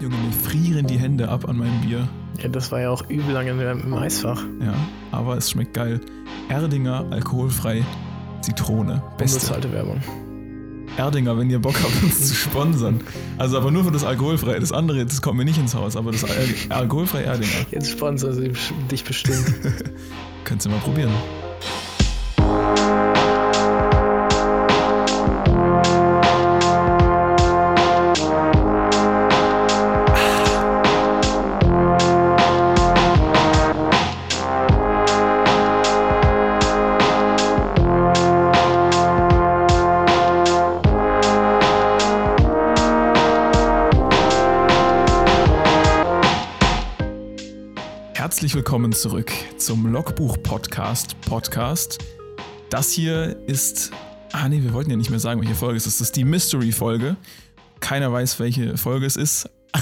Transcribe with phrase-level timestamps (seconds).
[0.00, 2.08] Junge, mir frieren die Hände ab an meinem Bier.
[2.42, 4.42] Ja, das war ja auch übel lange im Eisfach.
[4.60, 4.74] Ja,
[5.10, 6.00] aber es schmeckt geil.
[6.48, 7.84] Erdinger, alkoholfrei,
[8.40, 9.02] Zitrone.
[9.18, 9.36] Beste.
[9.36, 10.00] Unbezahlte Werbung.
[10.96, 13.02] Erdinger, wenn ihr Bock habt, uns zu sponsern.
[13.36, 14.58] Also aber nur für das alkoholfrei.
[14.58, 16.30] Das andere, das kommt mir nicht ins Haus, aber das Al
[16.70, 17.66] alkoholfrei Erdinger.
[17.70, 18.52] Jetzt sponsern sie
[18.90, 19.54] dich bestimmt.
[20.44, 21.12] Könntest du mal probieren.
[48.70, 51.20] Willkommen zurück zum Logbuch-Podcast.
[51.22, 51.98] Podcast.
[52.70, 53.90] Das hier ist.
[54.30, 56.00] Ah, nee, wir wollten ja nicht mehr sagen, welche Folge es ist.
[56.00, 57.16] Das ist die Mystery-Folge.
[57.80, 59.50] Keiner weiß, welche Folge es ist.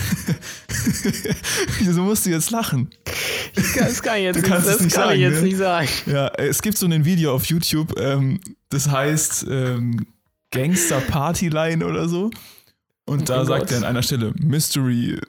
[1.81, 2.89] Wieso musst du jetzt lachen?
[3.55, 5.43] Das kann ich jetzt, nicht, das nicht kann sagen, ich jetzt ne?
[5.43, 5.89] nicht sagen.
[6.07, 10.07] Ja, es gibt so ein Video auf YouTube, ähm, das heißt ähm,
[10.51, 12.31] Gangster Partyline oder so.
[13.05, 13.73] Und Oh da sagt Gott.
[13.73, 15.21] er an einer Stelle Mystery.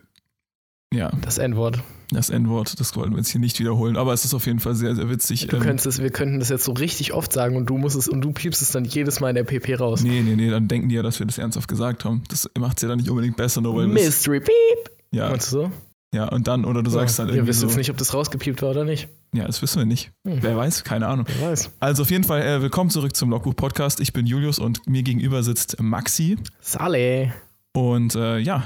[0.94, 1.84] Ja, Das N-Wort.
[2.12, 4.76] Das N-Wort, das wollten wir jetzt hier nicht wiederholen, aber es ist auf jeden Fall
[4.76, 5.48] sehr, sehr witzig.
[5.48, 7.96] Du Ähm, könntest es, wir könnten das jetzt so richtig oft sagen und du musst
[7.96, 10.02] es und du piepst es dann jedes Mal in der PP raus.
[10.02, 12.24] nee, nee, nee, dann denken die ja, dass wir das ernsthaft gesagt haben.
[12.30, 14.90] Das macht es ja dann nicht unbedingt besser, nur weil wir es- Mystery Beep.
[15.12, 15.72] ja, Meinst du so?
[16.14, 18.14] ja, und dann, oder du sagst ja, dann irgendwie wisst so, jetzt nicht, ob das
[18.16, 19.08] rausgepiept war oder nicht.
[19.34, 20.12] ja, das wissen wir nicht.
[20.28, 20.40] Hm.
[20.42, 21.26] Wer weiß, keine Ahnung.
[21.40, 21.70] Wer weiß.
[21.80, 24.00] Also auf jeden Fall, äh, willkommen zurück zum Logbuch-Podcast.
[24.00, 26.38] Ich bin Julius und mir gegenüber sitzt Maxi.
[26.62, 27.34] Sale.
[27.74, 28.64] Und äh, ja,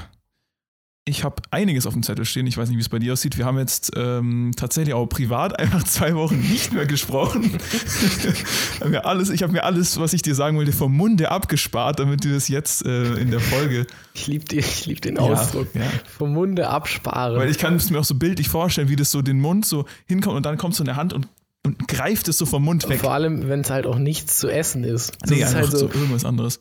[1.06, 2.46] ich habe einiges auf dem Zettel stehen.
[2.46, 3.36] Ich weiß nicht, wie es bei dir aussieht.
[3.36, 7.58] Wir haben jetzt ähm, tatsächlich auch privat einfach zwei Wochen nicht mehr gesprochen.
[8.80, 11.98] Haben mir alles, ich habe mir alles, was ich dir sagen wollte, vom Munde abgespart,
[11.98, 13.86] damit du das jetzt äh, in der Folge.
[14.14, 14.44] Ich liebe
[14.86, 15.74] lieb den Ausdruck.
[15.74, 15.90] Ja, ja.
[16.16, 17.38] Vom Munde absparen.
[17.38, 19.84] Weil ich kann es mir auch so bildlich vorstellen, wie das so den Mund so
[20.06, 21.28] hinkommt und dann kommt so eine Hand und,
[21.66, 23.00] und greift es so vom Mund weg.
[23.00, 25.12] Vor allem, wenn es halt auch nichts zu essen ist.
[25.20, 26.58] Das nee, ist einfach halt so so, irgendwas anderes.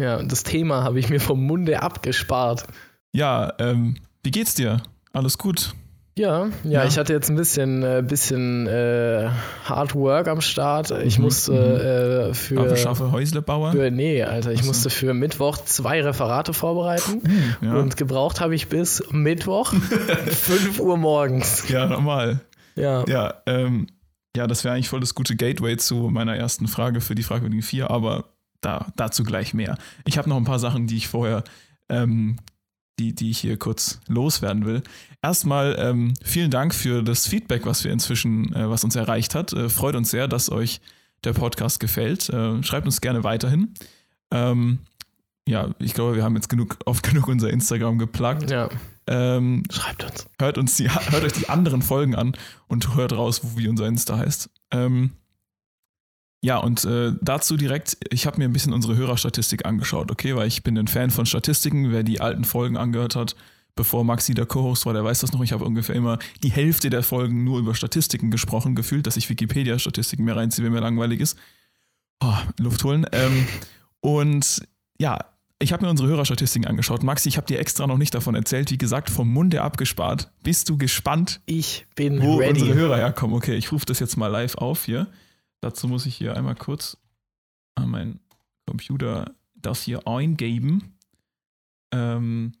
[0.00, 2.66] ja, und das Thema habe ich mir vom Munde abgespart.
[3.16, 4.82] Ja, ähm, wie geht's dir?
[5.14, 5.74] Alles gut?
[6.18, 6.84] Ja, ja, Ja.
[6.84, 9.30] ich hatte jetzt ein bisschen, äh, bisschen äh,
[9.64, 10.90] Hard Work am Start.
[10.90, 13.72] Ich Mhm, musste äh, für, Aber schaffe Häuslebauer?
[13.72, 14.66] für, nee, Alter, ich so.
[14.66, 17.22] musste für Mittwoch zwei Referate vorbereiten.
[17.62, 17.76] ja.
[17.76, 19.72] Und gebraucht habe ich bis Mittwoch
[20.30, 21.66] 5 Uhr morgens.
[21.70, 22.40] ja, normal.
[22.74, 23.02] Ja.
[23.08, 23.86] Ja, ähm,
[24.36, 27.62] ja, das wäre eigentlich voll das gute Gateway zu meiner ersten Frage für die fragwürdigen
[27.62, 28.24] vier, aber
[28.60, 29.78] da, dazu gleich mehr.
[30.04, 31.44] Ich habe noch ein paar Sachen, die ich vorher,
[31.88, 32.36] ähm,
[32.98, 34.82] die, die ich hier kurz loswerden will.
[35.22, 39.52] Erstmal ähm, vielen Dank für das Feedback, was wir inzwischen, äh, was uns erreicht hat.
[39.52, 40.80] Äh, freut uns sehr, dass euch
[41.24, 42.28] der Podcast gefällt.
[42.28, 43.74] Äh, schreibt uns gerne weiterhin.
[44.30, 44.80] Ähm,
[45.48, 48.50] ja, ich glaube, wir haben jetzt genug, oft genug unser Instagram geplagt.
[48.50, 48.68] ja.
[49.08, 50.26] Ähm, Schreibt uns.
[50.40, 52.36] hört uns die, hört euch die anderen Folgen an
[52.66, 54.50] und hört raus, wie unser Insta heißt.
[54.72, 55.12] Ähm,
[56.42, 60.46] ja, und äh, dazu direkt, ich habe mir ein bisschen unsere Hörerstatistik angeschaut, okay, weil
[60.48, 61.90] ich bin ein Fan von Statistiken.
[61.90, 63.34] Wer die alten Folgen angehört hat,
[63.74, 65.42] bevor Maxi der Co-Host war, der weiß das noch.
[65.42, 69.28] Ich habe ungefähr immer die Hälfte der Folgen nur über Statistiken gesprochen, gefühlt, dass ich
[69.28, 71.36] Wikipedia-Statistiken mehr reinziehe, wenn mir langweilig ist.
[72.22, 73.06] Oh, Luft holen.
[73.12, 73.46] Ähm,
[74.00, 74.62] und
[74.98, 75.18] ja,
[75.58, 77.02] ich habe mir unsere Hörerstatistiken angeschaut.
[77.02, 78.70] Maxi, ich habe dir extra noch nicht davon erzählt.
[78.70, 80.30] Wie gesagt, vom Munde abgespart.
[80.42, 82.60] Bist du gespannt, Ich bin wo ready.
[82.60, 83.34] unsere Hörer herkommen?
[83.36, 85.06] Okay, ich rufe das jetzt mal live auf hier.
[85.62, 86.96] Dazu muss ich hier einmal kurz
[87.74, 88.20] an meinen
[88.66, 90.98] Computer das hier eingeben.
[91.92, 92.52] Ähm.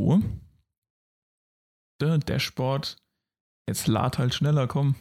[0.00, 0.22] So.
[2.00, 2.96] Der Dashboard.
[3.68, 4.96] Jetzt lad halt schneller, komm.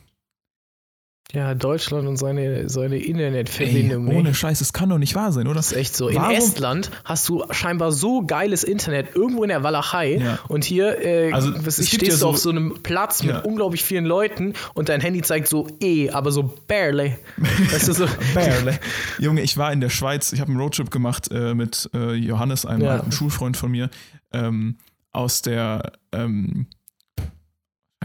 [1.33, 4.07] Ja, Deutschland und seine, seine Ey, Internetverbindung.
[4.07, 4.33] ohne ne?
[4.35, 5.55] Scheiß, das kann doch nicht wahr sein, oder?
[5.55, 6.07] Das ist echt so.
[6.07, 10.39] In Warum- Estland hast du scheinbar so geiles Internet irgendwo in der Walachei Ja.
[10.47, 13.37] und hier äh, Also, stehst ja du so- auf so einem Platz Ja.
[13.37, 17.15] mit unglaublich vielen Leuten und dein Handy zeigt so eh, aber so barely.
[17.37, 18.05] weißt du, so,
[18.35, 18.77] Barely.
[19.19, 22.65] Junge, ich war in der Schweiz, ich habe einen Roadtrip gemacht äh, mit äh, Johannes,
[22.67, 23.89] einem alten Schulfreund von mir,
[24.31, 24.77] ähm,
[25.11, 26.67] aus der, ähm,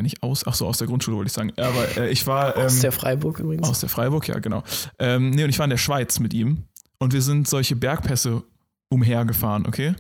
[0.01, 1.53] eigentlich aus, ach so, aus der Grundschule wollte ich sagen.
[1.57, 3.69] Aber äh, ich war ähm, aus der Freiburg übrigens.
[3.69, 4.65] aus der Freiburg, ja, genau.
[4.99, 6.65] Ähm, nee, und ich war in der Schweiz mit ihm
[6.99, 8.43] und wir sind solche Bergpässe
[8.89, 9.95] umhergefahren, okay?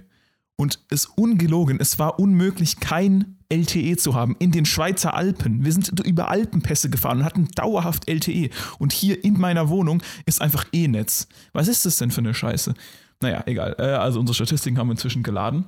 [0.57, 5.65] Und es ungelogen, es war unmöglich, kein LTE zu haben in den Schweizer Alpen.
[5.65, 8.51] Wir sind über Alpenpässe gefahren und hatten dauerhaft LTE.
[8.79, 11.29] Und hier in meiner Wohnung ist einfach E-Netz.
[11.53, 12.75] Was ist das denn für eine Scheiße?
[13.21, 13.75] Naja, egal.
[13.79, 15.67] Äh, also unsere Statistiken haben wir inzwischen geladen.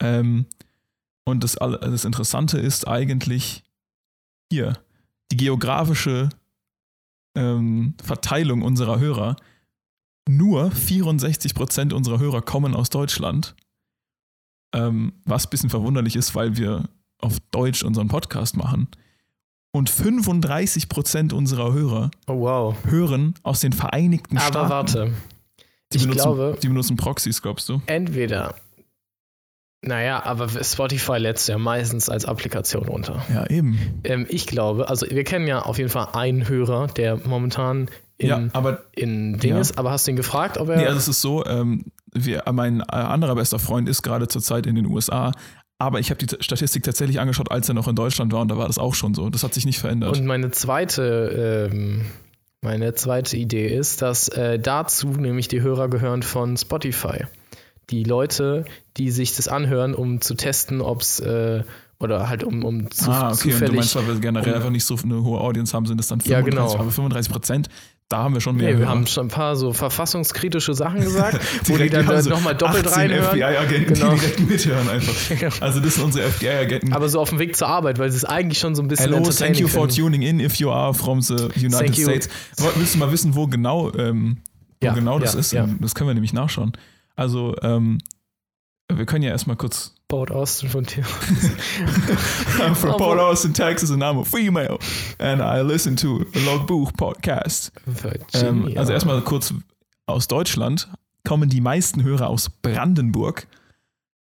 [0.00, 0.46] Ähm,
[1.24, 3.62] und das, das Interessante ist eigentlich
[4.52, 4.74] hier
[5.32, 6.28] die geografische
[7.36, 9.36] ähm, Verteilung unserer Hörer.
[10.28, 13.54] nur 64% unserer Hörer kommen aus Deutschland.
[14.74, 16.88] Ähm, was ein bisschen verwunderlich ist, weil wir
[17.20, 18.88] auf Deutsch unseren Podcast machen.
[19.72, 22.76] Und 35% unserer Hörer Oh, wow.
[22.84, 24.70] hören aus den Vereinigten Aber Staaten.
[24.70, 25.14] warte.
[25.92, 27.80] Die ich benutzen, glaube, die benutzen Proxys, glaubst du?
[27.86, 28.54] entweder.
[29.86, 33.24] Naja, aber Spotify lädt ja meistens als Applikation runter.
[33.32, 34.00] Ja, eben.
[34.04, 38.28] Ähm, ich glaube, also wir kennen ja auf jeden Fall einen Hörer, der momentan in,
[38.28, 39.60] ja, aber in Ding Ja.
[39.60, 40.76] ist, aber hast du ihn gefragt, ob er.
[40.76, 44.66] nee, also es ist so, ähm, wir, mein äh, anderer bester Freund ist gerade zurzeit
[44.66, 45.32] in den USA,
[45.78, 48.56] aber ich habe die Statistik tatsächlich angeschaut, als er noch in Deutschland war und da
[48.56, 49.28] war das auch schon so.
[49.30, 50.16] Das hat sich nicht verändert.
[50.16, 52.06] Und meine zweite, ähm,
[52.62, 57.24] meine zweite Idee ist, dass äh, dazu nämlich die Hörer gehören von Spotify.
[57.90, 58.64] Die Leute,
[58.96, 61.62] die sich das anhören, um zu testen, ob es äh,
[62.00, 63.76] oder halt um, um zu, ah, okay, und du zufällig.
[63.76, 66.18] meinst, weil wir generell um- einfach nicht so eine hohe Audience haben, sind es dann
[66.20, 66.74] Ja, 35, genau.
[66.82, 67.68] aber 35 Prozent,
[68.08, 68.72] da haben wir schon mehr.
[68.74, 72.22] Nee, wir haben schon ein paar so verfassungskritische Sachen gesagt, wo die dann wir haben
[72.22, 73.30] so nochmal doppelt 18 reinhören.
[73.38, 74.12] FBI-Agenten, Genau.
[74.14, 75.60] die direkt mithören einfach.
[75.62, 76.92] Also das sind unsere FBI-Agenten.
[76.92, 79.30] Aber so auf dem Weg zur Arbeit, weil es eigentlich schon so ein bisschen Hello,
[79.30, 81.94] thank you for tuning in if you are from the United.
[81.96, 82.28] States.
[82.76, 84.38] Willst du mal wissen, wo genau, ähm,
[84.80, 85.52] wo Ja, genau das ja, ist?
[85.52, 85.68] ja.
[85.80, 86.72] Das können wir nämlich nachschauen.
[87.16, 87.98] Also, ähm,
[88.92, 89.94] wir können ja erstmal kurz.
[90.08, 91.02] Port Austin von dir.
[92.58, 94.78] I'm from Port Austin, Texas, and I'm a female.
[95.18, 97.72] And I listen to a Logbuch Podcast.
[98.34, 99.54] Ähm, also erstmal kurz
[100.06, 100.88] aus Deutschland
[101.26, 103.46] kommen die meisten Hörer aus Brandenburg.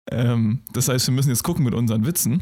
[0.09, 2.41] Ähm, das heißt, wir müssen jetzt gucken mit unseren Witzen.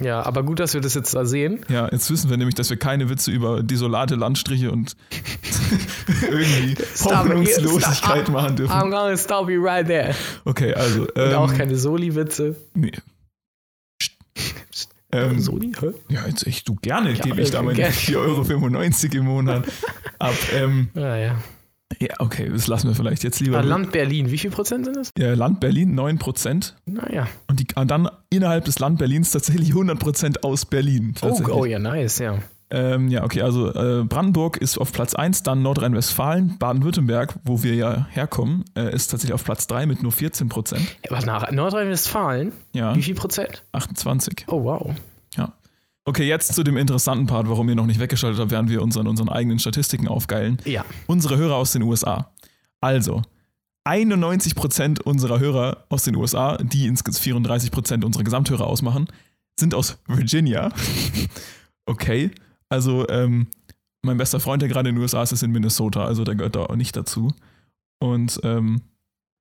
[0.00, 1.64] Ja, aber gut, dass wir das jetzt da sehen.
[1.68, 4.94] Ja, jetzt wissen wir nämlich, dass wir keine Witze über desolate Landstriche und
[6.22, 6.76] irgendwie.
[7.02, 8.28] Hoffnungslosigkeit Stop.
[8.28, 8.72] machen dürfen.
[8.72, 10.14] I'm gonna stop you right there.
[10.44, 11.02] Okay, also.
[11.02, 12.54] Und Ähm, auch keine Soli-Witze.
[12.74, 12.92] nee.
[15.10, 15.72] Ähm, Soli?
[15.80, 15.86] Hä?
[16.10, 17.94] ja, jetzt echt, du gerne Ja, gebe ich da meine gerne.
[17.94, 18.16] 4,95
[19.08, 19.66] Euro im Monat
[20.18, 20.34] ab.
[20.54, 21.42] Ähm, Ah, ja.
[21.98, 23.58] Ja, okay, das lassen wir vielleicht jetzt lieber.
[23.58, 25.10] Ah, Land Berlin, wie viel Prozent sind das?
[25.16, 26.74] Ja, Land Berlin 9%.
[26.86, 27.26] Naja.
[27.48, 31.14] Und, die, und dann innerhalb des Land Berlins tatsächlich 100% aus Berlin.
[31.22, 32.38] Oh, oh, ja, nice, ja.
[32.70, 37.74] Ähm, ja, okay, also äh, Brandenburg ist auf Platz 1, dann Nordrhein-Westfalen, Baden-Württemberg, wo wir
[37.74, 40.86] ja herkommen, äh, ist tatsächlich auf Platz 3 mit nur 14 Prozent.
[41.08, 43.64] Aber nach Nordrhein-Westfalen, Ja, wie viel Prozent?
[43.72, 44.44] 28.
[44.48, 44.94] Oh, wow.
[46.08, 48.96] Okay, jetzt zu dem interessanten Part, warum ihr noch nicht weggeschaltet habt, während wir uns
[48.96, 50.56] an unseren eigenen Statistiken aufgeilen.
[50.64, 50.86] Ja.
[51.06, 52.32] Unsere Hörer aus den USA.
[52.80, 53.20] Also,
[53.84, 59.08] 91 Prozent unserer Hörer aus den USA, die insgesamt 34 Prozent unserer Gesamthörer ausmachen,
[59.60, 60.72] sind aus Virginia.
[61.84, 62.30] okay,
[62.70, 63.48] also ähm,
[64.00, 66.56] mein bester Freund, der gerade in den USA ist, ist in Minnesota, also der gehört
[66.56, 67.34] da auch nicht dazu.
[67.98, 68.80] Und ähm,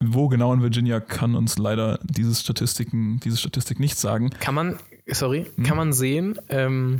[0.04, 4.32] wo genau in Virginia kann uns leider diese Statistiken, diese Statistik nicht sagen.
[4.32, 4.78] Kann man,
[5.12, 5.64] sorry, Hm?
[5.64, 7.00] kann man sehen, ähm,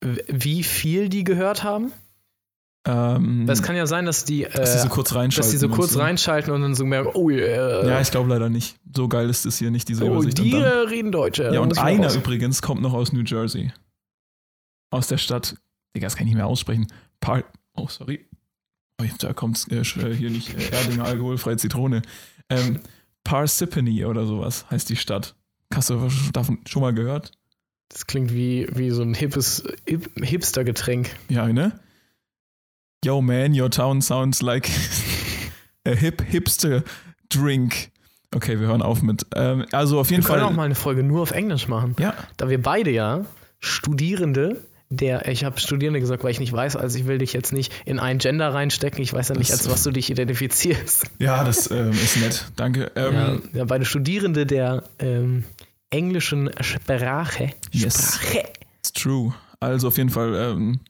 [0.00, 1.92] wie viel die gehört haben?
[2.86, 5.42] Ähm, Das kann ja sein, dass die, äh, dass die so kurz reinschalten.
[5.44, 8.48] dass die so kurz reinschalten und dann so merken, oh, äh, Ja, ich glaube leider
[8.48, 8.76] nicht.
[8.94, 10.38] So geil ist es hier nicht, diese oh Übersicht.
[10.38, 11.40] die und äh, dann, reden Deutsch.
[11.40, 13.72] äh, ja, und einer übrigens kommt noch aus New Jersey.
[14.90, 15.56] Aus der Stadt.
[15.96, 16.86] Digga, das kann ich nicht mehr aussprechen.
[17.20, 17.42] Par
[17.74, 18.24] oh, sorry.
[19.00, 22.02] Oh, da kommt äh, äh, hier nicht äh, Erdinger alkoholfreie Zitrone.
[22.48, 22.80] Ähm,
[23.24, 25.34] Parsippany oder sowas heißt die Stadt.
[25.74, 27.32] Hast du davon schon mal gehört?
[27.88, 31.10] Das klingt wie, wie so ein hippes Hip Hipster-Getränk.
[31.28, 31.78] Ja, ne?
[33.04, 34.68] Yo, man, your town sounds like
[35.86, 36.82] a hip hipster
[37.28, 37.90] drink.
[38.34, 39.24] Okay, wir hören auf mit.
[39.36, 40.50] Ähm, also auf jeden Wir können Fall.
[40.52, 41.94] auch mal eine Folge nur auf Englisch machen.
[42.00, 43.24] ja, Da wir beide ja
[43.60, 47.52] Studierende der, ich habe Studierende gesagt, weil ich nicht weiß, also ich will dich jetzt
[47.52, 51.04] nicht in ein Gender reinstecken, ich weiß ja nicht, Das- als was du dich identifizierst.
[51.18, 52.44] ja, das ähm, ist nett.
[52.54, 52.92] Danke.
[52.94, 55.42] Ähm, ja, ja, beide Studierende der ähm,
[55.90, 57.50] englischen Sprache.
[57.72, 58.16] Yes.
[58.16, 58.44] Sprache.
[58.78, 59.34] It's true.
[59.60, 60.80] Also auf jeden Fall ähm,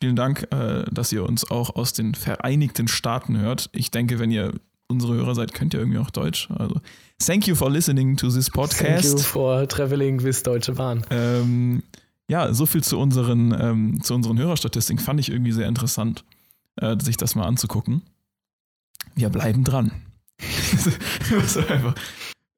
[0.00, 3.70] vielen Dank, äh, dass ihr uns auch aus den Vereinigten Staaten hört.
[3.72, 4.52] Ich denke, wenn ihr
[4.86, 6.48] unsere Hörer seid, könnt ihr irgendwie auch Deutsch.
[6.50, 6.80] Also
[7.18, 9.26] thank you for listening to this Thank you podcast.
[9.26, 11.04] for traveling with Deutsche Bahn.
[11.10, 11.82] Ähm,
[12.28, 15.02] ja, so viel zu unseren, ähm, zu unseren Hörerstatistiken.
[15.02, 16.24] Fand ich irgendwie sehr interessant,
[16.76, 18.02] äh, sich das mal anzugucken.
[19.14, 19.92] Wir bleiben dran.
[21.46, 21.94] so einfach.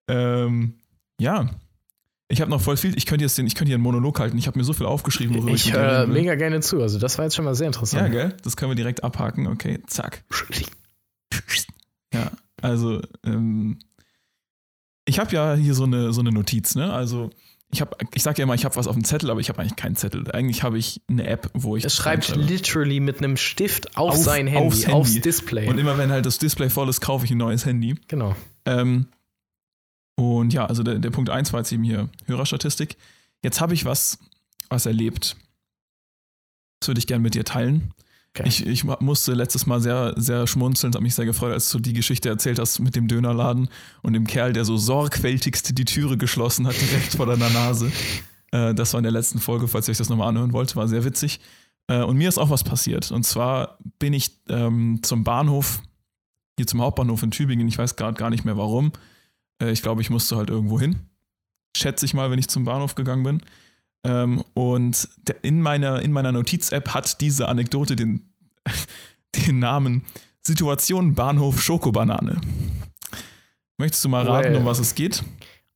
[0.08, 0.74] Ähm,
[1.20, 1.50] ja.
[2.28, 2.96] Ich habe noch voll viel.
[2.96, 4.36] Ich könnte jetzt den, ich könnte hier einen Monolog halten.
[4.36, 6.14] Ich habe mir so viel aufgeschrieben, worüber ich, Ich höre will.
[6.14, 8.10] mega gerne zu, also das war jetzt schon mal sehr Ja, interessant.
[8.10, 8.34] gell?
[8.42, 9.46] Das können wir direkt abhaken.
[9.46, 10.24] Okay, zack.
[12.12, 12.30] Ja,
[12.62, 13.78] also ähm,
[15.04, 16.92] ich habe ja hier so eine, so eine Notiz, ne?
[16.92, 17.30] Also
[17.70, 19.60] ich habe, ich sage ja immer, ich habe was auf dem Zettel, aber ich habe
[19.60, 20.30] eigentlich keinen Zettel.
[20.32, 21.84] Eigentlich habe ich eine App, wo ich.
[21.84, 22.52] Er schreibt reinschreibe.
[22.52, 24.92] literally mit einem Stift auf, Auf- sein Handy, aufs Handy.
[24.92, 25.68] aufs Display.
[25.68, 27.96] Und immer wenn halt das Display voll ist, kaufe ich ein neues Handy.
[28.08, 28.34] genau.
[28.64, 29.06] Ähm,
[30.16, 32.96] und ja, also der, der Punkt 1 war jetzt eben hier Hörerstatistik.
[33.42, 34.18] Jetzt habe ich was,
[34.68, 35.36] was erlebt.
[36.80, 37.92] Das würde ich gerne mit dir teilen.
[38.30, 38.48] Okay.
[38.48, 41.94] Ich, ich musste letztes Mal sehr, sehr schmunzeln, habe mich sehr gefreut, als du die
[41.94, 43.68] Geschichte erzählt hast mit dem Dönerladen
[44.02, 47.90] und dem Kerl, der so sorgfältigst die Türe geschlossen hat, direkt vor deiner Nase.
[48.52, 50.86] Äh, das war in der letzten Folge, falls ihr euch das nochmal anhören wollt, war
[50.86, 51.40] sehr witzig.
[51.88, 53.10] Äh, und mir ist auch was passiert.
[53.10, 55.82] Und zwar bin ich ähm, zum Bahnhof,
[56.56, 58.92] hier zum Hauptbahnhof in Tübingen, ich weiß gerade gar nicht mehr warum.
[59.60, 60.96] Äh, ich glaube, ich musste halt irgendwo hin.
[61.76, 63.42] Schätze ich mal, wenn ich zum Bahnhof gegangen bin.
[64.04, 65.08] Ähm, und
[65.42, 68.32] in meiner, in meiner Notiz-App hat diese Anekdote den,
[69.36, 70.04] den Namen
[70.46, 72.40] Situation Bahnhof Schokobanane.
[73.78, 74.58] Möchtest du mal raten, well.
[74.58, 75.22] um was es geht?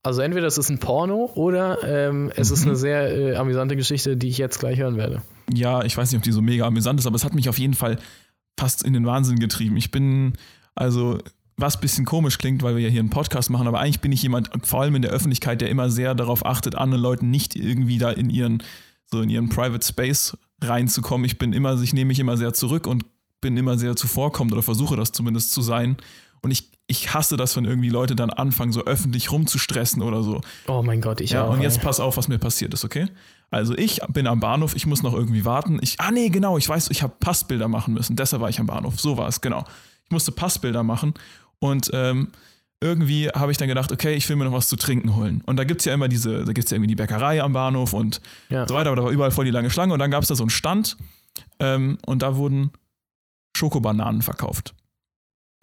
[0.02, 2.54] Also entweder es ist ein Porno oder ähm, es mhm.
[2.54, 5.22] ist eine sehr äh, amüsante Geschichte, die ich jetzt gleich hören werde.
[5.52, 7.58] Ja, ich weiß nicht, ob die so mega amüsant ist, aber es hat mich auf
[7.58, 7.98] jeden Fall
[8.58, 9.76] fast in den Wahnsinn getrieben.
[9.76, 10.34] Ich bin,
[10.74, 11.18] also
[11.60, 14.12] was ein bisschen komisch klingt, weil wir ja hier einen Podcast machen, aber eigentlich bin
[14.12, 17.56] ich jemand, vor allem in der Öffentlichkeit, der immer sehr darauf achtet, anderen Leuten nicht
[17.56, 18.62] irgendwie da in ihren,
[19.10, 21.24] so in ihren Private Space reinzukommen.
[21.24, 23.04] Ich bin immer, ich nehme mich immer sehr zurück und
[23.40, 25.96] bin immer sehr zuvorkommend oder versuche das zumindest zu sein.
[26.42, 30.40] Und ich, ich hasse das, wenn irgendwie Leute dann anfangen, so öffentlich rumzustressen oder so.
[30.68, 31.52] Oh mein Gott, ich ja, auch.
[31.52, 33.08] Und jetzt pass auf, was mir passiert ist, okay?
[33.50, 35.78] Also ich bin am Bahnhof, ich muss noch irgendwie warten.
[35.82, 38.16] Ich, ah nee, genau, ich weiß, ich habe Passbilder machen müssen.
[38.16, 39.00] Deshalb war ich am Bahnhof.
[39.00, 39.64] So war es, genau.
[40.04, 41.14] Ich musste Passbilder machen
[41.60, 42.32] und ähm,
[42.82, 45.42] irgendwie habe ich dann gedacht, okay, ich will mir noch was zu trinken holen.
[45.46, 47.52] Und da gibt es ja immer diese, da gibt es ja irgendwie die Bäckerei am
[47.52, 48.66] Bahnhof und ja.
[48.66, 50.34] so weiter, aber da war überall voll die lange Schlange und dann gab es da
[50.34, 50.96] so einen Stand
[51.58, 52.70] ähm, und da wurden
[53.56, 54.74] Schokobananen verkauft.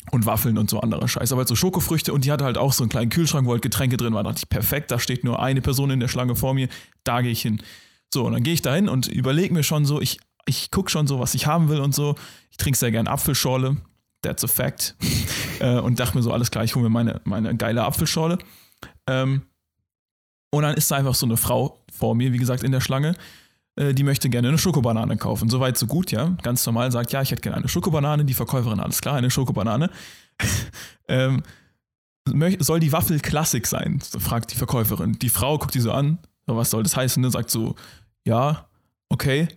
[0.09, 1.33] Und Waffeln und so anderer Scheiß.
[1.33, 3.61] Aber halt so Schokofrüchte und die hatte halt auch so einen kleinen Kühlschrank, wo halt
[3.61, 4.23] Getränke drin waren.
[4.23, 6.69] Da dachte ich, perfekt, da steht nur eine Person in der Schlange vor mir,
[7.03, 7.61] da gehe ich hin.
[8.13, 10.89] So, und dann gehe ich da hin und überlege mir schon so, ich, ich gucke
[10.89, 12.15] schon so, was ich haben will und so.
[12.51, 13.75] Ich trinke sehr gern Apfelschorle,
[14.27, 14.95] that's a fact.
[15.59, 18.37] äh, und dachte mir so, alles klar, ich hole mir meine, meine geile Apfelschorle.
[19.07, 19.43] Ähm,
[20.51, 23.15] und dann ist da einfach so eine Frau vor mir, wie gesagt, in der Schlange,
[23.75, 25.49] äh, die möchte gerne eine Schokobanane kaufen.
[25.49, 26.35] Soweit, so gut, ja.
[26.41, 28.25] Ganz normal sagt, ja, ich hätte gerne eine Schokobanane.
[28.25, 29.89] Die Verkäuferin, alles klar, eine Schokobanane.
[31.07, 31.43] ähm,
[32.59, 33.99] soll die Waffel Klassik sein?
[34.01, 35.17] Fragt die Verkäuferin.
[35.19, 37.23] Die Frau guckt die so an, was soll das heißen?
[37.23, 37.75] Und sagt so,
[38.25, 38.67] ja,
[39.09, 39.47] okay.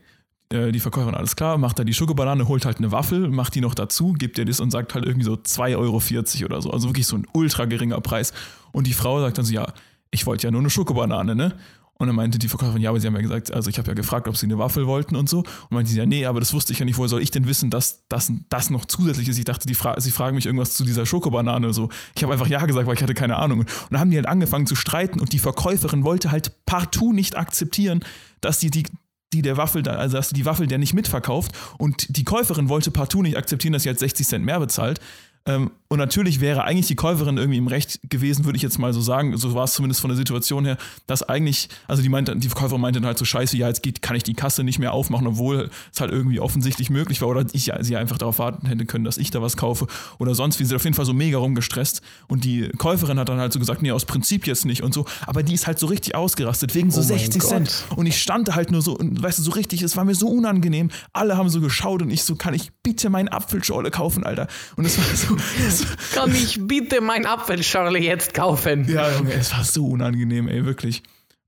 [0.52, 3.60] Äh, die Verkäuferin, alles klar, macht da die Schokobanane, holt halt eine Waffel, macht die
[3.60, 6.02] noch dazu, gibt ihr das und sagt halt irgendwie so 2,40 Euro
[6.46, 6.70] oder so.
[6.70, 8.32] Also wirklich so ein ultra geringer Preis.
[8.72, 9.72] Und die Frau sagt dann so, ja,
[10.10, 11.54] ich wollte ja nur eine Schokobanane, ne?
[12.00, 13.94] Und dann meinte die Verkäuferin, ja, aber sie haben ja gesagt, also ich habe ja
[13.94, 15.40] gefragt, ob sie eine Waffel wollten und so.
[15.40, 17.46] Und meinte sie, ja, nee, aber das wusste ich ja nicht, woher soll ich denn
[17.46, 19.36] wissen, dass das, das noch zusätzlich ist?
[19.36, 21.74] Ich dachte, die fra sie fragen mich irgendwas zu dieser Schokobanane.
[21.74, 21.90] So.
[22.16, 23.60] Ich habe einfach ja gesagt, weil ich hatte keine Ahnung.
[23.60, 27.36] Und dann haben die halt angefangen zu streiten und die Verkäuferin wollte halt partout nicht
[27.36, 28.02] akzeptieren,
[28.40, 28.84] dass die, die
[29.32, 33.22] die der Waffel, also dass die Waffel der nicht mitverkauft und die Käuferin wollte partout
[33.22, 35.00] nicht akzeptieren, dass sie halt 60 Cent mehr bezahlt.
[35.46, 38.92] Ähm, und natürlich wäre eigentlich die Käuferin irgendwie im Recht gewesen, würde ich jetzt mal
[38.92, 39.36] so sagen.
[39.36, 40.76] So war es zumindest von der Situation her,
[41.08, 44.00] dass eigentlich, also die meinte, die Verkäuferin meinte dann halt so scheiße, ja, jetzt geht,
[44.00, 47.44] kann ich die Kasse nicht mehr aufmachen, obwohl es halt irgendwie offensichtlich möglich war oder
[47.52, 49.88] ich sie einfach darauf warten hätte können, dass ich da was kaufe
[50.20, 50.64] oder sonst wie.
[50.64, 52.02] Sie hat auf jeden Fall so mega rumgestresst.
[52.28, 55.06] Und die Käuferin hat dann halt so gesagt, nee, aus Prinzip jetzt nicht und so.
[55.26, 57.84] Aber die ist halt so richtig ausgerastet, wegen so oh 60 Cent.
[57.96, 60.14] Und ich stand da halt nur so, und weißt du, so richtig, es war mir
[60.14, 60.92] so unangenehm.
[61.12, 64.46] Alle haben so geschaut und ich so, kann ich bitte meinen Apfelschorle kaufen, Alter?
[64.76, 65.36] Und es war so,
[66.14, 68.86] Kann ich bitte mein Apfelschorle jetzt kaufen?
[68.88, 71.02] Ja, Junge, es war so unangenehm, ey, wirklich.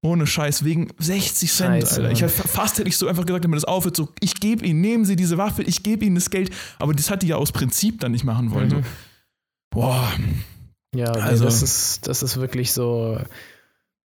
[0.04, 2.10] Ohne Scheiß, wegen 60 Cent, Scheiße, Alter.
[2.10, 4.80] Ich hätte, fast hätte ich so einfach gesagt, wenn das aufhört, so, ich gebe Ihnen,
[4.80, 6.50] nehmen Sie diese Waffel, ich gebe Ihnen das Geld.
[6.80, 8.68] Aber das hat die ja aus Prinzip dann nicht machen wollen.
[8.68, 8.70] Mhm.
[8.70, 8.82] So.
[9.70, 10.12] Boah.
[10.94, 13.18] Ja, also, das, ist, das ist wirklich so.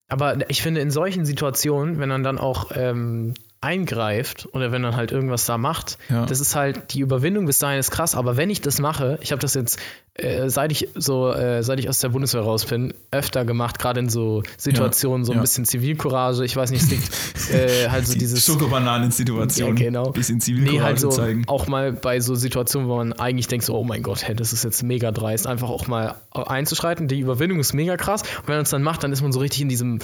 [0.09, 4.97] Aber ich finde, in solchen Situationen, wenn man dann auch ähm, eingreift oder wenn man
[4.97, 6.27] halt irgendwas da macht, ja.
[6.27, 9.31] das ist halt, die Überwindung bis dahin ist krass, aber wenn ich das mache, ich
[9.31, 9.79] habe das jetzt,
[10.15, 14.01] äh, seit ich so, äh, seit ich aus der Bundeswehr raus bin, öfter gemacht, gerade
[14.01, 15.27] in so Situationen, ja.
[15.27, 15.43] so ein ja.
[15.43, 17.11] bisschen Zivilcourage, ich weiß nicht, es liegt
[17.53, 18.45] äh, halt so die dieses.
[18.45, 19.77] Schokobananen-Situation.
[19.77, 20.11] Ja, genau.
[20.11, 21.45] Bisschen Zivilcourage nee, halt so zeigen.
[21.47, 24.53] Auch mal bei so Situationen, wo man eigentlich denkt, so, oh mein Gott, hey, das
[24.53, 27.07] ist jetzt mega dreist, einfach auch mal einzuschreiten.
[27.07, 28.23] Die Überwindung ist mega krass.
[28.23, 30.01] Und wenn man es dann macht, dann ist man so richtig in diesem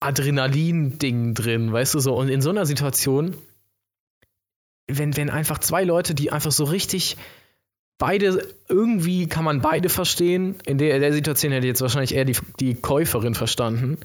[0.00, 2.14] Adrenalin-Ding drin, weißt du so.
[2.14, 3.34] Und in so einer Situation,
[4.88, 7.16] wenn, wenn einfach zwei Leute, die einfach so richtig
[7.98, 10.56] beide, irgendwie kann man beide verstehen.
[10.66, 13.98] In der, in der Situation hätte jetzt wahrscheinlich eher die, die Käuferin verstanden.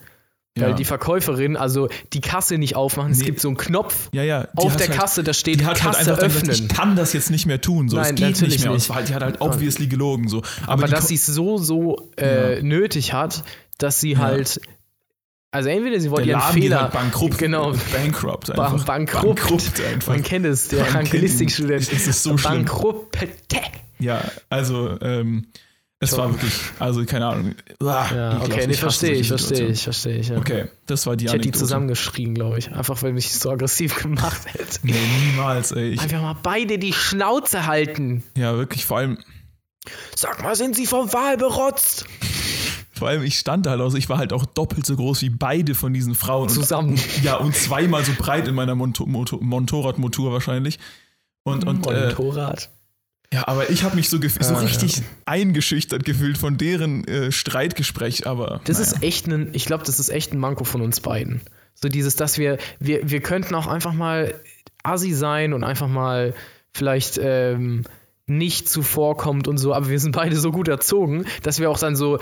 [0.57, 0.75] Weil ja.
[0.75, 3.17] die Verkäuferin, also die Kasse nicht aufmachen, nee.
[3.17, 4.47] es gibt so einen Knopf ja, ja.
[4.55, 6.47] auf der halt, Kasse, da steht die hat Kasse halt öffnen.
[6.47, 7.97] Gesagt, ich kann das jetzt nicht mehr tun, so.
[7.97, 8.71] Nein, es geht nicht mehr.
[8.71, 8.89] Nicht.
[8.89, 10.43] Und die hat halt obviously gelogen, so.
[10.63, 13.43] Aber, Aber dass sie es so, so äh, nötig hat,
[13.79, 14.61] dass sie halt
[15.55, 16.89] also entweder sie wollen ihren Fehler.
[16.89, 17.37] Bankrupt.
[17.37, 17.73] Genau.
[17.93, 18.51] Bankrupt.
[18.51, 18.83] Einfach.
[18.83, 19.25] Bankrupt.
[19.25, 20.13] bankrupt einfach.
[20.13, 21.91] Man kennt es, der Angelistikstudent.
[21.91, 23.17] Das ist so Bankrupt.
[23.99, 25.47] Ja, also, ähm,
[25.99, 27.55] Es war wirklich, also keine Ahnung.
[27.79, 30.27] Ah, ja, okay, nee, verstehe ich, verstehe ich, verstehe ich.
[30.27, 30.37] Ja.
[30.37, 32.71] Okay, das war die Ich hätte die zusammengeschrien, glaube ich.
[32.71, 34.79] Einfach, weil mich so aggressiv gemacht hätte.
[34.83, 34.93] Nee,
[35.25, 35.91] niemals, ey.
[35.91, 38.23] Ich, Einfach mal beide die Schnauze halten.
[38.35, 39.17] ja, wirklich, vor allem,
[40.15, 42.05] Sag mal, sind sie vom Wahl berotzt?
[42.95, 45.75] Vor allem, ich stand halt, also ich war halt auch doppelt so groß wie beide
[45.75, 46.49] von diesen Frauen.
[46.49, 46.91] Zusammen.
[46.91, 50.79] Und, ja, und zweimal so breit in meiner Monto Moto Motorradmotor wahrscheinlich.
[51.43, 52.69] Und, und äh, Motorrad.
[53.31, 57.31] ja, aber ich habe mich so, gef- so Ah, richtig eingeschüchtert gefühlt von deren äh,
[57.31, 58.61] Streitgespräch, aber.
[58.65, 58.91] Das naja.
[58.93, 61.41] ist echt ein, ich glaube, das ist echt ein Manko von uns beiden.
[61.75, 64.33] So dieses, dass wir, wir, wir könnten auch einfach mal
[64.83, 66.33] assi sein und einfach mal
[66.73, 67.83] vielleicht ähm,
[68.27, 71.95] nicht zuvorkommt und so, aber wir sind beide so gut erzogen, dass wir auch dann
[71.95, 72.19] so,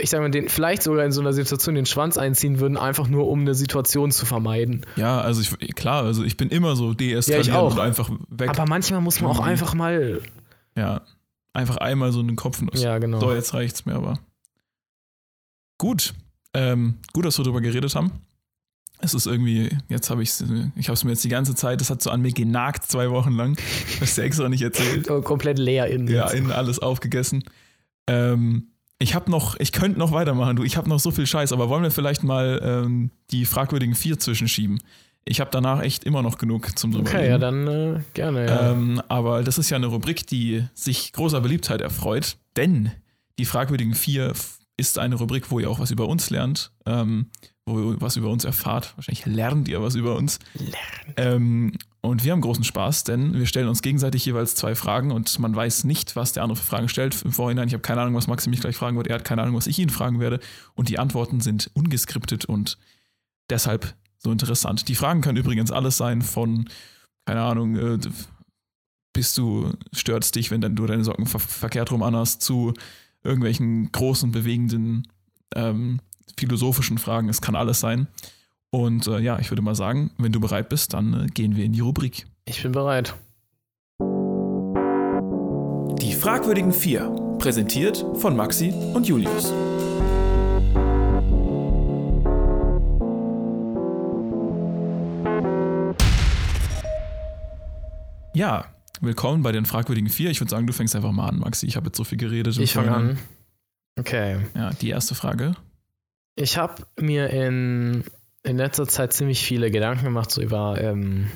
[0.00, 3.08] ich sag mal, den, vielleicht sogar in so einer Situation den Schwanz einziehen würden, einfach
[3.08, 4.84] nur um eine Situation zu vermeiden.
[4.96, 7.74] Ja, also ich, klar, also ich bin immer so deeskalierend auch.
[7.74, 8.50] und einfach weg.
[8.50, 10.22] Aber manchmal muss man auch einfach mal,
[10.76, 11.02] ja,
[11.52, 12.82] einfach einmal so einen Kopfnuss.
[12.82, 13.20] ja genau.
[13.20, 14.18] So, jetzt reicht's mir aber.
[15.78, 16.14] Gut.
[16.54, 18.10] Ähm, gut, dass wir darüber geredet haben.
[18.98, 20.30] Es ist irgendwie, jetzt habe ich
[20.76, 23.10] ich habe es mir jetzt die ganze Zeit, das hat so an mir genagt, zwei
[23.10, 23.58] Wochen lang.
[24.00, 25.08] Hast du extra nicht erzählt.
[25.10, 27.44] Oh, komplett leer in Ja, innen alles aufgegessen.
[28.06, 30.62] Ähm, ich habe noch, ich könnte noch weitermachen, du.
[30.62, 34.18] Ich habe noch so viel Scheiß, aber wollen wir vielleicht mal ähm, die fragwürdigen vier
[34.18, 34.82] zwischenschieben?
[35.24, 37.30] Ich habe danach echt immer noch genug zum drüber Okay, reden.
[37.30, 38.46] ja, dann äh, gerne.
[38.46, 38.70] Ja.
[38.72, 42.92] Ähm, aber das ist ja eine Rubrik, die sich großer Beliebtheit erfreut, denn
[43.38, 44.32] die fragwürdigen vier
[44.76, 47.26] ist eine Rubrik, wo ihr auch was über uns lernt, ähm,
[47.66, 48.92] wo ihr was über uns erfahrt.
[48.96, 50.38] Wahrscheinlich lernt ihr was über uns.
[51.16, 51.72] Ähm,
[52.06, 55.54] und wir haben großen Spaß, denn wir stellen uns gegenseitig jeweils zwei Fragen und man
[55.54, 57.68] weiß nicht, was der andere für Fragen stellt im Vorhinein.
[57.68, 59.08] Ich habe keine Ahnung, was Maxi mich gleich fragen wird.
[59.08, 60.40] Er hat keine Ahnung, was ich ihn fragen werde.
[60.74, 62.78] Und die Antworten sind ungeskriptet und
[63.50, 64.88] deshalb so interessant.
[64.88, 66.68] Die Fragen können übrigens alles sein von,
[67.26, 67.98] keine Ahnung, äh,
[69.12, 72.74] bist du, stört's dich, wenn du deine Socken ver verkehrt rum anhast, zu
[73.24, 75.08] irgendwelchen großen, bewegenden,
[75.54, 76.00] ähm,
[76.38, 77.28] philosophischen Fragen.
[77.28, 78.08] Es kann alles sein.
[78.70, 81.64] Und äh, ja, ich würde mal sagen, wenn du bereit bist, dann äh, gehen wir
[81.64, 82.26] in die Rubrik.
[82.46, 83.14] Ich bin bereit.
[86.00, 87.08] Die fragwürdigen vier,
[87.38, 89.52] präsentiert von Maxi und Julius.
[98.34, 98.66] Ja,
[99.00, 100.30] willkommen bei den fragwürdigen vier.
[100.30, 101.66] Ich würde sagen, du fängst einfach mal an, Maxi.
[101.66, 102.58] Ich habe jetzt so viel geredet.
[102.58, 103.18] Ich fange an.
[103.98, 104.40] Okay.
[104.54, 105.54] Ja, die erste Frage.
[106.34, 108.04] Ich habe mir in,
[108.46, 111.26] in letzter Zeit ziemlich viele Gedanken gemacht, so über ähm,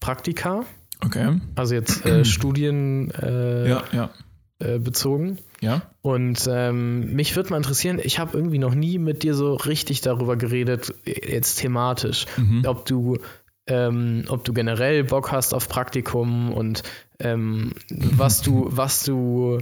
[0.00, 0.64] Praktika,
[1.04, 1.38] Okay.
[1.54, 4.10] also jetzt äh, Studien äh, Ja, ja,
[4.58, 5.38] äh, bezogen.
[5.60, 5.82] ja.
[6.02, 10.00] Und ähm, mich würde mal interessieren, ich habe irgendwie noch nie mit dir so richtig
[10.00, 12.62] darüber geredet, jetzt thematisch, Mhm.
[12.66, 13.18] ob du,
[13.66, 16.82] ähm, ob du generell Bock hast auf Praktikum und
[17.18, 19.58] ähm, was du, was du,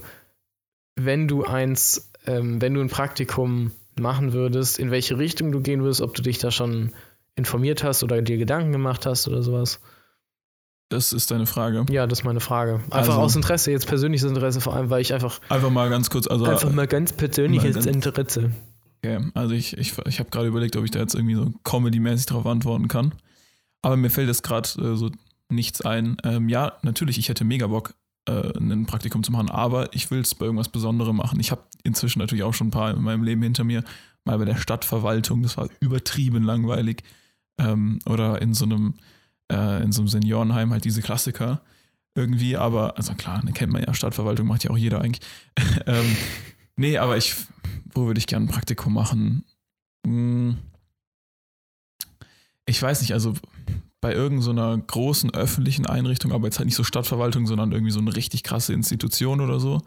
[0.96, 5.82] wenn du eins, ähm, wenn du ein Praktikum machen würdest, in welche Richtung du gehen
[5.82, 6.92] würdest, ob du dich da schon
[7.34, 9.80] informiert hast oder dir Gedanken gemacht hast oder sowas.
[10.88, 11.86] Das ist deine Frage.
[11.90, 12.74] Ja, das ist meine Frage.
[12.90, 16.10] Einfach Also- aus Interesse, jetzt persönliches Interesse, vor allem, weil ich einfach, Einfach mal ganz
[16.10, 18.50] kurz, also einfach mal ganz persönliches mal ganz- Interesse.
[19.04, 22.26] Okay, also ich, ich, ich habe gerade überlegt, ob ich da jetzt irgendwie so comedy-mäßig
[22.26, 23.14] drauf antworten kann.
[23.80, 25.10] Aber mir fällt jetzt gerade äh, so
[25.48, 26.18] nichts ein.
[26.24, 27.94] Ähm, ja, natürlich, ich hätte mega Bock,
[28.26, 31.40] äh, ein Praktikum zu machen, aber ich will es bei irgendwas Besonderem machen.
[31.40, 33.84] Ich habe inzwischen natürlich auch schon ein paar in meinem Leben hinter mir.
[34.24, 37.02] Mal bei der Stadtverwaltung, das war übertrieben langweilig.
[37.58, 38.94] Ähm, oder in so einem,
[39.50, 41.62] äh, in so einem Seniorenheim halt diese Klassiker
[42.14, 45.26] irgendwie, aber, also klar, ne, kennt man ja, Stadtverwaltung macht ja auch jeder eigentlich.
[45.86, 46.16] ähm,
[46.76, 47.34] nee, aber ich,
[47.94, 49.44] wo würde ich gerne ein Praktikum machen?
[50.06, 50.58] Hm,
[52.66, 53.34] Ich weiß nicht, also
[54.02, 58.00] bei irgendeiner so großen öffentlichen Einrichtung, aber jetzt halt nicht so Stadtverwaltung, sondern irgendwie so
[58.00, 59.80] eine richtig krasse Institution oder so.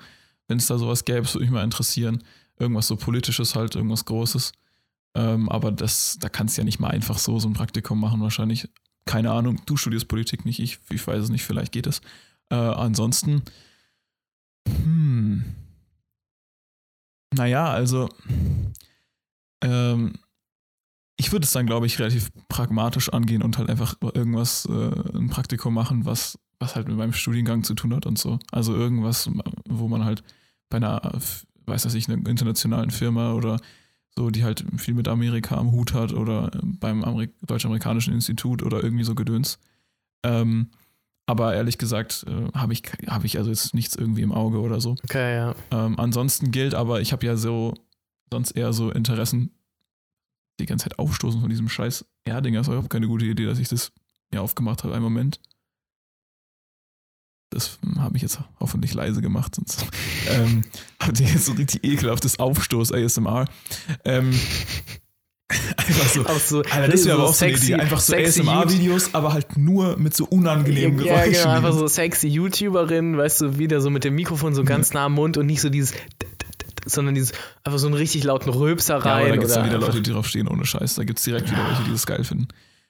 [0.48, 2.24] Wenn es da sowas gäbe, würde mich mal interessieren.
[2.58, 4.54] Irgendwas so politisches halt, irgendwas Großes.
[5.16, 8.22] Ähm, aber das, da kannst du ja nicht mal einfach so so ein Praktikum machen,
[8.22, 8.70] wahrscheinlich.
[9.06, 10.80] Keine Ahnung, du studierst Politik, nicht ich.
[10.90, 12.02] Ich weiß es nicht, vielleicht geht es.
[12.50, 13.44] Äh, ansonsten,
[14.66, 15.44] hm.
[17.34, 18.08] Naja, also,
[19.62, 20.14] ähm,
[21.18, 25.30] ich würde es dann, glaube ich, relativ pragmatisch angehen und halt einfach irgendwas, äh, ein
[25.30, 28.40] Praktikum machen, was, was halt mit meinem Studiengang zu tun hat und so.
[28.52, 29.30] Also irgendwas,
[29.68, 30.24] wo man halt
[30.70, 31.02] bei einer,
[31.66, 33.60] weiß ich, einer internationalen Firma oder
[34.18, 38.84] so, die halt viel mit Amerika am Hut hat oder beim Amerik Deutsch-Amerikanischen Institut oder
[38.84, 39.60] irgendwie so Gedöns.
[40.24, 40.70] Ähm,
[41.28, 44.80] aber ehrlich gesagt, äh, habe ich, hab ich also jetzt nichts irgendwie im Auge oder
[44.80, 44.96] so.
[45.04, 45.56] Okay, ja.
[45.72, 47.74] Ähm, ansonsten gilt aber, ich habe ja so
[48.32, 49.52] sonst eher so Interessen,
[50.60, 52.60] die ganze Zeit aufstoßen von diesem scheiß Erdinger.
[52.60, 53.92] Das war überhaupt keine gute Idee, dass ich das
[54.32, 54.94] mir aufgemacht habe.
[54.94, 55.40] Einen Moment.
[57.52, 59.86] Das habe ich jetzt hoffentlich leise gemacht, sonst
[60.30, 60.64] ähm,
[61.00, 63.46] habt ihr jetzt so richtig ekelhaftes Aufstoß ASMR.
[64.04, 64.32] Ähm,
[65.78, 66.26] einfach so.
[66.26, 67.76] Auch so Alter, das wäre so aber auch so eine sexy- Idee.
[67.76, 71.34] Einfach so sexy ASMR-Videos, aber halt nur mit so unangenehmen Ja, Geräuschen.
[71.44, 75.06] genau, einfach so sexy YouTuberin, weißt du, wieder so mit dem Mikrofon so ganz nah
[75.06, 75.94] am Mund und nicht so dieses,
[76.86, 79.28] sondern dieses, einfach so einen richtig lauten Röpser Ja, aber rein.
[79.30, 80.96] da gibt es dann wieder Leute, die drauf stehen, ohne Scheiß.
[80.96, 82.48] Da gibt es direkt wieder welche, die das geil finden.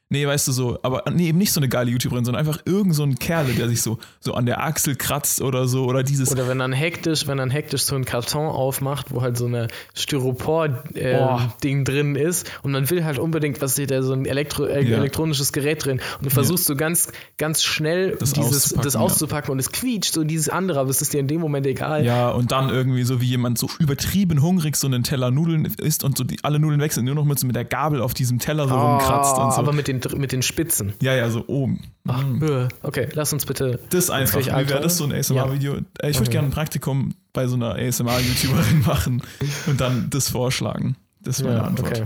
[0.09, 2.93] Nee, weißt du so, aber nee, eben nicht so eine geile YouTuberin, sondern einfach irgend
[2.93, 6.31] so ein Kerl, der sich so, so an der Achsel kratzt oder so, oder dieses.
[6.31, 9.67] Oder wenn dann hektisch, wenn dann hektisch so ein Karton aufmacht, wo halt so eine
[9.95, 11.91] Styropor-Ding Boah.
[11.91, 14.97] drin ist und man will halt unbedingt, was steht da, so ein Elektro äh, Ja.
[14.97, 18.99] elektronisches Gerät drin und du versuchst so ganz, ganz schnell Das dieses, auszupacken, das ja.
[18.99, 22.05] auszupacken und es quietscht so dieses andere, aber es ist dir in dem Moment egal.
[22.05, 26.03] ja, und dann irgendwie so wie jemand so übertrieben hungrig so einen Teller Nudeln isst
[26.03, 28.39] und so die, alle Nudeln wechseln, nur noch mit, so mit der Gabel auf diesem
[28.39, 29.59] Teller so rumkratzt und so.
[29.59, 30.93] Aber mit den, mit den Spitzen.
[31.01, 31.81] ja, ja, so oben.
[32.07, 32.67] Ach, bö.
[32.83, 33.79] Okay, lass uns bitte.
[33.89, 34.39] Das einfach.
[34.41, 35.75] Vielleicht Wie wäre das so ein ASMR-Video?
[35.75, 36.31] Äh, Ich würde Okay.
[36.31, 39.21] gerne ein Praktikum bei so einer ASMR-YouTuberin machen
[39.67, 40.95] und dann das vorschlagen.
[41.21, 41.91] Das ist meine Ja, Antwort.
[42.01, 42.05] okay.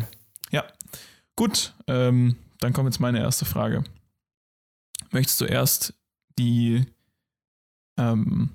[0.51, 0.63] Ja.
[1.35, 3.83] Gut, ähm, dann kommt jetzt meine erste Frage.
[5.11, 5.93] Möchtest du erst
[6.37, 6.85] die.
[7.97, 8.49] Ähm,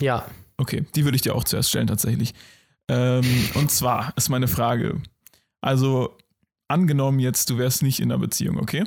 [0.00, 0.26] Ja,
[0.56, 2.34] okay, die würde ich dir auch zuerst stellen, tatsächlich.
[2.88, 5.00] Ähm, und zwar ist meine Frage:
[5.60, 6.16] Also,
[6.68, 8.84] angenommen jetzt, du wärst nicht in einer Beziehung, okay?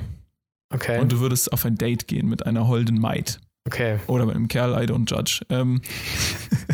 [0.72, 1.00] okay.
[1.00, 3.40] Und du würdest auf ein Date gehen mit einer holden Maid.
[3.66, 3.98] okay.
[4.06, 5.44] Oder mit einem Kerl, I don't judge.
[5.50, 5.82] Ähm,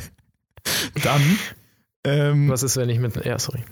[1.03, 1.23] dann.
[2.05, 3.25] Ähm, Was ist, wenn ich mit.
[3.25, 3.65] Ja, sorry.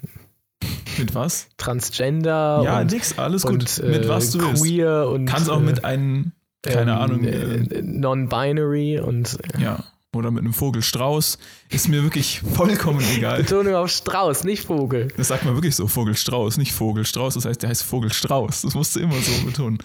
[0.99, 1.49] mit was?
[1.57, 3.53] Transgender Ja, und, nix, alles gut.
[3.53, 4.63] und mit äh, was du willst.
[4.63, 5.27] queer und.
[5.27, 9.39] Kannst auch äh, mit einem, keine ähm, Ahnung, äh, äh, Non-binary und.
[9.59, 9.85] ja,
[10.17, 11.39] oder mit einem Vogelstrauß.
[11.71, 13.43] Ist mir wirklich vollkommen egal.
[13.43, 15.09] Betonung auf Strauß, nicht Vogel.
[15.17, 17.35] Das sagt man wirklich so, Vogelstrauß, nicht Vogelstrauß.
[17.35, 18.63] Das heißt, der heißt Vogelstrauß.
[18.63, 19.79] Das musst du immer so betonen.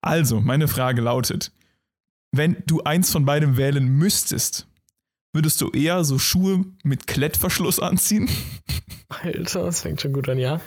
[0.00, 1.52] Also, meine Frage lautet:
[2.32, 4.66] Wenn du eins von beidem wählen müsstest,
[5.32, 8.28] würdest du eher so Schuhe mit Klettverschluss anziehen?
[9.08, 10.60] Alter, das fängt schon gut an, ja.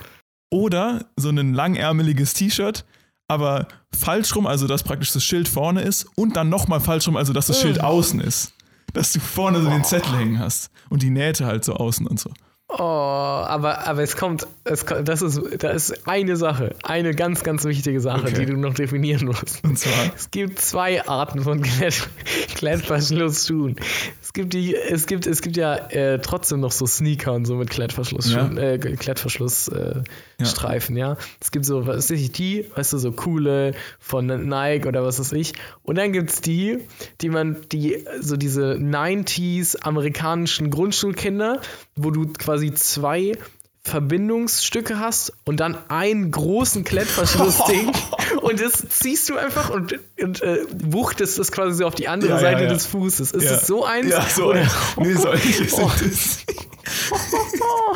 [0.50, 2.86] Oder so ein langärmeliges T-Shirt,
[3.28, 7.18] aber falsch rum, also dass praktisch das Schild vorne ist und dann nochmal falsch rum,
[7.18, 8.54] also dass das Schild außen ist.
[8.94, 12.20] Dass du vorne so den Zettel hängen hast und die Nähte halt so außen und
[12.20, 12.32] so.
[12.70, 17.44] Oh, aber, aber es kommt, es kommt, das ist, da ist eine Sache, eine ganz,
[17.46, 18.40] ganz wichtige Sache, Okay.
[18.40, 19.64] die du noch definieren musst.
[19.64, 22.10] Und zwar, Es gibt zwei Arten von Klett
[22.56, 23.78] Klettverschlussschuhen.
[24.22, 27.56] Es gibt die, es gibt, es gibt ja äh, trotzdem noch so Sneaker und so
[27.56, 30.46] mit Klettverschlussschuhen, äh, Klettverschlussstreifen, äh, Ja.
[30.46, 31.18] Streifen, ja.
[31.40, 35.20] Es gibt so, was weiß ich, die, weißt du, so coole von Nike oder was
[35.20, 35.54] weiß ich.
[35.84, 36.80] Und dann gibt es die,
[37.22, 41.62] die man, die, so diese 90s amerikanischen Grundschulkinder,
[41.96, 43.34] wo du quasi zwei
[43.84, 47.92] Verbindungsstücke hast und dann einen großen Klettverschlussding
[48.42, 52.32] und das ziehst du einfach und, und äh, wuchtest das quasi so auf die andere
[52.32, 52.70] Ja, ja, Seite ja.
[52.70, 53.32] des Fußes.
[53.32, 53.52] Ist ja.
[53.56, 54.10] es so eins?
[54.10, 54.72] Ja, so eins.
[54.98, 55.90] Nee, solche Oh.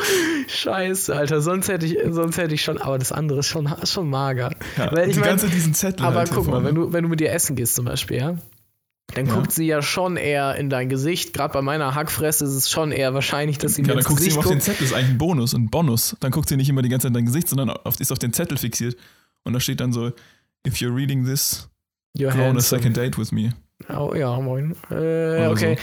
[0.48, 4.08] Scheiße, Alter, sonst hätte ich, sonst hätte ich schon, aber das andere ist schon, schon
[4.10, 4.50] mager.
[4.76, 6.04] Ja, Weil ich die mein, ganze diesen Zettel.
[6.04, 8.36] aber halt guck mal, wenn du, wenn du mit dir essen gehst zum Beispiel, ja,
[9.14, 9.34] dann Ja.
[9.34, 11.32] guckt sie ja schon eher in dein Gesicht.
[11.32, 14.06] Gerade bei meiner Hackfresse ist es schon eher wahrscheinlich, dass sie Ja, mir dann ins
[14.06, 14.64] guckt sie Gesicht immer auf den guckt.
[14.64, 16.16] Zettel, das ist eigentlich ein Bonus, ein Bonus.
[16.20, 18.18] Dann guckt sie nicht immer die ganze Zeit in dein Gesicht, sondern auf, ist auf
[18.18, 18.96] den Zettel fixiert.
[19.44, 20.12] Und da steht dann so,
[20.66, 21.68] if you're reading this,
[22.18, 23.54] Your go on a second date with me.
[23.88, 24.76] Oh, ja, moin.
[24.90, 25.76] Äh, okay.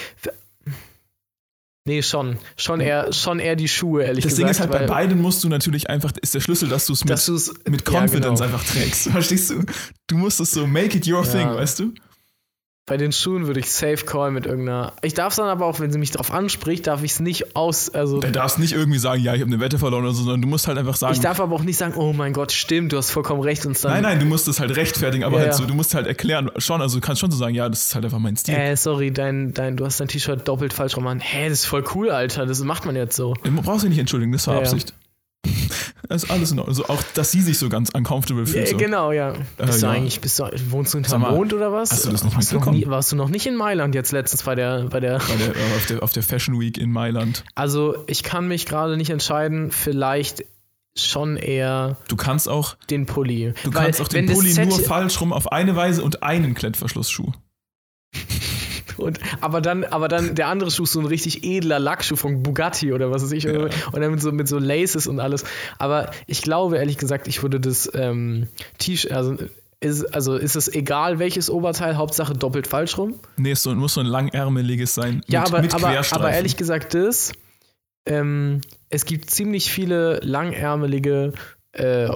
[1.86, 2.38] Nee, schon.
[2.56, 4.46] Schon eher, schon eher die Schuhe, ehrlich Das gesagt.
[4.46, 7.04] Ding ist halt, bei beiden musst du natürlich einfach, ist der Schlüssel, dass du es
[7.04, 8.54] mit, mit ja, Confidence genau.
[8.54, 9.08] einfach trägst.
[9.12, 9.64] Verstehst du?
[10.08, 11.32] Du musst es so, make it your Ja.
[11.32, 11.94] thing, weißt du?
[12.90, 14.94] Bei den Schuhen würde ich safe call mit irgendeiner.
[15.04, 17.56] Ich darf es dann aber auch, wenn sie mich darauf anspricht, darf ich es nicht
[17.56, 17.90] aus.
[17.90, 20.42] Also Du darfst nicht irgendwie sagen, ja, ich habe eine Wette verloren oder so, sondern
[20.42, 22.92] du musst halt einfach sagen, ich darf aber auch nicht sagen, oh mein Gott, stimmt,
[22.92, 23.92] du hast vollkommen recht und dann.
[23.94, 25.58] nein, nein, du musst es halt rechtfertigen, aber Ja, halt ja.
[25.58, 27.96] so, du musst halt erklären, schon, also du kannst schon so sagen, ja, das ist
[27.96, 28.56] halt einfach mein Stil.
[28.56, 31.20] Äh, sorry, dein, dein, du hast dein T-Shirt doppelt falsch rum an.
[31.20, 32.46] Hä, das ist voll cool, Alter.
[32.46, 33.36] Das macht man jetzt so.
[33.44, 34.66] Du brauchst dich nicht entschuldigen, das war Ja, ja.
[34.66, 34.90] Absicht.
[34.90, 35.09] Das
[36.16, 36.76] ist alles in Ordnung.
[36.76, 38.68] Also auch, dass sie sich so ganz uncomfortable fühlt.
[38.68, 38.78] Äh, so.
[38.78, 39.34] genau, ja.
[39.58, 39.92] Bist du ja.
[39.92, 41.92] eigentlich, bist du, wohnst du hinterm mal, Mond oder was?
[41.92, 42.80] hast du das nicht warst, du noch mitbekommen?
[42.80, 45.20] nie, warst du noch nicht in Mailand jetzt letztens bei der, bei der.
[45.20, 47.44] Bei der, äh, auf, der, auf der Fashion Week in Mailand.
[47.56, 49.72] Also, ich kann mich gerade nicht entscheiden.
[49.72, 50.46] Vielleicht
[50.96, 53.54] schon eher Du kannst auch, den Pulli.
[53.64, 57.32] du Weil, kannst auch den Pulli nur falsch rum auf eine Weise und einen Klettverschlussschuh.
[59.00, 62.44] Und, aber dann, aber dann der andere Schuh ist so ein richtig edler Lackschuh von
[62.44, 63.44] Bugatti oder was weiß ich.
[63.44, 63.52] Ja.
[63.62, 65.44] Und dann mit so, mit so Laces und alles.
[65.78, 69.38] Aber ich glaube, ehrlich gesagt, ich würde das ähm, T-Shirt, also
[69.82, 73.20] ist, also ist es egal, welches Oberteil, Hauptsache doppelt falsch rum.
[73.38, 75.22] Nee, es muss so ein langärmeliges sein.
[75.28, 77.32] Ja, mit, aber, mit aber, aber ehrlich gesagt, das,
[78.06, 81.34] ähm, es gibt ziemlich viele langärmelige
[81.72, 82.10] äh,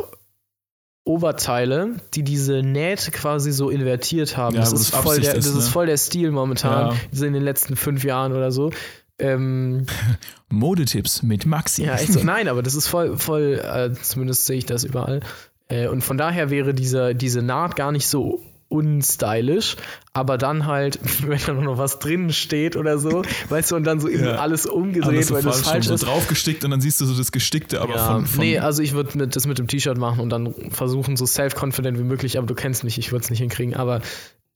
[1.06, 4.56] Oberteile, die diese Nähte quasi so invertiert haben.
[4.56, 5.72] Ja, das ist voll der, ist, das ist ne?
[5.72, 6.98] voll der Stil momentan, Ja.
[7.12, 8.72] so in den letzten fünf Jahren oder so.
[9.20, 9.86] Ähm,
[10.50, 11.84] Modetipps mit Maxi.
[11.86, 12.24] ja, echt so.
[12.24, 15.20] Nein, aber das ist voll, voll, äh, zumindest sehe ich das überall.
[15.68, 18.42] Äh, und von daher wäre diese, diese Naht gar nicht so
[18.74, 19.76] unstylisch,
[20.14, 24.00] aber dann halt, wenn da noch was drin steht oder so, weißt du, und dann
[24.00, 24.36] so eben Ja.
[24.36, 26.06] alles umgedreht, Alles so weil das falsch, falsch so ist.
[26.06, 28.94] draufgestickt und dann siehst du so das Gestickte, aber Ja, von, von nee, also ich
[28.94, 32.56] würde das mit dem T-Shirt machen und dann versuchen, so self-confident wie möglich, aber du
[32.56, 34.02] kennst mich, ich würde es nicht hinkriegen, aber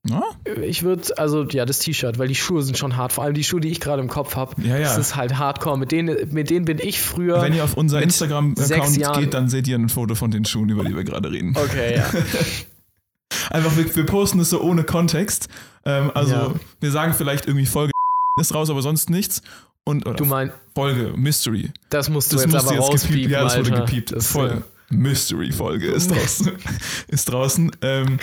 [0.07, 0.21] Ja?
[0.61, 3.43] ich würde, also ja, das T-Shirt, weil die Schuhe sind schon hart, vor allem die
[3.43, 4.83] Schuhe, die ich gerade im Kopf habe, Ja, ja.
[4.83, 7.41] das ist halt hardcore, mit denen, mit denen bin ich früher.
[7.41, 10.83] Wenn ihr auf unser Instagram-Account geht, dann seht ihr ein Foto von den Schuhen, über
[10.83, 11.55] die wir gerade reden.
[11.57, 12.05] okay, ja.
[13.49, 15.47] Einfach, wir, wir posten es so ohne Kontext.
[15.85, 16.53] Ähm, also, Ja.
[16.79, 17.91] wir sagen vielleicht irgendwie Folge
[18.39, 19.41] ist raus, aber sonst nichts.
[19.83, 21.71] Und, oder Du meinst, Folge Mystery.
[21.89, 23.03] das musst du Das jetzt musste aber jetzt gepiept.
[23.03, 23.85] rauspiepen, Ja, das wurde Alter.
[23.85, 24.11] gepiept.
[24.11, 24.49] Das, Voll.
[24.49, 24.61] ja.
[24.89, 26.51] Mystery-Folge ist draußen.
[27.07, 27.71] ist draußen.
[27.81, 28.19] Ähm,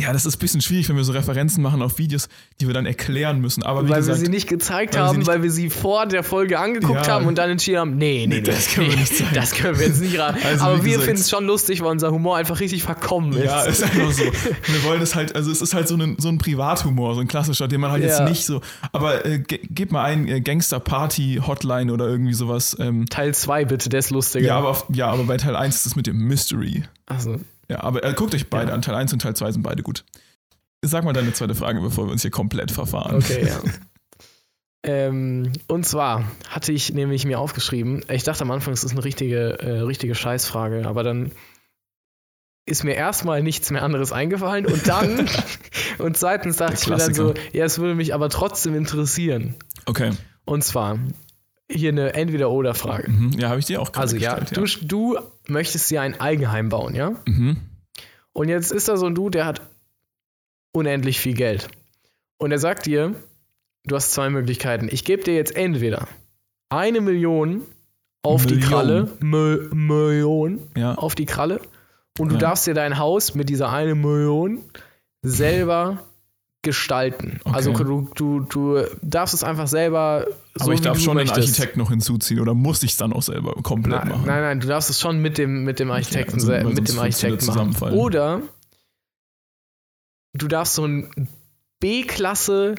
[0.00, 2.28] ja, das ist ein bisschen schwierig, wenn wir so Referenzen machen auf Videos,
[2.60, 3.62] die wir dann erklären müssen.
[3.62, 5.70] Aber wie Weil gesagt, wir sie nicht gezeigt weil wir haben, nicht- weil wir sie
[5.70, 7.12] vor der Folge angeguckt Ja.
[7.14, 9.30] haben und dann entschieden haben, nee, nee, nee, das können wir nee, nicht zeigen.
[9.34, 10.34] Das können wir jetzt nicht ran.
[10.44, 13.44] Also, Aber wir finden es schon lustig, weil unser Humor einfach richtig verkommen ist.
[13.44, 14.22] Ja, ist einfach so.
[14.72, 17.28] Wir wollen es halt, also es ist halt so ein, so ein Privathumor, so ein
[17.28, 18.08] klassischer, den man halt Ja.
[18.10, 18.60] jetzt nicht so.
[18.92, 22.76] Aber äh, ge gib mal ein äh, Gangster-Party-Hotline oder irgendwie sowas.
[22.80, 24.46] Ähm, Teil 2 bitte, der ist lustiger.
[24.46, 26.84] ja, aber auf, ja, aber bei Teil 1 ist es mit dem Mystery.
[27.06, 27.36] also,
[27.70, 28.74] Ja, aber äh, guckt euch beide Ja.
[28.74, 28.82] an.
[28.82, 30.04] Teil 1 und Teil 2 sind beide gut.
[30.84, 33.16] Sag mal deine zweite Frage, bevor wir uns hier komplett verfahren.
[33.16, 33.60] Okay, ja.
[34.82, 39.04] ähm, und zwar hatte ich nämlich mir aufgeschrieben, ich dachte am Anfang, es ist eine
[39.04, 41.30] richtige, äh, richtige Scheißfrage, aber dann
[42.66, 45.28] ist mir erstmal nichts mehr anderes eingefallen und dann,
[45.98, 49.54] und zweitens dachte ich mir dann so, ja, es würde mich aber trotzdem interessieren.
[49.86, 50.10] Okay.
[50.44, 50.98] Und zwar
[51.70, 53.10] hier eine Entweder-Oder-Frage.
[53.10, 53.32] Mhm.
[53.38, 56.68] Ja, habe ich dir auch gerade Also ja, gestellt, du, du möchtest dir ein Eigenheim
[56.68, 57.12] bauen, ja?
[57.26, 57.56] Mhm.
[58.32, 59.60] Und jetzt ist da so ein Du, der hat
[60.72, 61.68] unendlich viel Geld.
[62.38, 63.14] Und er sagt dir,
[63.84, 64.88] du hast zwei Möglichkeiten.
[64.90, 66.08] Ich gebe dir jetzt entweder
[66.68, 67.62] eine Million
[68.22, 68.70] auf die Million.
[68.70, 70.94] Kralle, Mil Million Ja.
[70.94, 71.60] auf die Kralle,
[72.18, 72.40] und du Ja.
[72.40, 74.60] darfst dir dein Haus mit dieser eine Million
[75.22, 76.04] selber
[76.62, 77.40] gestalten.
[77.44, 77.54] Okay.
[77.56, 81.36] Also du, du, du darfst es einfach selber so Aber ich darf schon möchtest.
[81.38, 84.26] einen Architekt noch hinzuziehen oder muss ich es dann auch selber komplett Nein, machen?
[84.26, 86.88] nein, nein, du darfst es schon mit dem, mit dem Architekten, also, sel- weil mit
[86.88, 87.74] dem Architekten machen.
[87.94, 88.42] Oder
[90.34, 91.28] du darfst so einen
[91.80, 92.74] B-Klasse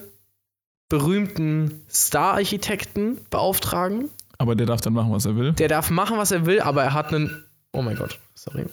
[0.89, 4.09] berühmten Star-Architekten beauftragen.
[4.37, 5.53] Aber der darf dann machen, was er will.
[5.53, 8.65] Der darf machen, was er will, aber er hat einen, oh mein Gott, sorry.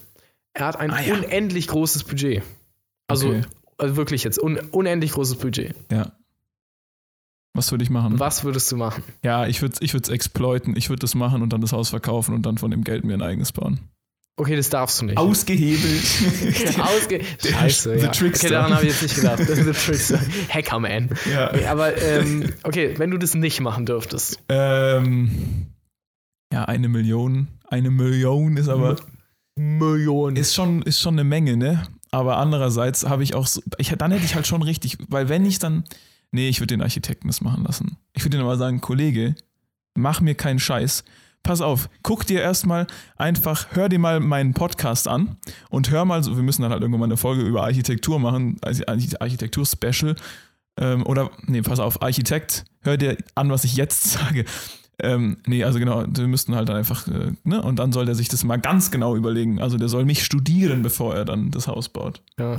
[0.55, 1.15] Er hat ein Ah, ja.
[1.15, 2.43] unendlich großes Budget.
[3.07, 3.43] Also, Okay.
[3.79, 5.75] Also wirklich jetzt, un, unendlich großes Budget.
[5.91, 6.13] Ja.
[7.55, 8.19] Was würde ich machen?
[8.21, 9.03] Was würdest du machen?
[9.25, 10.77] Ja, ich würde es ich würd's exploiten.
[10.77, 13.15] Ich würde das machen und dann das Haus verkaufen und dann von dem Geld mir
[13.15, 13.81] ein eigenes bauen.
[14.39, 15.19] Okay, das darfst du nicht.
[15.19, 16.79] Ausgehebelt.
[16.79, 18.11] Ausge Scheiße, The ja.
[18.13, 18.47] Trickster.
[18.47, 19.39] Okay, daran habe ich jetzt nicht gedacht.
[19.45, 20.21] The Trickster.
[20.49, 21.11] Hackerman.
[21.33, 21.51] ja.
[21.53, 24.39] Nee, aber ähm, okay, wenn du das nicht machen dürftest.
[24.49, 25.67] Ähm,
[26.53, 27.49] ja, eine Million.
[27.67, 28.97] Eine Million ist aber
[29.57, 30.37] Millionen.
[30.37, 31.89] ist schon, ist schon eine Menge, ne?
[32.11, 35.45] Aber andererseits habe ich auch so, ich, dann hätte ich halt schon richtig, weil wenn
[35.45, 35.85] ich dann,
[36.31, 37.99] nee, ich würde den Architekten das machen lassen.
[38.15, 39.35] Ich würde denen aber sagen, Kollege,
[39.95, 41.05] mach mir keinen Scheiß.
[41.43, 45.37] Pass auf, guck dir erstmal einfach, hör dir mal meinen Podcast an
[45.71, 48.57] und hör mal, so, wir müssen dann halt irgendwann mal eine Folge über Architektur machen,
[48.61, 50.17] also Arch- Architektur-Special.
[50.81, 54.45] Ähm, oder, nee, pass auf, Architekt, hör dir an, was ich jetzt sage.
[55.01, 58.15] Ähm, nee, also genau, wir müssten halt dann einfach, äh, ne, und dann soll der
[58.15, 59.61] sich das mal ganz genau überlegen.
[59.61, 62.21] Also der soll mich studieren, bevor er dann das Haus baut.
[62.39, 62.59] Ja.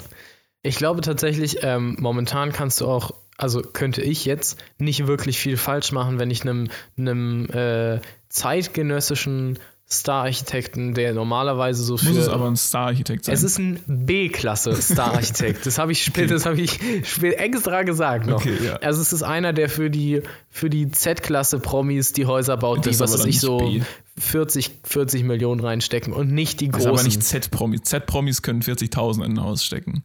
[0.62, 5.58] Ich glaube tatsächlich, ähm, momentan kannst du auch, also könnte ich jetzt nicht wirklich viel
[5.58, 9.60] falsch machen, wenn ich einem, einem äh, zeitgenössischen
[9.92, 12.10] Star-Architekten, der normalerweise so für.
[12.10, 13.34] Muss es aber ein Star-Architekt sein.
[13.34, 15.66] Es ist ein B-Klasse Star-Architekt.
[15.66, 16.34] Das habe ich, spät, Okay.
[16.34, 18.36] das hab ich spät extra gesagt noch.
[18.38, 18.76] Okay, ja.
[18.78, 22.98] Also es ist einer, der für die, für die Z-Klasse Promis die Häuser baut, Das
[22.98, 23.82] die, was weiß ich, so B.
[24.18, 27.08] 40, 40 Millionen reinstecken und nicht die Das ist aber großen.
[27.08, 27.82] nicht Z-Promis.
[27.84, 30.04] Z-Promis können 40.000 in ein Haus stecken.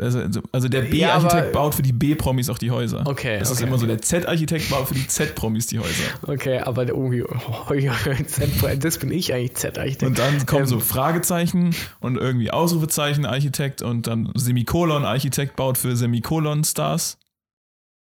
[0.00, 3.06] Ist also- Also der Ja, B-Architekt baut für die B-Promis auch die Häuser.
[3.06, 3.68] Okay, Das ist okay.
[3.68, 6.04] immer so, der Z-Architekt baut für die Z-Promis die Häuser.
[6.26, 7.94] Okay, aber der irgendwie, oh, ja,
[8.78, 10.02] das bin ich eigentlich Z-Architekt.
[10.04, 15.78] Und dann kommen Ähm, so Fragezeichen und irgendwie Ausrufezeichen Architekt und dann Semikolon Architekt baut
[15.78, 17.18] für Semikolon Stars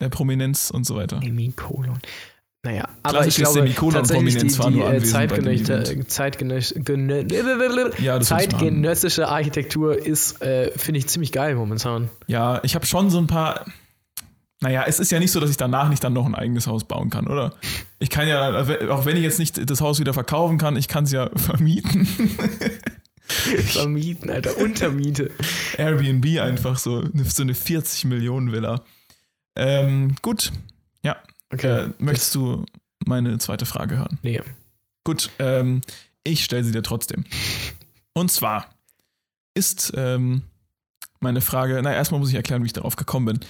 [0.00, 1.20] der Prominenz und so weiter.
[1.22, 1.98] Semikolon.
[2.66, 6.10] Naja, aber ich glaube Semikolon tatsächlich die, die nur äh, dem zeitgenössische, Event.
[6.10, 12.10] zeitgenöss, genö- Ja, zeitgenössische Architektur ist, äh, finde ich, ziemlich geil momentan.
[12.26, 13.66] Ja, ich habe schon so ein paar.
[14.60, 16.82] Naja, es ist ja nicht so, dass ich danach nicht dann noch ein eigenes Haus
[16.82, 17.54] bauen kann, oder?
[18.00, 21.04] Ich kann ja, auch wenn ich jetzt nicht das Haus wieder verkaufen kann, ich kann
[21.04, 22.08] es ja vermieten.
[23.28, 25.30] Vermieten, Alter, Untermiete.
[25.76, 28.82] Airbnb einfach so, so eine 40 Millionen Villa.
[29.56, 30.52] Ähm, gut,
[31.02, 31.16] ja.
[31.52, 31.86] Okay.
[31.86, 32.64] Äh, möchtest du
[33.04, 34.18] meine zweite Frage hören?
[34.22, 34.42] Nee.
[35.04, 35.82] Gut, ähm,
[36.24, 37.24] ich stelle sie dir trotzdem.
[38.12, 38.66] Und zwar
[39.54, 40.42] ist ähm,
[41.20, 43.40] meine Frage, na, erstmal muss ich erklären, wie ich darauf gekommen bin.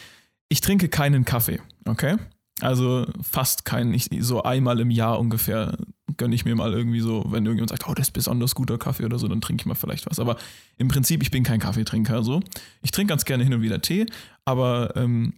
[0.49, 2.17] Ich trinke keinen Kaffee, okay?
[2.61, 5.77] Also fast keinen, ich, so einmal im Jahr ungefähr
[6.17, 9.05] gönne ich mir mal irgendwie so, wenn irgendjemand sagt, oh, das ist besonders guter Kaffee
[9.05, 10.19] oder so, dann trinke ich mal vielleicht was.
[10.19, 10.37] Aber
[10.79, 12.41] im Prinzip, ich bin kein Kaffeetrinker so.
[12.83, 14.07] Ich trinke ganz gerne hin und wieder Tee,
[14.45, 15.35] aber ähm,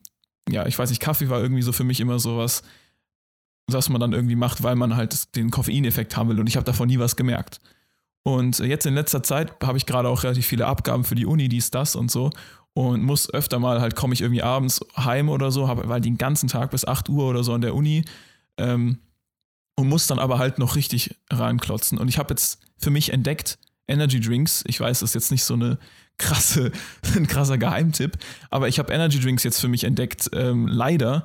[0.51, 2.63] ja, ich weiß nicht, Kaffee war irgendwie so für mich immer sowas,
[3.67, 6.65] was man dann irgendwie macht, weil man halt den Koffeineffekt haben will und ich habe
[6.65, 7.61] davon nie was gemerkt.
[8.23, 11.49] Und jetzt in letzter Zeit habe ich gerade auch relativ viele Abgaben für die Uni,
[11.49, 12.31] dies, das und so
[12.79, 16.17] und muss öfter mal halt, komme ich irgendwie abends heim oder so, habe weil den
[16.17, 18.05] ganzen Tag bis 8 Uhr oder so an der Uni
[18.57, 18.99] ähm,
[19.75, 21.99] und muss dann aber halt noch richtig reinklotzen.
[21.99, 23.59] Und ich habe jetzt für mich entdeckt,
[23.89, 25.79] Energy Drinks, ich weiß, das ist jetzt nicht so eine
[26.19, 26.73] krasse,
[27.17, 28.19] ein krasser Geheimtipp,
[28.51, 31.25] aber ich habe Energy Drinks jetzt für mich entdeckt, ähm, leider,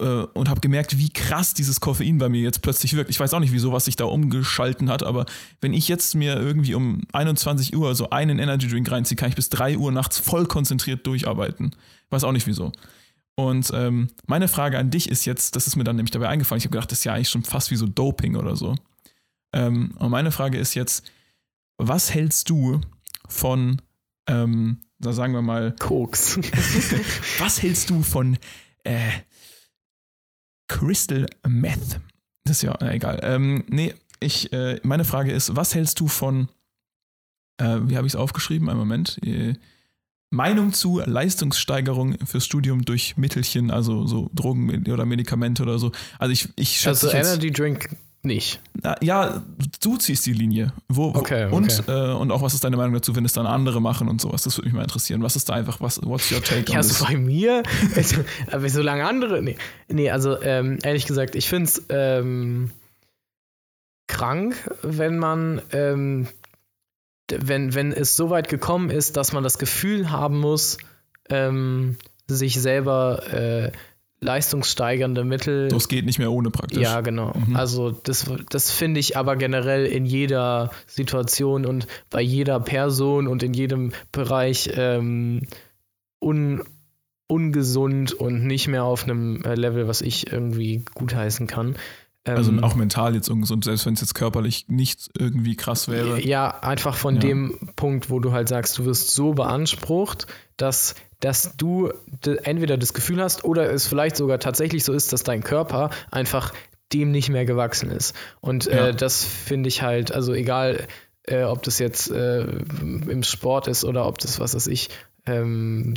[0.00, 3.10] äh, und habe gemerkt, wie krass dieses Koffein bei mir jetzt plötzlich wirkt.
[3.10, 5.26] Ich weiß auch nicht, wieso, was sich da umgeschalten hat, aber
[5.60, 9.36] wenn ich jetzt mir irgendwie um 21 Uhr so einen Energy Drink reinziehe, kann ich
[9.36, 11.76] bis 3 Uhr nachts voll konzentriert durcharbeiten.
[12.08, 12.72] Weiß auch nicht wieso.
[13.36, 16.58] Und ähm, meine Frage an dich ist jetzt, das ist mir dann nämlich dabei eingefallen,
[16.58, 18.74] ich habe gedacht, das ist ja eigentlich schon fast wie so Doping oder so.
[19.52, 21.04] Ähm, und meine Frage ist jetzt,
[21.78, 22.80] was hältst du
[23.28, 23.80] von,
[24.30, 26.38] ähm, da sagen wir mal, Koks.
[27.38, 28.38] was hältst du von
[28.84, 29.10] äh,
[30.68, 32.00] Crystal Meth?
[32.44, 33.20] Das ist ja äh, egal.
[33.22, 36.48] Ähm, nee, ich, äh, meine Frage ist, was hältst du von,
[37.58, 38.68] äh, wie habe ich es aufgeschrieben?
[38.68, 39.18] Einen Moment.
[39.24, 39.54] Äh,
[40.32, 45.90] Meinung zu Leistungssteigerung fürs Studium durch Mittelchen, also so Drogen oder Medikamente oder so.
[46.20, 47.12] Also ich, ich schätze.
[47.12, 48.60] Also Energy Drink nicht.
[48.82, 49.42] Na, ja,
[49.80, 50.72] du ziehst die Linie.
[50.88, 51.54] Wo, Okay, okay.
[51.54, 54.20] Und, äh, und auch was ist deine Meinung dazu, wenn es dann andere machen und
[54.20, 54.42] sowas?
[54.42, 55.22] Das würde mich mal interessieren.
[55.22, 57.04] Was ist da einfach, was, what's your take Ja, on so this?
[57.04, 57.62] bei mir,
[57.96, 58.16] also,
[58.50, 59.56] aber solange andere, nee,
[59.88, 62.70] nee also ähm, ehrlich gesagt, ich finde es ähm,
[64.06, 66.28] krank, wenn man, ähm,
[67.30, 70.78] wenn, wenn es so weit gekommen ist, dass man das Gefühl haben muss,
[71.28, 73.72] ähm, sich selber äh,
[74.20, 76.82] leistungssteigernde Mittel Das geht nicht mehr ohne praktisch.
[76.82, 77.32] Ja, genau.
[77.34, 77.56] Mhm.
[77.56, 83.42] Also das, das finde ich aber generell in jeder Situation und bei jeder Person und
[83.42, 85.42] in jedem Bereich ähm,
[86.20, 86.62] un,
[87.26, 91.76] ungesund und nicht mehr auf einem äh, Level, was ich irgendwie gutheißen kann.
[92.26, 96.20] Ähm, Also auch mental jetzt ungesund, selbst wenn es jetzt körperlich nicht irgendwie krass wäre.
[96.20, 97.20] Ja, einfach von Ja.
[97.20, 100.26] dem Punkt, wo du halt sagst, du wirst so beansprucht,
[100.58, 101.90] dass, dass du
[102.24, 105.90] de- entweder das Gefühl hast oder es vielleicht sogar tatsächlich so ist, dass dein Körper
[106.10, 106.52] einfach
[106.92, 108.14] dem nicht mehr gewachsen ist.
[108.40, 108.88] Und Ja.
[108.88, 110.86] äh, das finde ich halt, also egal,
[111.22, 114.90] äh, ob das jetzt äh, im Sport ist oder ob das, was weiß ich,
[115.24, 115.94] ähm,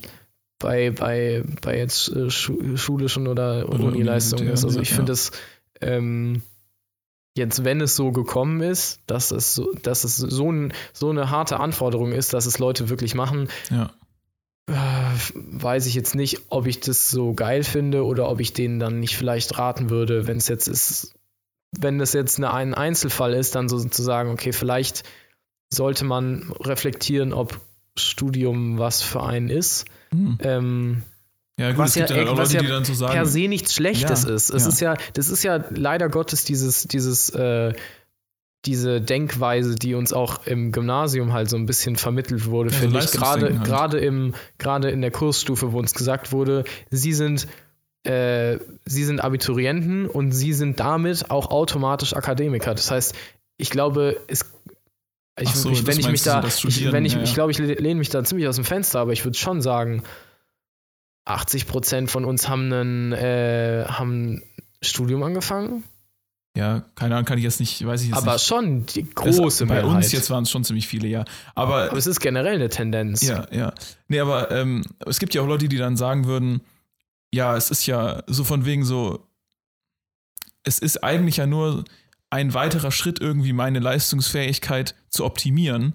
[0.59, 4.63] bei, bei, bei jetzt äh, schu schulischen oder, Oder Unileistungen ist.
[4.63, 4.95] Also ich ja.
[4.95, 5.31] finde es
[5.86, 6.41] ähm,
[7.36, 11.30] jetzt, wenn es so gekommen ist, dass es so, dass es so, ein, so eine
[11.30, 13.91] harte Anforderung ist, dass es Leute wirklich machen, Ja.
[14.67, 14.74] äh,
[15.34, 19.00] weiß ich jetzt nicht, ob ich das so geil finde oder ob ich denen dann
[19.00, 21.15] nicht vielleicht raten würde, wenn es jetzt ist,
[21.72, 25.04] wenn das jetzt eine, ein Einzelfall ist, dann so zu sagen, okay, vielleicht
[25.72, 27.60] sollte man reflektieren, ob
[27.98, 29.86] Studium was für einen ist.
[30.12, 30.38] Hm.
[30.41, 31.04] Ähm,
[31.60, 33.13] Ja, gut, Was es gibt ja- ja, was Leute, ja die dann so sagen.
[33.13, 34.50] per se nichts Schlechtes Ja, ist.
[34.50, 37.74] Es ist ja, das ist ja leider Gottes dieses, dieses, äh,
[38.66, 43.00] diese Denkweise, die uns auch im Gymnasium halt so ein bisschen vermittelt wurde, Ja, finde
[43.00, 43.12] ich.
[43.12, 43.63] Gerade, halt.
[43.66, 47.48] gerade im, gerade in der Kursstufe, wo uns gesagt wurde, sie sind,
[48.04, 52.74] äh, sie sind Abiturienten und sie sind damit auch automatisch Akademiker.
[52.74, 53.13] Das heißt,
[53.58, 54.46] ich glaube, es
[55.39, 57.24] ich, so, ich, wenn ich mich da, ich, wenn ich, ja, ja.
[57.26, 60.04] ich glaube, ich lehne mich da ziemlich aus dem Fenster, aber ich würde schon sagen,
[61.25, 64.43] 80 Prozent von uns haben einen, äh, haben ein
[64.81, 65.83] Studium angefangen,
[66.55, 68.45] Ja, keine Ahnung, kann ich jetzt nicht, weiß ich jetzt aber nicht.
[68.45, 69.95] schon die Das- große Bei Mehrheit.
[69.95, 71.25] uns jetzt waren es schon ziemlich viele, ja.
[71.55, 73.21] Aber aber es ist generell eine Tendenz.
[73.23, 73.73] Ja, ja.
[74.07, 76.62] Nee, aber ähm, es gibt ja auch Leute, die dann sagen würden,
[77.33, 79.25] ja, es ist ja so von wegen so,
[80.63, 81.86] es ist eigentlich ja nur
[82.29, 85.93] ein weiterer Schritt, irgendwie meine Leistungsfähigkeit zu optimieren.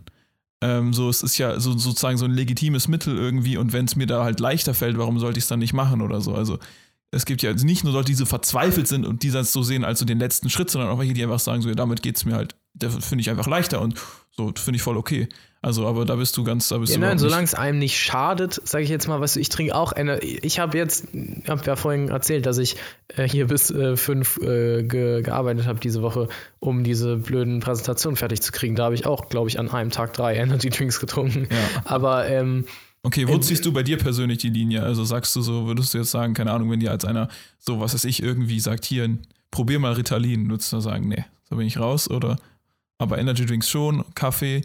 [0.61, 3.95] Ähm, so, es ist ja so, sozusagen so ein legitimes Mittel irgendwie und wenn es
[3.95, 6.35] mir da halt leichter fällt, warum sollte ich es dann nicht machen oder so?
[6.35, 6.59] Also
[7.11, 9.85] es gibt ja nicht nur Leute, die so verzweifelt sind und die das so sehen
[9.85, 12.17] als so den letzten Schritt, sondern auch welche, die einfach sagen, so, ja, damit geht
[12.17, 13.95] es mir halt, das finde ich einfach leichter und
[14.31, 15.29] so, finde ich voll okay.
[15.61, 17.99] Also, aber da bist du ganz, da bist Ja, du nein, solange es einem nicht
[17.99, 19.93] schadet, sage ich jetzt mal, was ich trinke auch.
[19.93, 21.09] Ener ich habe jetzt,
[21.49, 22.77] habe ja vorhin erzählt, dass ich
[23.09, 26.29] äh, hier bis äh, fünf äh, ge gearbeitet habe diese Woche,
[26.61, 28.77] um diese blöden Präsentationen fertig zu kriegen.
[28.77, 31.49] Da habe ich auch, glaube ich, an einem Tag drei Energy Drinks getrunken.
[31.51, 31.83] Ja.
[31.85, 32.65] Aber ähm,
[33.03, 34.83] Okay, wo ziehst du bei dir persönlich die Linie?
[34.83, 37.29] Also sagst du so, würdest du jetzt sagen, keine Ahnung, wenn dir als einer
[37.59, 39.09] so, was weiß ich, irgendwie sagt, hier,
[39.51, 42.39] probier mal Ritalin, würdest du sagen, nee, da bin ich raus oder
[42.99, 44.63] aber Energy Drinks schon, Kaffee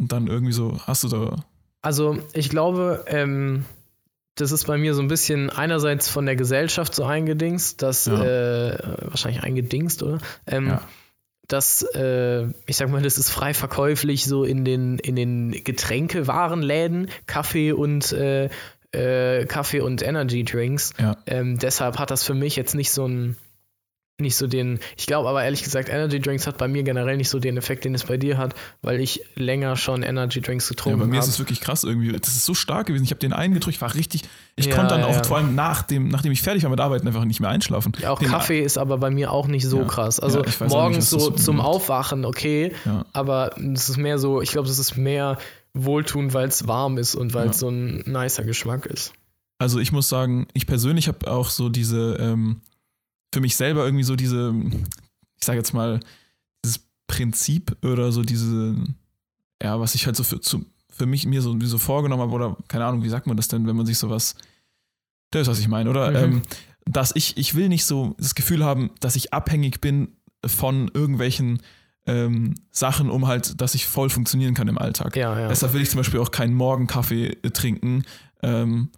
[0.00, 1.44] und dann irgendwie so, hast du da,
[1.82, 3.64] Also ich glaube, ähm,
[4.36, 8.22] das ist bei mir so ein bisschen einerseits von der Gesellschaft so eingedingst, dass Ja.
[8.24, 8.78] äh,
[9.08, 10.18] wahrscheinlich eingedingst, oder?
[10.46, 10.82] Ähm, Ja.
[11.48, 17.08] Dass, äh, ich sag mal, das ist frei verkäuflich so in den, in den Getränkewarenläden,
[17.26, 18.50] Kaffee und äh,
[18.92, 20.92] äh, Kaffee und Energy Drinks.
[20.98, 23.36] ja, Ähm, deshalb hat das für mich jetzt nicht so ein
[24.20, 27.28] nicht so den, ich glaube aber ehrlich gesagt, Energy Drinks hat bei mir generell nicht
[27.28, 28.52] so den Effekt, den es bei dir hat,
[28.82, 31.30] weil ich länger schon Energy Drinks ja getrunken bei mir ist habe.
[31.30, 34.22] es wirklich krass irgendwie, das ist so stark gewesen, ich habe den eingedrückt, war richtig,
[34.56, 35.22] ich Ja, konnte dann auch ja.
[35.22, 37.92] vor allem nach dem, nachdem ich fertig war mit Arbeiten einfach nicht mehr einschlafen.
[38.00, 39.84] Ja, auch Den- Kaffee ist aber bei mir auch nicht so Ja.
[39.84, 40.18] krass.
[40.18, 41.60] Also Ja, ich nicht, morgens das so zum.
[41.60, 43.04] Aufwachen, okay, Ja.
[43.12, 45.38] aber es ist mehr so, ich glaube, das ist mehr
[45.74, 47.50] Wohltun, weil es warm ist und weil Ja.
[47.52, 49.12] es so ein nicer Geschmack ist.
[49.58, 52.62] Also ich muss sagen, ich persönlich habe auch so diese, ähm,
[53.32, 54.54] für mich selber irgendwie so diese,
[55.38, 56.00] ich sage jetzt mal,
[56.64, 58.76] dieses Prinzip oder so diese,
[59.62, 62.32] ja, was ich halt so für, zu, für mich mir so, wie so vorgenommen habe
[62.32, 64.34] oder keine Ahnung, wie sagt man das denn, wenn man sich sowas,
[65.30, 66.10] das ist, was ich meine, oder?
[66.10, 66.16] Mhm.
[66.16, 66.42] Ähm,
[66.86, 71.60] dass ich, ich will nicht so das Gefühl haben, dass ich abhängig bin von irgendwelchen
[72.06, 75.14] ähm, Sachen, um halt, dass ich voll funktionieren kann im Alltag.
[75.14, 75.48] Ja, ja.
[75.48, 78.04] Deshalb will ich zum Beispiel auch keinen Morgenkaffee äh, trinken,
[78.42, 78.90] ähm,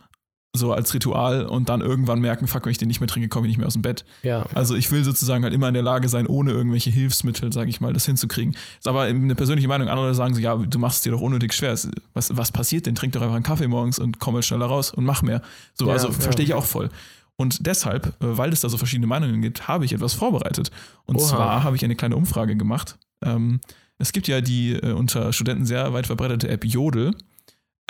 [0.53, 3.47] so als Ritual und dann irgendwann merken, fuck, wenn ich den nicht mehr trinke, komme
[3.47, 4.05] ich nicht mehr aus dem Bett.
[4.23, 4.45] ja.
[4.55, 7.81] Also ich will sozusagen halt immer in der Lage sein, ohne irgendwelche Hilfsmittel, sage ich
[7.81, 8.55] mal, das hinzukriegen.
[8.79, 9.89] Ist aber eine persönliche Meinung.
[9.89, 11.79] Andere sagen so, ja, du machst es dir doch unnötig schwer.
[12.15, 12.97] Was, was passiert denn?
[12.97, 15.41] Trink doch einfach einen Kaffee morgens und komm halt schneller raus und mach mehr.
[15.75, 16.15] So, Ja, also ja.
[16.15, 16.91] verstehe ich auch voll.
[17.37, 20.71] Und deshalb, äh, weil es da so verschiedene Meinungen gibt, habe ich etwas vorbereitet.
[21.07, 21.25] Und Oha.
[21.27, 22.99] zwar habe ich eine kleine Umfrage gemacht.
[23.25, 23.61] Ähm,
[23.99, 27.13] es gibt ja die äh, unter Studenten sehr weit verbreitete App Jodel.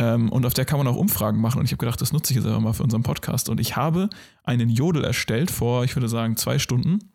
[0.01, 1.59] Ähm, und auf der kann man auch Umfragen machen.
[1.59, 3.51] Und ich habe gedacht, das nutze ich jetzt einfach mal für unseren Podcast.
[3.51, 4.09] Und ich habe
[4.45, 7.13] einen Jodel erstellt vor, ich würde sagen, zwei Stunden.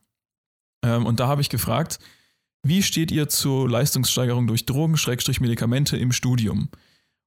[0.83, 1.97] Ähm, und da habe ich gefragt,
[2.61, 6.69] wie steht ihr zur Leistungssteigerung durch Drogen, Schrägstrich Medikamente im Studium?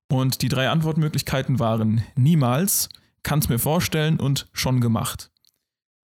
[0.09, 2.89] Und die drei Antwortmöglichkeiten waren niemals,
[3.25, 5.33] kann's mir vorstellen und schon gemacht.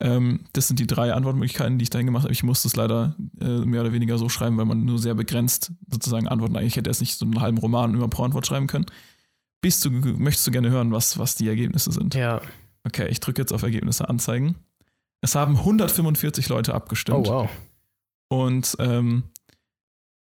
[0.01, 2.33] Ähm, das sind die drei Antwortmöglichkeiten, die ich dahin gemacht habe.
[2.33, 5.71] Ich musste es leider äh, mehr oder weniger so schreiben, weil man nur sehr begrenzt
[5.89, 6.57] sozusagen Antworten.
[6.57, 8.87] Eigentlich hätte es nicht so einen halben Roman immer pro Antwort schreiben können.
[9.65, 12.15] Bist du, möchtest du gerne hören, was, was die Ergebnisse sind?
[12.15, 12.41] Ja.
[12.85, 14.57] Okay, ich drücke jetzt auf Ergebnisse anzeigen.
[15.23, 17.27] Es haben 145 Leute Oh, abgestimmt.
[17.27, 17.49] wow.
[18.29, 19.23] Und ähm,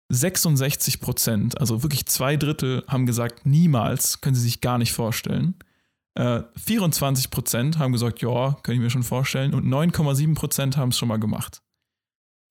[0.10, 5.56] 66 Prozent, also wirklich zwei Drittel, haben gesagt, niemals, können sie sich gar nicht vorstellen.
[6.16, 9.54] Äh, 24 Prozent haben gesagt, ja, kann ich mir schon vorstellen.
[9.56, 11.64] Und 9,7 Prozent haben es schon mal gemacht.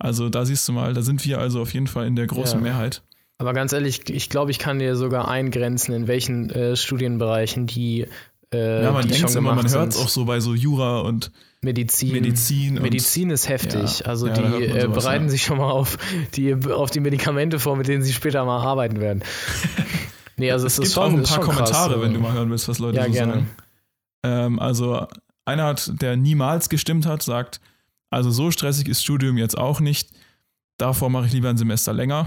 [0.01, 2.59] Also da siehst du mal, da sind wir also auf jeden Fall in der großen
[2.59, 2.63] Ja.
[2.63, 3.03] Mehrheit.
[3.39, 8.07] Aber ganz ehrlich, ich glaube, ich kann dir sogar eingrenzen, in welchen äh, Studienbereichen die,
[8.53, 11.33] äh, ja, man denkt schon immer, man hört es auch so bei so Jura und
[11.61, 12.13] Medizin.
[12.13, 12.75] Medizin.
[12.75, 14.01] Medizin ist heftig.
[14.01, 15.31] Ja, also ja, die äh, sowas, bereiten ja.
[15.31, 15.97] sich schon mal auf
[16.35, 19.23] die, auf die Medikamente vor, mit denen sie später mal arbeiten werden.
[20.37, 22.03] nee, also es, es ist gibt schon, auch ein paar krass, Kommentare, also.
[22.03, 23.33] wenn du mal hören willst, was Leute Ja, so gerne.
[23.33, 23.51] sagen.
[24.25, 25.07] Ähm, also
[25.45, 27.61] einer hat, der niemals gestimmt hat, sagt,
[28.11, 30.11] also so stressig ist Studium jetzt auch nicht.
[30.79, 32.27] Davor mache ich lieber ein Semester länger.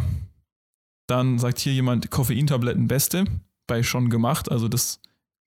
[1.07, 3.25] Dann sagt hier jemand, Koffeintabletten beste,
[3.67, 4.49] bei schon gemacht.
[4.51, 4.99] Also das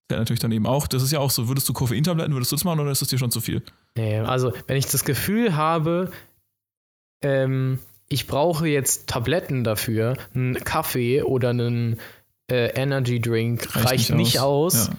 [0.09, 0.87] zählt natürlich dann eben auch.
[0.87, 3.09] Das ist ja auch so, würdest du Koffeintabletten, würdest du das machen oder ist das
[3.09, 3.61] dir schon zu viel?
[3.95, 6.11] Nee, also wenn ich das Gefühl habe,
[7.23, 11.99] ähm, ich brauche jetzt Tabletten dafür, einen Kaffee oder einen
[12.49, 14.93] äh, Energy Drink reicht, nicht aus, Ja.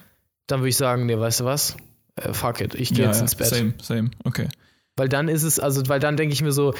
[0.47, 1.75] dann würde ich sagen, nee, weißt du was?
[2.15, 3.47] Äh, fuck it, ich gehe Ja, jetzt ja, ins Bett.
[3.47, 4.47] Same, same, okay.
[4.95, 6.73] Weil dann ist es, also, weil dann denke ich mir so,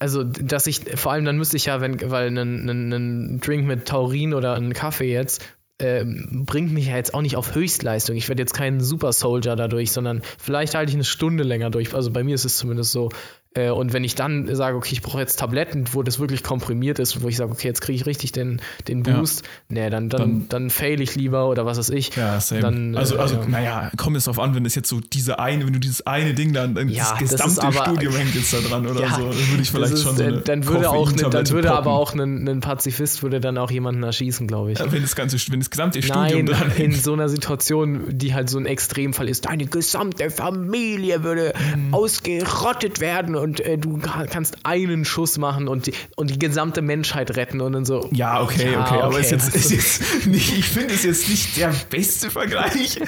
[0.00, 4.32] also, dass ich, vor allem dann müsste ich ja, wenn, weil ein, Drink mit Taurin
[4.32, 5.44] oder ein Kaffee jetzt,
[5.78, 8.16] ähm, bringt mich ja jetzt auch nicht auf Höchstleistung.
[8.16, 11.94] Ich werde jetzt kein Super Soldier dadurch, sondern vielleicht halte ich eine Stunde länger durch.
[11.94, 13.10] Also bei mir ist es zumindest so.
[13.52, 17.00] Äh, und wenn ich dann sage, okay, ich brauche jetzt Tabletten, wo das wirklich komprimiert
[17.00, 19.16] ist, wo ich sage, okay, jetzt kriege ich richtig den, den Ja.
[19.18, 22.14] Boost, nee, dann, dann, Dann- dann fail ich lieber oder was weiß ich.
[22.14, 22.60] Ja, same.
[22.60, 23.46] Dann, äh, also, also ja.
[23.48, 26.32] naja, kommt es drauf an, wenn es jetzt so diese eine, wenn du dieses eine
[26.32, 29.22] Ding dann, dann Ja, das gesamte aber- Studium hängt jetzt da dran oder Ja, so,
[29.28, 31.72] dann würde ich vielleicht ist, schon so äh, eine dann würde auch ne, dann würde
[31.72, 31.90] aber poppen.
[31.92, 34.78] auch ein, ein Pazifist würde dann auch jemanden erschießen, glaube ich.
[34.78, 37.02] Ja, wenn das ganze, wenn das gesamte Studium Nein, dran in hängt.
[37.02, 41.92] so einer Situation, die halt so ein Extremfall ist, deine gesamte Familie würde Mhm.
[41.94, 43.39] ausgerottet werden.
[43.40, 47.72] Und äh, du kannst einen Schuss machen und die, und die gesamte Menschheit retten und
[47.72, 48.08] dann so.
[48.12, 51.28] Ja, okay, ja, okay, okay, aber ist jetzt, ist jetzt nicht, ich finde es jetzt
[51.28, 53.00] nicht der beste Vergleich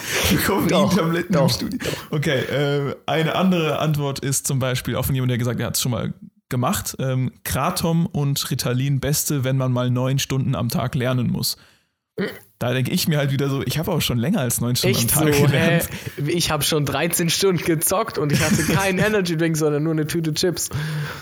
[0.47, 1.79] Koffeintabletten im Studio.
[2.11, 5.67] Okay, äh, eine andere Antwort ist zum Beispiel auch von jemandem, der gesagt hat, er
[5.69, 6.13] hat es schon mal
[6.49, 6.97] gemacht.
[6.99, 11.57] Ähm, Kratom und Ritalin beste, wenn man mal neun Stunden am Tag lernen muss.
[12.63, 14.97] Da denke ich mir halt wieder so, ich habe auch schon länger als neun Stunden
[14.97, 15.89] Echt am Tag so, gelernt.
[16.29, 20.07] Ich habe schon 13 Stunden gezockt und ich hatte keinen Energy Drink, sondern nur eine
[20.07, 20.71] Tüte Chips.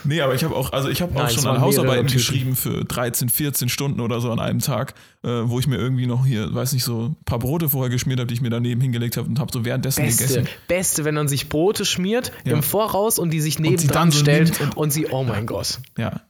[0.04, 3.30] Nee, aber ich habe auch, also ich habe auch schon an Hausarbeiten geschrieben für 13,
[3.30, 4.92] 14 Stunden oder so an einem Tag,
[5.24, 8.20] äh, wo ich mir irgendwie noch hier, weiß nicht, so ein paar Brote vorher geschmiert
[8.20, 10.48] habe, die ich mir daneben hingelegt habe und habe so währenddessen Beste, gegessen.
[10.68, 12.52] Beste, wenn man sich Brote schmiert ja.
[12.52, 15.80] im Voraus und die sich nebendran stellt und, und, sie, oh mein Gott.
[15.96, 16.20] Ja,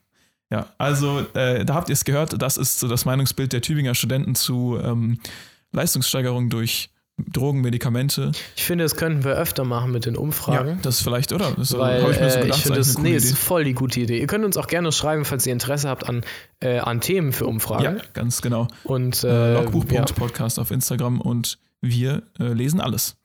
[0.50, 3.94] ja, also äh, da habt ihr es gehört, das ist so das Meinungsbild der Tübinger
[3.94, 5.18] Studenten zu ähm,
[5.72, 6.90] Leistungssteigerung durch
[7.28, 8.32] Drogen, Medikamente.
[8.56, 10.68] Ich finde, das könnten wir öfter machen mit den Umfragen.
[10.68, 11.52] Ja, das vielleicht, oder?
[11.56, 14.00] Das Weil, ich mir so äh, gedacht, ich finde das, nee, ist voll die gute
[14.00, 14.18] Idee.
[14.18, 16.22] Ihr könnt uns auch gerne schreiben, falls ihr Interesse habt an,
[16.60, 17.98] äh, an Themen für Umfragen.
[17.98, 18.68] Ja, ganz genau.
[18.84, 20.62] Und äh, Logbuch.podcast ja.
[20.62, 23.16] auf Instagram und wir äh, lesen alles.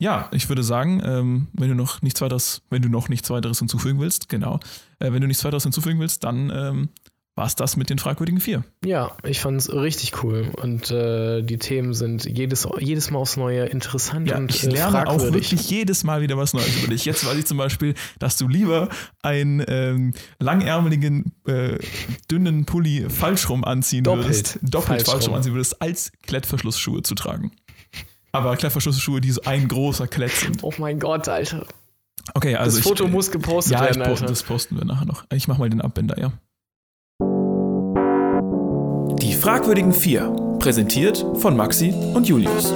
[0.00, 3.58] Ja, ich würde sagen, ähm, wenn du noch nichts weiteres, wenn du noch nichts weiteres
[3.58, 4.58] hinzufügen willst, genau,
[4.98, 6.88] äh, wenn du nichts weiteres hinzufügen willst, dann ähm,
[7.36, 8.64] war es das mit den fragwürdigen vier.
[8.82, 13.36] Ja, ich fand es richtig cool und äh, die Themen sind jedes, jedes Mal aufs
[13.36, 15.28] Neue interessant ja, und ich lerne fragwürdig.
[15.28, 17.04] auch wirklich jedes Mal wieder was Neues über dich.
[17.04, 18.88] Jetzt weiß ich zum Beispiel, dass du lieber
[19.20, 21.78] einen ähm, langärmeligen, äh,
[22.30, 27.02] dünnen Pulli falsch rum anziehen doppelt würdest, doppelt falsch, falsch rum anziehen würdest, als Klettverschlussschuhe
[27.02, 27.52] zu tragen.
[28.32, 30.62] Aber Klettverschlussschuhe, die so ein großer Klett sind.
[30.62, 31.66] Oh mein Gott, Alter.
[32.34, 32.78] Okay, also.
[32.78, 34.02] Das Foto ich, muss gepostet ja, werden.
[34.02, 35.24] Ja, das posten wir nachher noch.
[35.32, 36.32] Ich mach mal den Abbinder, ja.
[39.18, 40.30] Die fragwürdigen vier.
[40.60, 42.72] Präsentiert von Maxi und Julius.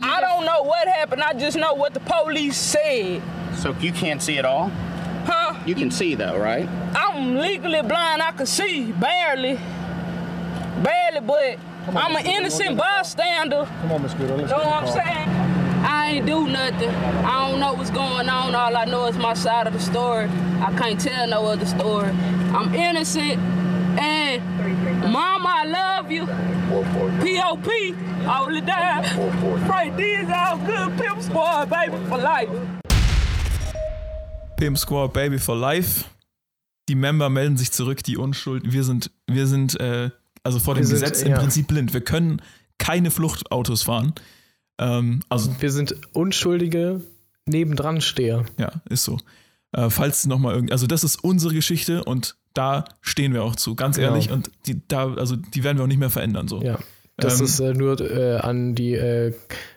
[0.00, 1.22] I don't know what happened.
[1.22, 3.20] I just know what the police said.
[3.56, 4.70] So you can't see at all?
[5.64, 5.68] Huh?
[5.68, 6.68] You can see though, right?
[6.94, 8.20] I'm legally blind.
[8.20, 9.58] I can see barely,
[10.82, 11.58] barely, but
[11.88, 13.66] on, I'm an innocent bystander.
[13.80, 14.36] Come on, Miss Guido.
[14.36, 15.28] Let's know what I'm saying?
[15.86, 16.90] I ain't do nothing.
[16.90, 18.54] I don't know what's going on.
[18.54, 20.28] All I know is my side of the story.
[20.60, 22.10] I can't tell no other story.
[22.10, 23.38] I'm innocent.
[23.98, 24.42] And
[25.10, 26.26] Mama, I love you.
[27.22, 27.94] P.O.P.
[28.26, 29.66] all the time.
[29.66, 32.50] Right, these all good pimp squad, baby, for life.
[34.56, 36.04] Pimp Squad Baby for Life.
[36.88, 38.72] Die Member melden sich zurück, die Unschuld.
[38.72, 40.10] Wir sind, wir sind äh,
[40.42, 41.94] also vor dem sind, Gesetz im Prinzip blind.
[41.94, 42.42] Wir können
[42.78, 44.14] keine Fluchtautos fahren.
[44.78, 47.00] Ähm, also, wir sind unschuldige
[47.46, 48.44] Nebendransteher.
[48.58, 49.18] Ja, ist so.
[49.72, 53.56] Äh, falls noch mal irgendwie, also das ist unsere Geschichte und da stehen wir auch
[53.56, 54.10] zu, ganz genau.
[54.10, 54.30] ehrlich.
[54.30, 56.46] Und die, da, also die werden wir auch nicht mehr verändern.
[56.46, 56.62] So.
[56.62, 56.78] Ja,
[57.16, 59.34] das ähm, ist äh, nur äh, an die äh,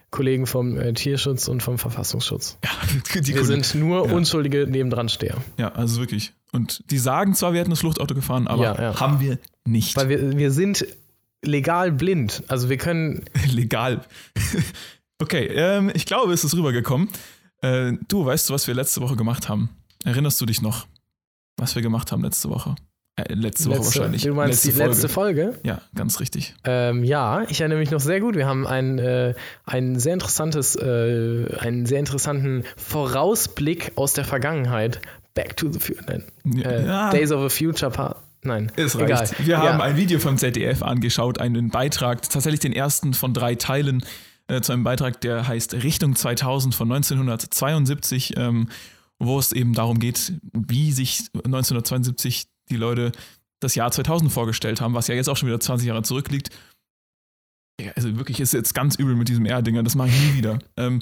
[0.09, 2.57] Kollegen vom äh, Tierschutz und vom Verfassungsschutz.
[2.63, 3.43] Ja, wir Kollegen.
[3.43, 4.13] sind nur ja.
[4.13, 5.37] unschuldige Nebendransteher.
[5.57, 6.33] Ja, also wirklich.
[6.51, 8.99] Und die sagen zwar, wir hätten das Fluchtauto gefahren, aber ja, ja.
[8.99, 9.95] haben wir nicht.
[9.97, 10.85] Weil wir, wir sind
[11.43, 12.43] legal blind.
[12.47, 13.25] Also wir können.
[13.51, 14.05] legal.
[15.19, 17.09] okay, ähm, ich glaube, es ist rübergekommen.
[17.61, 19.69] Äh, du weißt, was wir letzte Woche gemacht haben.
[20.05, 20.87] Erinnerst du dich noch,
[21.57, 22.75] was wir gemacht haben letzte Woche?
[23.17, 24.21] Äh, letzte Woche letzte, wahrscheinlich.
[24.21, 24.91] Du meinst letzte die Folge.
[24.91, 25.59] letzte Folge?
[25.63, 26.53] Ja, ganz richtig.
[26.63, 28.35] Ähm, ja, ich erinnere mich noch sehr gut.
[28.35, 29.33] Wir haben ein, äh,
[29.65, 35.01] ein sehr interessantes, äh, einen sehr interessanten Vorausblick aus der Vergangenheit.
[35.33, 36.23] Back to the Future.
[36.45, 37.09] Äh, ja.
[37.09, 38.17] Days of a Future Part.
[38.43, 38.71] Nein.
[38.75, 39.09] Es reicht.
[39.09, 39.29] Egal.
[39.39, 39.61] Wir ja.
[39.61, 44.03] haben ein Video vom ZDF angeschaut, einen Beitrag, tatsächlich den ersten von drei Teilen
[44.47, 48.69] äh, zu einem Beitrag, der heißt Richtung 2000 von 1972, ähm,
[49.17, 53.11] wo es eben darum geht, wie sich 1972 die Leute
[53.59, 56.49] das Jahr 2000 vorgestellt haben, was ja jetzt auch schon wieder 20 Jahre zurückliegt.
[57.95, 60.57] Also wirklich ist jetzt ganz übel mit diesem R-Dinger, das mache ich nie wieder.
[60.77, 60.99] ähm,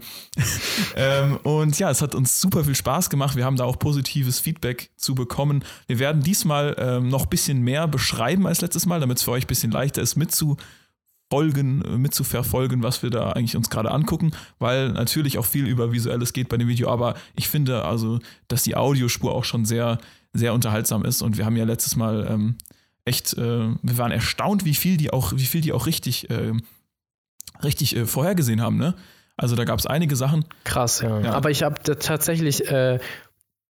[0.97, 3.38] ähm, und ja, es hat uns super viel Spaß gemacht.
[3.38, 5.63] Wir haben da auch positives Feedback zu bekommen.
[5.88, 9.32] Wir werden diesmal ähm, noch ein bisschen mehr beschreiben als letztes Mal, damit es für
[9.32, 14.32] euch ein bisschen leichter ist, mitzufolgen, äh, mitzuverfolgen, was wir da eigentlich uns gerade angucken,
[14.59, 18.63] weil natürlich auch viel über Visuelles geht bei dem Video, aber ich finde also, dass
[18.63, 19.97] die Audiospur auch schon sehr
[20.36, 21.21] sehr unterhaltsam ist.
[21.21, 22.57] Und wir haben ja letztes Mal ähm,
[23.05, 26.53] echt, äh, wir waren erstaunt, wie viel die auch, wie viel die auch richtig, äh,
[27.63, 28.95] richtig äh, vorhergesehen haben, ne?
[29.38, 30.45] Also da gab es einige Sachen.
[30.63, 31.19] Krass, ja.
[31.19, 31.33] ja.
[31.33, 32.99] Aber ich habe tatsächlich äh,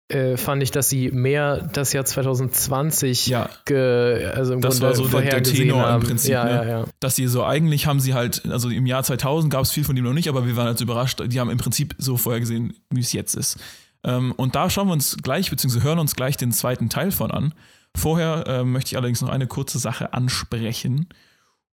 [0.10, 3.48] äh, fand ich, dass sie mehr das Jahr 2020 ja.
[3.66, 6.02] ge, also im das Grunde war so der, der Tenor haben.
[6.02, 6.32] im Prinzip.
[6.32, 6.52] Ja, ne?
[6.52, 6.86] ja, ja.
[7.00, 9.96] Dass sie so eigentlich haben sie halt, also im Jahr 2000 gab es viel von
[9.96, 11.22] dem noch nicht, aber wir waren halt überrascht.
[11.28, 13.60] Die haben im Prinzip so vorhergesehen, wie es jetzt ist.
[14.04, 17.32] Ähm, und da schauen wir uns gleich, beziehungsweise hören uns gleich den zweiten Teil von
[17.32, 17.54] an.
[17.96, 21.08] Vorher äh, möchte ich allerdings noch eine kurze Sache ansprechen.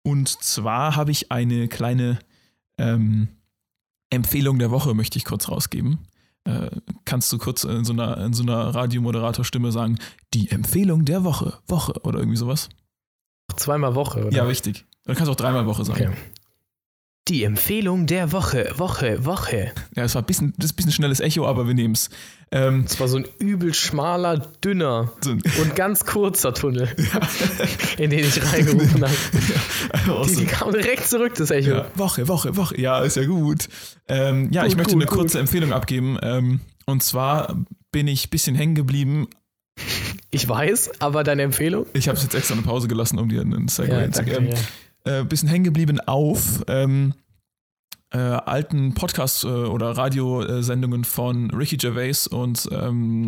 [0.03, 2.19] Und zwar habe ich eine kleine
[2.79, 3.29] ähm,
[4.11, 6.07] Empfehlung der Woche, möchte ich kurz rausgeben.
[6.45, 6.71] Äh,
[7.05, 9.99] kannst du kurz in so einer, in so einer Radiomoderatorstimme sagen,
[10.35, 12.69] die Empfehlung der Woche, Woche oder irgendwie sowas?
[13.57, 14.37] Zweimal Woche, oder?
[14.37, 14.85] Ja, richtig.
[15.05, 16.09] Du kannst auch dreimal Woche sagen.
[16.09, 16.17] Okay.
[17.29, 19.71] Die Empfehlung der Woche, Woche, Woche.
[19.95, 22.11] Ja, es war ein bisschen, das ist ein bisschen schnelles Echo, aber wir nehmen es.
[22.51, 26.89] Ähm, Es war so ein übel schmaler, dünner so und ganz kurzer Tunnel,
[27.97, 30.13] in den ich reingerufen habe.
[30.19, 31.71] auch Die, die kam direkt zurück, das Echo.
[31.71, 32.81] Ja, Woche, Woche, Woche.
[32.81, 33.69] Ja, ist ja gut.
[34.09, 36.19] Ähm, ja, Gut, ich möchte gut, eine kurze Empfehlung abgeben.
[36.23, 37.57] Ähm, und zwar
[37.93, 39.29] bin ich ein bisschen hängen geblieben.
[40.31, 41.87] Ich weiß, aber deine Empfehlung?
[41.93, 44.49] Ich habe es jetzt extra eine Pause gelassen, um dir einen Segway zu geben.
[45.05, 47.15] Äh, bisschen hängen geblieben auf ähm,
[48.13, 53.27] äh, alten Podcast- äh, oder Radiosendungen von Ricky Gervais und ähm,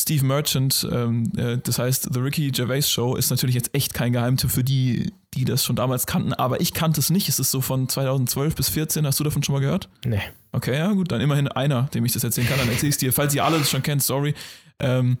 [0.00, 0.88] Steve Merchant.
[0.90, 4.64] Ähm, äh, das heißt, The Ricky Gervais Show ist natürlich jetzt echt kein Geheimtipp für
[4.64, 7.28] die, die das schon damals kannten, aber ich kannte es nicht.
[7.28, 9.06] Es ist so von 2012 bis 2014.
[9.06, 9.88] Hast du davon schon mal gehört?
[10.04, 10.22] Nee.
[10.52, 12.58] Okay, ja gut, dann immerhin einer, dem ich das erzählen kann.
[12.58, 13.12] Dann erzähle ich es dir.
[13.12, 14.34] Falls ihr alle das schon kennt, sorry.
[14.78, 15.18] Ähm,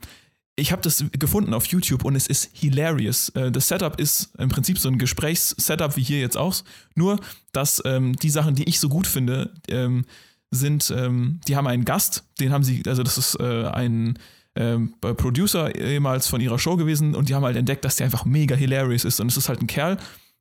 [0.58, 3.30] ich habe das gefunden auf YouTube und es ist hilarious.
[3.30, 6.54] Äh, das Setup ist im Prinzip so ein Gesprächssetup wie hier jetzt auch.
[6.94, 7.20] Nur,
[7.52, 10.04] dass ähm, die Sachen, die ich so gut finde, ähm,
[10.50, 14.18] sind, ähm, die haben einen Gast, den haben sie, also das ist äh, ein
[14.56, 18.24] ähm, Producer ehemals von ihrer Show gewesen und die haben halt entdeckt, dass der einfach
[18.24, 19.20] mega hilarious ist.
[19.20, 19.98] Und es ist halt ein Kerl,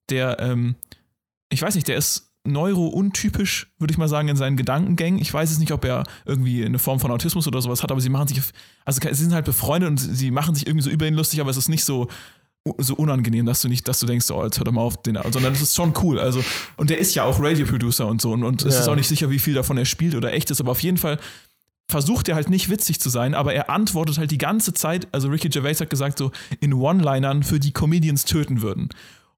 [0.09, 0.75] der, ähm,
[1.49, 5.21] ich weiß nicht, der ist neuro-untypisch, würde ich mal sagen, in seinen Gedankengängen.
[5.21, 8.01] Ich weiß es nicht, ob er irgendwie eine Form von Autismus oder sowas hat, aber
[8.01, 8.41] sie machen sich,
[8.85, 11.49] also sie sind halt befreundet und sie machen sich irgendwie so über ihn lustig, aber
[11.51, 12.07] es ist nicht so
[12.79, 15.17] so unangenehm, dass du nicht, dass du denkst, oh, jetzt hör doch mal auf, den,
[15.31, 16.19] sondern es ist schon cool.
[16.19, 16.43] Also,
[16.75, 18.81] und der ist ja auch Radio-Producer und so und, und es Ja.
[18.81, 20.97] ist auch nicht sicher, wie viel davon er spielt oder echt ist, aber auf jeden
[20.97, 21.17] Fall
[21.89, 25.29] versucht er halt nicht witzig zu sein, aber er antwortet halt die ganze Zeit, also
[25.29, 28.89] Ricky Gervais hat gesagt, so in One-Linern für die Comedians töten würden.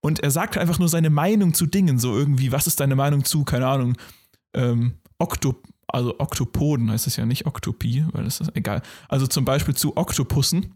[0.02, 3.26] Und er sagt einfach nur seine Meinung zu Dingen, so irgendwie, was ist deine Meinung
[3.26, 3.98] zu, keine Ahnung,
[4.54, 8.82] ähm, Oktop, also Oktopoden heißt es ja nicht Oktopie, weil das ist egal.
[9.10, 10.76] Also zum Beispiel zu Oktopussen.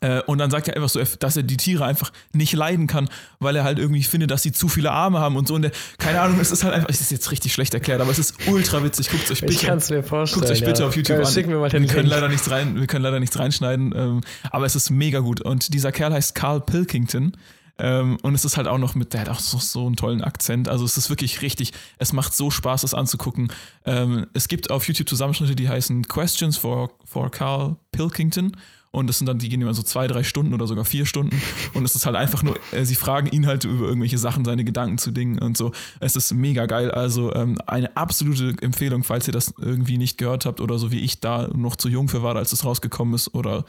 [0.00, 3.08] Äh, und dann sagt er einfach so, dass er die Tiere einfach nicht leiden kann,
[3.40, 5.54] weil er halt irgendwie findet, dass sie zu viele Arme haben und so.
[5.54, 8.10] Und der, keine Ahnung, es ist halt einfach, es ist jetzt richtig schlecht erklärt, aber
[8.10, 9.10] es ist ultra witzig.
[9.10, 10.42] Guckt euch bitte Ich kann es mir vorstellen.
[10.42, 10.88] Guckt euch bitte ja.
[10.88, 11.70] auf YouTube Komm, an.
[11.70, 14.20] Den wir können leider nichts rein, wir können leider nichts reinschneiden, ähm,
[14.50, 15.40] aber es ist mega gut.
[15.40, 17.32] Und dieser Kerl heißt Carl Pilkington.
[17.80, 20.22] Ähm, und es ist halt auch noch mit, der hat auch so, so einen tollen
[20.22, 20.68] Akzent.
[20.68, 23.52] Also es ist wirklich richtig, es macht so Spaß, das anzugucken.
[23.84, 28.56] Ähm, es gibt auf YouTube Zusammenschnitte, die heißen Questions for, for Carl Pilkington.
[28.92, 31.40] Und das sind dann, die gehen immer so zwei, drei Stunden oder sogar vier Stunden.
[31.74, 34.64] Und es ist halt einfach nur, äh, sie fragen ihn halt über irgendwelche Sachen, seine
[34.64, 35.72] Gedanken zu Dingen und so.
[36.00, 36.90] Es ist mega geil.
[36.90, 41.00] Also ähm, eine absolute Empfehlung, falls ihr das irgendwie nicht gehört habt oder so wie
[41.00, 43.64] ich da noch zu jung für war, als es rausgekommen ist oder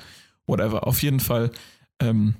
[0.47, 0.87] whatever.
[0.87, 1.51] Auf jeden Fall
[1.99, 2.33] ähm,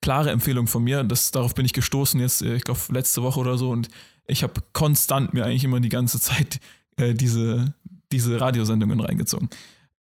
[0.00, 1.04] klare Empfehlung von mir.
[1.04, 3.70] Das, darauf bin ich gestoßen jetzt, äh, ich glaube, letzte Woche oder so.
[3.70, 3.88] Und
[4.26, 6.60] ich habe konstant mir eigentlich immer die ganze Zeit
[6.96, 7.74] äh, diese,
[8.12, 9.48] diese Radiosendungen reingezogen.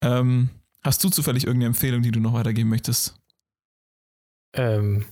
[0.03, 0.51] Ähm,
[0.83, 3.15] hast du zufällig irgendeine Empfehlung, die du noch weitergeben möchtest?
[4.55, 5.05] Ähm,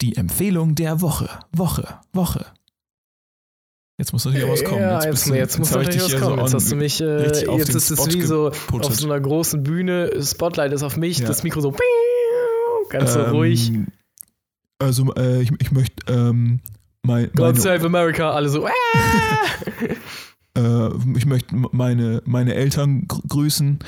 [0.00, 1.28] Die Empfehlung der Woche.
[1.52, 2.00] Woche.
[2.12, 2.46] Woche.
[3.98, 4.82] Jetzt muss natürlich was kommen.
[4.82, 6.38] Ja, jetzt, du- jetzt, muss natürlich was hier kommen.
[6.38, 7.22] jetzt on- hast du mich, äh,
[7.56, 8.86] jetzt ist es wie so geputtet.
[8.90, 11.26] auf so einer großen Bühne, Spotlight ist auf mich, Ja.
[11.26, 11.74] das Mikro so
[12.90, 13.72] ganz so Ähm, ruhig.
[14.78, 16.60] Also, äh, ich, ich möchte ähm,
[17.02, 18.68] mein, God meine, save America, alle so.
[20.56, 23.78] Äh, ich möchte meine, meine Eltern gr grüßen.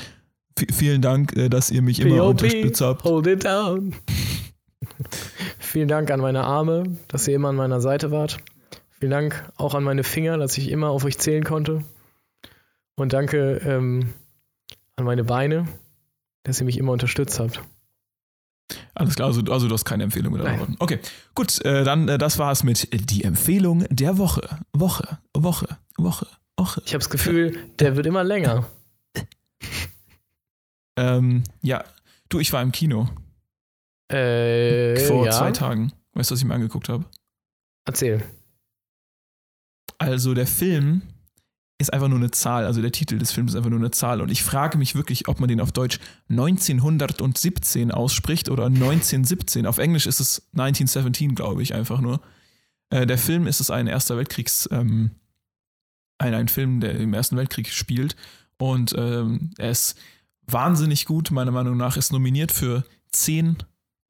[0.57, 3.03] V vielen Dank, äh, dass ihr mich immer unterstützt habt.
[3.03, 3.95] hold it down.
[5.57, 8.37] Vielen Dank an meine Arme, dass ihr immer an meiner Seite wart.
[8.99, 11.83] Vielen Dank auch an meine Finger, dass ich immer auf euch zählen konnte.
[12.95, 14.13] Und danke ähm,
[14.95, 15.67] an meine Beine,
[16.43, 17.61] dass ihr mich immer unterstützt habt.
[18.99, 20.59] Alles klar, also, also du hast keine Empfehlung oder Nein.
[20.59, 20.75] so.
[20.79, 20.99] Okay,
[21.35, 24.59] gut, äh, dann äh, das war's mit die Empfehlung der Woche.
[24.73, 26.27] Woche, Woche, Woche,
[26.57, 26.81] Woche.
[26.85, 28.67] Ich habe das Gefühl, der wird immer länger.
[30.97, 31.85] Ähm, ja,
[32.27, 33.07] du, ich war im Kino
[34.11, 35.31] Äh, vor ja.
[35.31, 35.93] zwei Tagen.
[36.13, 37.05] Weißt du, was ich mir angeguckt habe?
[37.85, 38.21] Erzähl.
[39.97, 41.03] Also der Film
[41.79, 44.21] ist einfach nur eine Zahl, also der Titel des Films ist einfach nur eine Zahl
[44.21, 45.99] und ich frage mich wirklich, ob man den auf Deutsch
[46.29, 49.65] 1917 ausspricht oder 1917.
[49.65, 52.21] Auf Englisch ist es 1917, glaube ich, einfach nur.
[52.89, 55.11] Äh, der Film ist es ein Erster Weltkriegs, ähm,
[56.17, 58.17] ein, ein Film, der im Ersten Weltkrieg spielt
[58.57, 59.97] und ähm, er ist
[60.47, 63.57] wahnsinnig gut, meiner Meinung nach, ist nominiert für zehn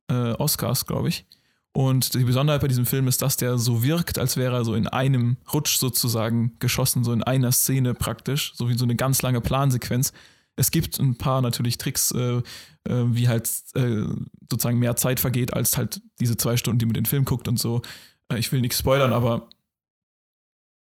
[0.09, 1.27] äh, Oscars, glaube ich.
[1.73, 4.73] Und die Besonderheit bei diesem Film ist, dass der so wirkt, als wäre er so
[4.73, 9.21] in einem Rutsch sozusagen geschossen, so in einer Szene praktisch, so wie so eine ganz
[9.21, 10.11] lange Plansequenz.
[10.55, 12.41] Es gibt ein paar natürlich Tricks, äh,
[12.83, 14.03] äh, wie halt äh,
[14.49, 17.59] sozusagen mehr Zeit vergeht, als halt diese zwei Stunden, die man den Film guckt und
[17.59, 17.81] so.
[18.29, 19.47] Äh, ich will nichts spoilern, aber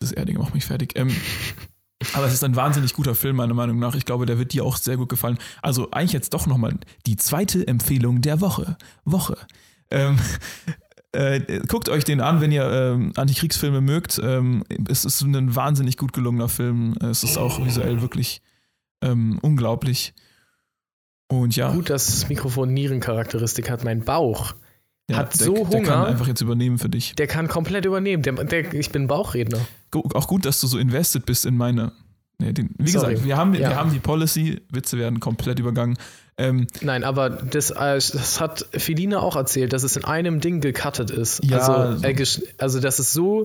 [0.00, 0.96] das Erding macht mich fertig.
[0.96, 1.14] Ähm,
[2.14, 3.94] aber es ist ein wahnsinnig guter Film, meiner Meinung nach.
[3.94, 5.38] Ich glaube, der wird dir auch sehr gut gefallen.
[5.62, 8.78] Also eigentlich jetzt doch nochmal die zweite Empfehlung der Woche.
[9.04, 9.36] Woche.
[9.90, 10.18] Ähm,
[11.12, 14.20] äh, guckt euch den an, wenn ihr ähm, Antikriegsfilme mögt.
[14.22, 16.94] Ähm, es ist ein wahnsinnig gut gelungener Film.
[17.00, 18.42] Es ist auch visuell wirklich
[19.02, 20.14] ähm, unglaublich.
[21.28, 21.72] Und ja.
[21.72, 23.84] Gut, dass das Mikrofon Nierencharakteristik hat.
[23.84, 24.54] Mein Bauch
[25.10, 26.06] ja, hat der, so Der kann Hunger.
[26.06, 27.14] einfach jetzt übernehmen für dich.
[27.16, 28.22] Der kann komplett übernehmen.
[28.22, 29.60] Der, der, ich bin Bauchredner.
[30.14, 31.92] Auch gut, dass du so invested bist in meine.
[32.38, 33.12] Nee, den, wie Sorry.
[33.14, 33.70] gesagt, wir haben, Ja.
[33.70, 35.96] wir haben die Policy, Witze werden komplett übergangen.
[36.38, 40.60] Ähm, Nein, aber das, äh, das hat Feline auch erzählt, dass es in einem Ding
[40.60, 41.42] gecuttet ist.
[41.44, 41.58] Ja.
[41.58, 42.24] Also, äh,
[42.58, 43.42] also dass es so,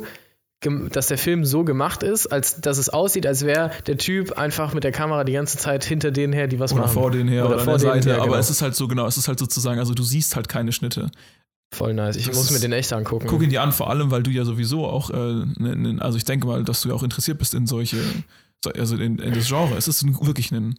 [0.91, 4.73] dass der Film so gemacht ist, als dass es aussieht, als wäre der Typ einfach
[4.73, 6.93] mit der Kamera die ganze Zeit hinter denen her, die was oder machen.
[6.93, 8.09] vor denen her oder, an der denen Seite.
[8.11, 8.37] her, aber genau.
[8.37, 11.09] es ist halt so, genau, es ist halt sozusagen, also du siehst halt keine Schnitte.
[11.73, 12.15] voll nice.
[12.15, 13.27] Ich das muss mir den echt angucken.
[13.27, 16.17] Guck ihn dir an, vor allem, weil du ja sowieso auch, äh, ne, ne, also
[16.17, 17.97] ich denke mal, dass du ja auch interessiert bist in solche,
[18.63, 19.75] so- also in, in das Genre.
[19.75, 20.75] Es ist ein, wirklich ein,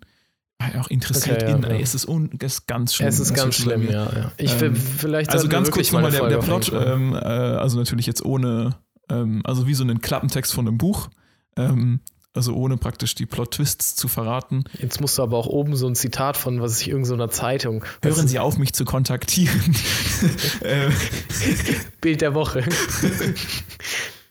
[0.80, 1.70] auch interessiert Okay, ja, in, ja.
[1.78, 3.08] es ist, un, es ist ganz schlimm.
[3.08, 4.04] es ist ganz schlimm, ja.
[4.04, 4.32] ja.
[4.36, 8.06] Ich Ähm, vielleicht Also ganz kurz nochmal mal der, der Plot, ähm, äh, also natürlich
[8.06, 8.76] jetzt ohne,
[9.08, 11.08] ähm, also wie so einen Klappentext von einem Buch,
[11.56, 12.00] ähm,
[12.34, 14.64] also ohne praktisch die Plot-Twists zu verraten.
[14.78, 17.84] Jetzt musst du aber auch oben so ein Zitat von, was ich, irgendeiner Zeitung.
[18.02, 19.60] weißt Hören Sie auf, mich zu kontaktieren.
[20.64, 20.92] ähm,
[22.00, 22.64] Bild der Woche.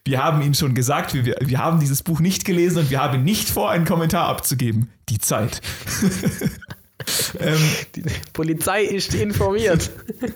[0.05, 3.23] wir haben Ihnen schon gesagt, wir, wir haben dieses Buch nicht gelesen und wir haben
[3.23, 4.89] nicht vor, einen Kommentar abzugeben.
[5.09, 5.61] Die Zeit.
[7.39, 7.57] ähm,
[7.95, 9.91] Die Polizei ist informiert.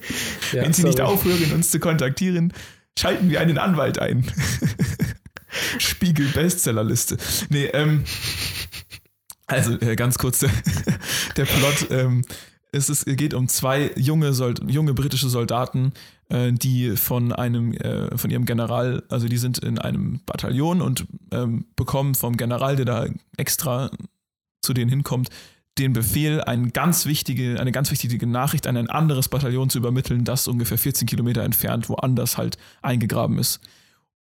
[0.54, 1.14] ja, wenn Sie nicht sorry.
[1.14, 2.54] aufhören, uns zu kontaktieren,
[2.98, 4.26] schalten wir einen Anwalt ein.
[5.80, 7.18] Spiegel Bestsellerliste.
[7.50, 8.04] Nee, ähm,
[9.48, 10.52] also äh, ganz kurz der,
[11.36, 11.88] der Plot.
[11.90, 12.26] Ähm,
[12.72, 15.94] es ist, geht um zwei junge, Sold junge britische Soldaten,
[16.30, 21.06] äh, die von einem, äh, von ihrem General, also die sind in einem Bataillon und
[21.32, 23.06] ähm, bekommen vom General, der da
[23.38, 23.92] extra
[24.62, 25.30] zu denen hinkommt,
[25.78, 30.24] den Befehl, eine ganz wichtige, eine ganz wichtige Nachricht an ein anderes Bataillon zu übermitteln,
[30.24, 33.60] das ungefähr 14 Kilometer entfernt woanders halt eingegraben ist.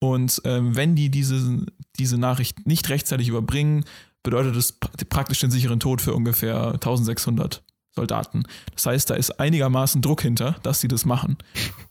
[0.01, 1.65] Und ähm, wenn die diese,
[1.99, 3.85] diese Nachricht nicht rechtzeitig überbringen,
[4.23, 7.63] bedeutet es pra- praktisch den sicheren Tod für ungefähr 1600
[7.97, 8.45] Soldaten.
[8.75, 11.37] Das heißt, da ist einigermaßen Druck hinter, dass sie das machen.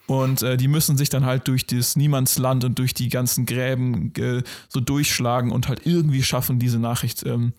[0.06, 4.14] Und äh, die müssen sich dann halt durch das Niemandsland und durch die ganzen Gräben
[4.16, 7.54] äh, so durchschlagen und halt irgendwie schaffen, diese Nachricht ähm,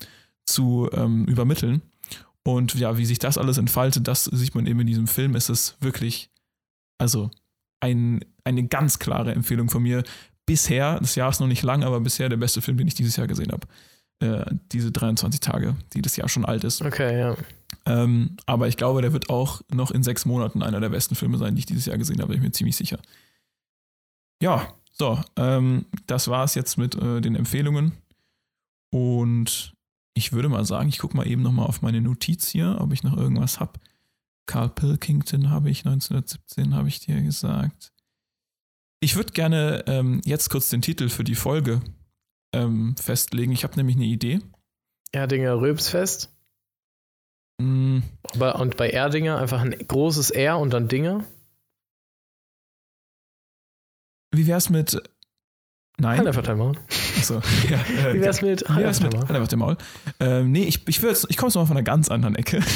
[0.44, 1.82] zu ähm, übermitteln.
[2.42, 5.34] Und ja, wie sich das alles entfaltet, das sieht man eben in diesem Film.
[5.34, 6.30] Es ist wirklich,
[6.98, 7.30] also
[7.80, 10.04] ein, eine ganz klare Empfehlung von mir.
[10.44, 13.16] Bisher, das Jahr ist noch nicht lang, aber bisher der beste Film, den ich dieses
[13.16, 13.66] Jahr gesehen habe.
[14.20, 16.82] Äh, diese 23 Tage, die das Jahr schon alt ist.
[16.82, 17.36] Okay, ja.
[17.86, 21.38] Ähm, aber ich glaube, der wird auch noch in sechs Monaten einer der besten Filme
[21.38, 22.98] sein, die ich dieses Jahr gesehen habe, bin ich mir ziemlich sicher.
[24.40, 27.92] Ja, so, ähm, das war es jetzt mit äh, den Empfehlungen.
[28.90, 29.74] Und
[30.14, 33.02] ich würde mal sagen, ich gucke mal eben nochmal auf meine Notiz hier, ob ich
[33.02, 33.80] noch irgendwas habe.
[34.46, 37.92] Carl Pilkington habe ich 1917, habe ich dir gesagt.
[39.00, 41.82] Ich würde gerne ähm, jetzt kurz den Titel für die Folge
[42.52, 43.52] ähm, festlegen.
[43.52, 44.40] Ich habe nämlich eine Idee.
[45.12, 46.33] Erdinger Röpsfest.
[47.60, 48.00] Mm,
[48.38, 51.24] und bei Erdinger einfach ein großes R und dann Dinger.
[54.34, 55.00] wie wär's mit.
[55.96, 56.18] Nein.
[56.18, 56.76] Halt einfach dein Maul.
[57.16, 57.34] Achso,
[57.70, 57.78] ja,
[58.08, 59.14] äh, Wie wär's mit Wie Halt wär's mit?
[59.14, 59.20] dein?
[59.20, 59.76] Halt einfach den Maul.
[60.18, 62.60] Ähm, nee, ich, ich, ich komme jetzt mal von einer ganz anderen Ecke.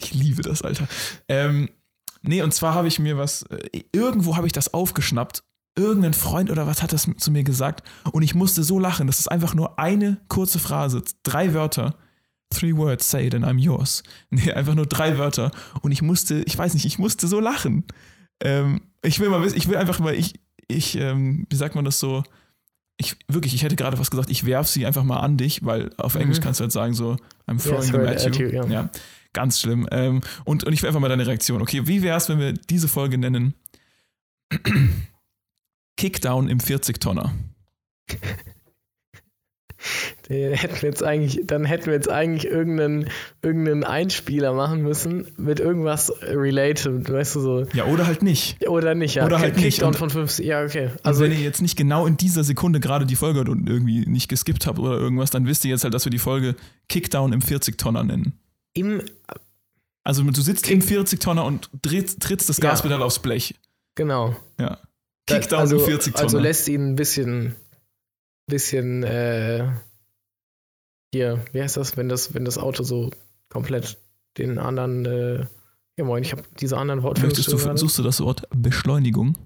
[0.00, 0.86] Ich liebe das, Alter.
[1.28, 1.68] Ähm,
[2.22, 5.42] nee, und zwar habe ich mir was, äh, irgendwo habe ich das aufgeschnappt.
[5.76, 9.06] Irgendein Freund oder was hat das zu mir gesagt und ich musste so lachen.
[9.06, 11.96] Das ist einfach nur eine kurze Phrase, drei Wörter.
[12.50, 14.02] Three words, say it and I'm yours.
[14.30, 15.50] Nee, einfach nur drei Wörter.
[15.82, 17.84] Und ich musste, ich weiß nicht, ich musste so lachen.
[18.42, 20.34] Ähm, ich will mal wissen, ich will einfach mal, ich,
[20.66, 22.22] ich, ähm, wie sagt man das so?
[22.96, 25.90] Ich, wirklich, ich hätte gerade was gesagt, ich werf sie einfach mal an dich, weil
[25.98, 26.22] auf Mhm.
[26.22, 28.46] Englisch kannst du halt sagen so, I'm throwing Yes, them at at you.
[28.46, 28.66] you, ja.
[28.66, 28.90] ja,
[29.32, 29.86] ganz schlimm.
[29.92, 31.62] Ähm, und, und ich will einfach mal deine Reaktion.
[31.62, 33.54] Okay, wie wär's, wenn wir diese Folge nennen
[35.96, 37.34] Kickdown im 40-Tonner?
[40.28, 43.08] Hätten wir jetzt eigentlich, dann hätten wir jetzt eigentlich irgendeinen,
[43.42, 47.66] irgendeinen Einspieler machen müssen mit irgendwas related, weißt du so.
[47.72, 48.68] Ja, oder halt nicht.
[48.68, 49.24] Oder nicht, ja.
[49.24, 49.64] Oder halt nicht.
[49.76, 50.90] Kickdown Und- von 50, ja, okay.
[51.02, 54.28] Also wenn ihr jetzt nicht genau in dieser Sekunde gerade die Folge und irgendwie nicht
[54.28, 56.56] geskippt habt oder irgendwas, dann wisst ihr jetzt halt, dass wir die Folge
[56.90, 58.34] Kickdown im 40-Tonner nennen.
[58.74, 59.00] im,
[60.04, 62.70] Also du sitzt im 40-Tonner und trittst, trittst das Ja.
[62.70, 63.54] Gaspedal aufs Blech.
[63.94, 64.36] genau.
[64.60, 64.78] Ja.
[65.26, 66.18] Kickdown also, im 40-Tonner.
[66.22, 67.54] Also lässt ihn ein bisschen,
[68.46, 69.68] bisschen, äh,
[71.12, 73.10] hier, wie heißt das, wenn das, wenn das Auto so
[73.48, 73.98] komplett
[74.36, 75.46] den anderen, äh,
[75.96, 77.36] ja moin, ich habe diese anderen Wortfindungen.
[77.36, 79.36] Möchtest du, suchst du das Wort Beschleunigung?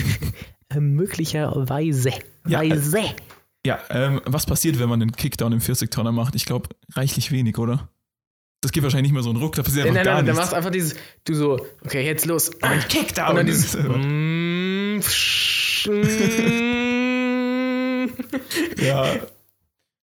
[0.70, 2.10] äh, möglicherweise.
[2.46, 3.02] Ja, äh, Weise.
[3.64, 6.34] Ja, ähm, was passiert, wenn man den Kickdown im 40-Tonner macht?
[6.34, 7.88] Ich glaube, reichlich wenig, oder?
[8.60, 10.26] Das gibt wahrscheinlich nicht mehr so einen Ruck, da passiert Nein, einfach nein, gar nein,
[10.26, 10.40] dann nichts.
[10.40, 12.50] machst du einfach dieses, du so, okay, jetzt los.
[12.62, 13.30] Ein Kickdown!
[13.30, 13.76] Und dann dieses.
[13.76, 14.98] Mm,
[17.98, 18.84] mm.
[18.84, 19.16] ja.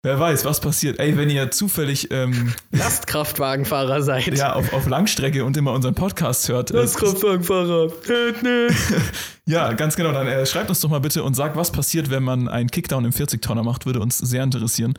[0.03, 1.01] Wer weiß, was passiert.
[1.01, 4.37] Ey, wenn ihr zufällig ähm, Lastkraftwagenfahrer seid.
[4.39, 6.71] ja, auf, auf Langstrecke und immer unseren Podcast hört.
[6.71, 7.91] äh, Lastkraftwagenfahrer.
[9.49, 10.13] Ja, ganz genau.
[10.13, 13.05] Dann äh, schreibt uns doch mal bitte und sagt, was passiert, wenn man einen Kickdown
[13.05, 13.87] im 40-Tonner macht.
[13.87, 14.95] Würde uns sehr interessieren.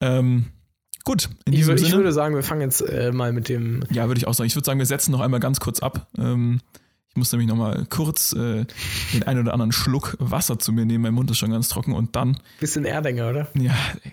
[0.00, 0.46] Ähm,
[1.04, 1.98] gut, in Ich, diesem würde, ich Sinne.
[2.00, 3.84] würde sagen, wir fangen jetzt äh, mal mit dem.
[3.90, 4.46] ja, würde ich auch sagen.
[4.46, 6.08] Ich würde sagen, wir setzen noch einmal ganz kurz ab.
[6.18, 6.60] Ähm,
[7.16, 8.66] ich muss nämlich noch mal kurz äh,
[9.14, 11.00] den einen oder anderen Schluck Wasser zu mir nehmen.
[11.00, 11.94] Mein Mund ist schon ganz trocken.
[11.94, 13.48] Und dann Bisschen Erdinger, oder?
[13.54, 14.12] Ja, ey.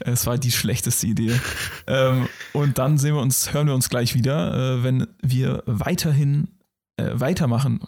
[0.00, 1.40] es war die schlechteste Idee.
[1.86, 6.48] ähm, und dann sehen wir uns, hören wir uns gleich wieder, äh, wenn wir weiterhin
[6.98, 7.80] äh, weitermachen.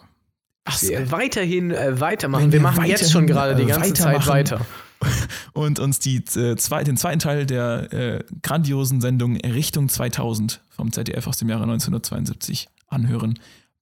[0.65, 2.45] Ach, Wir weiterhin äh, weitermachen.
[2.45, 4.65] Wenn wir wir machen jetzt schon gerade die äh, ganze Zeit weiter.
[5.53, 10.91] und uns die, äh, zwei, den zweiten Teil der äh, grandiosen Sendung Richtung 2000 vom
[10.91, 13.37] ZDF aus dem Jahre 1972 anhören.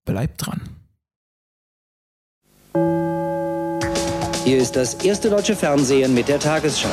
[0.10, 0.60] Bleibt dran.
[4.44, 6.90] Hier ist das erste deutsche Fernsehen mit der Tagesschau.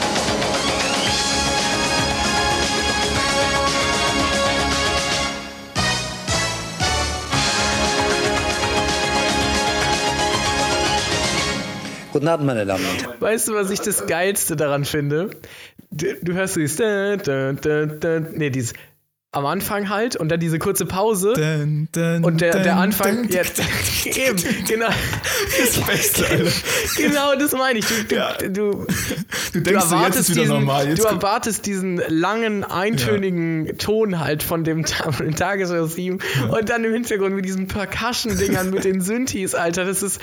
[12.12, 13.20] Guten Abend, meine Damen und Herren.
[13.20, 15.30] Weißt du, was ich das Geilste daran finde?
[15.90, 16.76] Du, du hörst dieses.
[16.76, 18.74] Da, da, da, da, nee, dieses.
[19.33, 21.35] Am Anfang halt und dann diese kurze Pause.
[21.35, 23.43] Dun, dun, Und der, der dun, Anfang, dun, ja,
[24.05, 24.89] eben, genau.
[25.59, 26.51] Das Beste, Alter.
[26.97, 27.85] Genau, das meine ich.
[27.87, 28.33] Du, du, Ja.
[28.39, 28.87] du, Du
[29.53, 30.89] du denkst jetzt ist wieder diesen, normal.
[30.89, 36.18] Jetzt du erwartest diesen langen, eintönigen Ton halt von dem, Ta- von dem Tagesregime
[36.49, 40.20] und dann im Hintergrund mit diesen Percussion-Dingern mit den Synthes, Alter, das ist,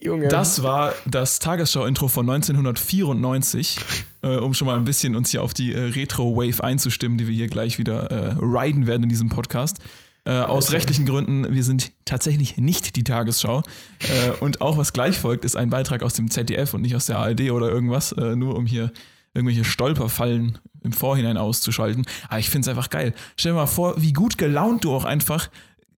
[0.00, 0.28] Junge.
[0.28, 3.78] Das war das Tagesschau-Intro von 1994,
[4.22, 7.34] äh, um schon mal ein bisschen uns hier auf die äh, Retro-Wave einzustimmen, die wir
[7.34, 9.78] hier gleich wieder äh, riden werden in diesem Podcast.
[10.24, 13.62] Äh, aus rechtlichen Gründen, wir sind tatsächlich nicht die Tagesschau.
[14.00, 17.06] Äh, und auch was gleich folgt, ist ein Beitrag aus dem ZDF und nicht aus
[17.06, 18.92] der ARD oder irgendwas, äh, nur um hier
[19.32, 22.04] irgendwelche Stolperfallen im Vorhinein auszuschalten.
[22.28, 23.14] Aber ich finde es einfach geil.
[23.36, 25.48] Stell dir mal vor, wie gut gelaunt du auch einfach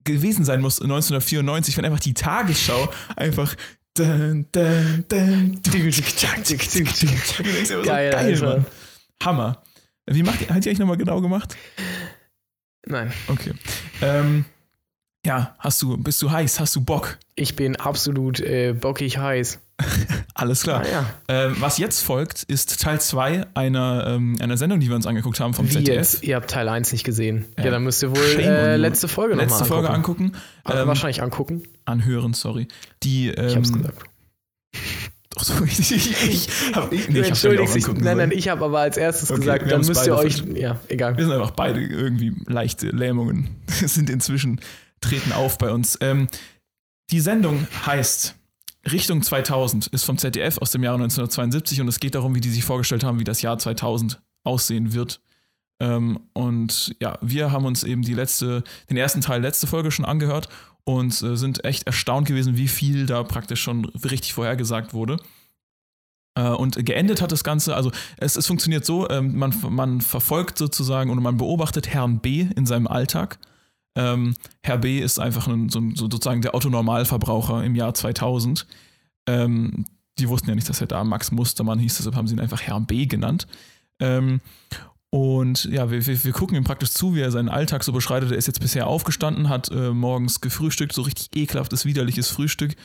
[0.05, 3.55] gewesen sein musst 1994, wenn einfach die Tagesschau einfach
[3.95, 5.61] dun, dun, dun,
[7.85, 8.39] Geil.
[8.41, 8.67] Mann.
[9.23, 9.63] Hammer.
[10.07, 11.57] Wie macht ihr, hat ihr eigentlich nochmal genau gemacht?
[12.87, 13.53] Nein, Okay.
[14.01, 14.45] Ähm,
[15.25, 16.61] ja, hast du, bist du heiß?
[16.61, 17.19] Hast du Bock?
[17.41, 19.61] ich bin absolut äh, bockig heiß.
[20.35, 20.83] Alles klar.
[20.85, 21.11] Ah, ja.
[21.29, 25.41] Ähm, was jetzt folgt, ist Teil 2 einer, ähm, einer Sendung, die wir uns angeguckt
[25.41, 25.95] haben vom Wie ZDF.
[25.97, 26.23] jetzt?
[26.23, 27.45] Ihr habt Teil 1 nicht gesehen.
[27.59, 27.71] Ja, Ja.
[27.73, 29.75] dann müsst ihr wohl äh, letzte Folge nochmal Letzte angucken.
[29.83, 30.33] Folge angucken.
[30.65, 31.63] Aber Ähm, wahrscheinlich angucken.
[31.85, 32.69] anhören, sorry.
[33.03, 34.05] Die, ähm, Ich hab's gesagt.
[35.37, 37.29] Doch, so, ich, ich, ich, hab, ich, nee, ich
[37.73, 37.85] dich.
[37.85, 40.43] angucken Nein, nein, ich habe aber als erstes Okay, gesagt, dann müsst ihr euch.
[40.55, 41.17] Ja, egal.
[41.17, 43.49] Wir sind einfach beide irgendwie leichte Lähmungen.
[43.69, 44.61] sind inzwischen,
[45.01, 45.97] treten auf bei uns.
[46.01, 46.29] Ähm,
[47.11, 48.35] die Sendung heißt
[48.91, 52.51] Richtung 2000, ist vom ZDF aus dem Jahre 1972 und es geht darum, wie die
[52.51, 55.21] sich vorgestellt haben, wie das Jahr 2000 aussehen wird.
[55.81, 60.05] Ähm, und ja, wir haben uns eben die letzte, den ersten Teil letzte Folge schon
[60.05, 60.49] angehört
[60.85, 65.19] und äh, sind echt erstaunt gewesen, wie viel da praktisch schon richtig vorhergesagt wurde.
[66.35, 70.59] Äh, Und geendet hat das Ganze, also es, es funktioniert so, ähm, man, man verfolgt
[70.59, 72.47] sozusagen oder man beobachtet Herrn B.
[72.57, 73.39] in seinem Alltag.
[73.97, 75.01] Ähm, Herr B.
[75.01, 78.67] ist einfach ein, so, so sozusagen der Autonormalverbraucher im Jahr 2000.
[79.27, 79.85] Ähm,
[80.19, 82.63] die wussten ja nicht, dass er da Max Mustermann hieß, deshalb haben sie ihn einfach
[82.63, 83.07] Herrn B.
[83.07, 83.47] genannt.
[84.01, 84.41] Ähm,
[85.11, 88.31] und ja, wir, wir, wir gucken ihm praktisch zu, wie er seinen Alltag so beschreitet.
[88.31, 92.77] Er ist jetzt bisher aufgestanden, hat äh, morgens gefrühstückt, so richtig ekelhaftes, widerliches Frühstück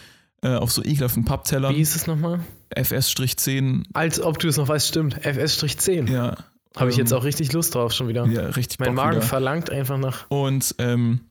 [0.41, 1.75] äh, auf so ekelhaften Papptellern.
[1.75, 2.39] Wie ist es nochmal?
[2.75, 3.85] FS-10.
[3.93, 5.23] Als ob du es noch weißt, stimmt.
[5.23, 6.11] FS-10.
[6.11, 6.35] Ja.
[6.75, 8.25] Habe ich ähm, jetzt auch richtig Lust drauf schon wieder.
[8.27, 9.25] Ja, richtig mein Bock Magen wieder.
[9.25, 10.25] verlangt einfach nach.
[10.29, 11.21] Und, ähm,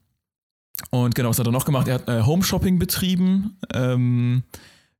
[0.90, 1.88] und genau, was hat er noch gemacht?
[1.88, 4.42] Er hat äh, Home-Shopping betrieben, ähm,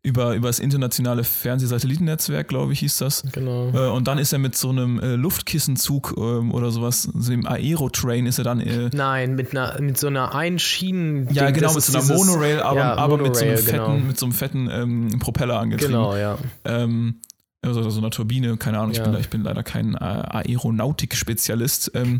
[0.05, 3.25] über, über das internationale Fernsehsatellitennetzwerk, glaube ich, hieß das.
[3.33, 3.71] Genau.
[3.71, 7.47] Äh, und dann ist er mit so einem äh, Luftkissenzug ähm, oder sowas, so dem
[7.47, 8.61] Aerotrain ist er dann.
[8.61, 11.33] Äh, Nein, mit, einer, mit so einer Einschienen.
[11.33, 14.07] ja, genau, mit so einer Monorail, aber, ja, aber mit so einem Monorail, fetten, genau.
[14.07, 15.95] mit so einem fetten ähm, Propeller angetrieben.
[15.95, 16.37] Genau, ja.
[16.67, 17.21] Ähm,
[17.65, 19.05] also so einer Turbine, keine Ahnung, ich, Ja.
[19.05, 21.93] bin, da, ich bin leider kein äh, Aeronautik-Spezialist.
[21.95, 22.19] Ähm,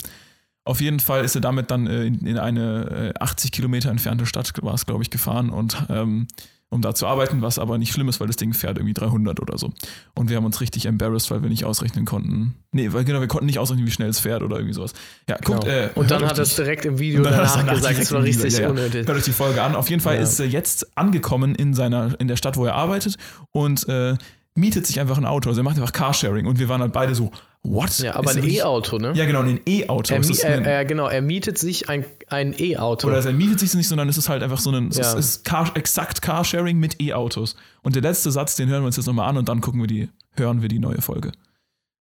[0.65, 4.27] auf jeden Fall ist er damit dann äh, in, in eine äh, 80 Kilometer entfernte
[4.27, 6.27] Stadt, war es, glaube ich, gefahren und, ähm,
[6.71, 9.39] um da zu arbeiten, was aber nicht schlimm ist, weil das Ding fährt irgendwie 300
[9.39, 9.73] oder so.
[10.15, 12.55] Und wir haben uns richtig embarrassed, weil wir nicht ausrechnen konnten.
[12.73, 14.93] Nee, weil genau, wir konnten nicht ausrechnen, wie schnell es fährt oder irgendwie sowas.
[15.29, 15.73] Ja, guckt, Genau.
[15.73, 18.41] äh, und dann hat er es direkt im Video danach er gesagt, es war Video,
[18.41, 18.71] richtig ja, ja.
[18.71, 19.07] unnötig.
[19.07, 19.77] Hört euch die Folge an.
[19.77, 20.23] Auf jeden Fall Ja.
[20.23, 23.19] ist er jetzt angekommen in seiner, in der Stadt, wo er arbeitet
[23.53, 24.17] und äh,
[24.57, 25.49] mietet sich einfach ein Auto.
[25.49, 27.33] Also er macht einfach Carsharing und wir waren halt beide so,
[27.63, 27.99] what?
[27.99, 29.13] Ja, aber Ist ein E-Auto, ne?
[29.15, 30.15] Ja, genau, ein E-Auto.
[30.15, 33.09] Er, ein- er, genau, er mietet sich ein, ein E-Auto.
[33.09, 35.03] Oder er mietet sich nicht, sondern es ist halt einfach so ein, es Ja.
[35.03, 37.57] ist, es ist Car, exakt Carsharing mit E-Autos.
[37.83, 39.89] Und der letzte Satz, den hören wir uns jetzt nochmal an und dann gucken wir
[39.89, 41.33] die, hören wir die neue Folge.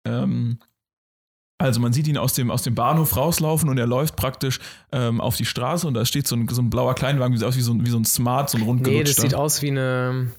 [0.05, 0.59] Ähm,
[1.59, 4.59] also man sieht ihn aus dem, aus dem Bahnhof rauslaufen und er läuft praktisch
[4.91, 7.57] ähm, auf die Straße und da steht so ein, so ein blauer Kleinwagen, sieht aus
[7.57, 9.15] wie so ein, wie so ein Smart, so ein nee, rundgelutschter.
[9.15, 10.31] das sieht aus wie eine.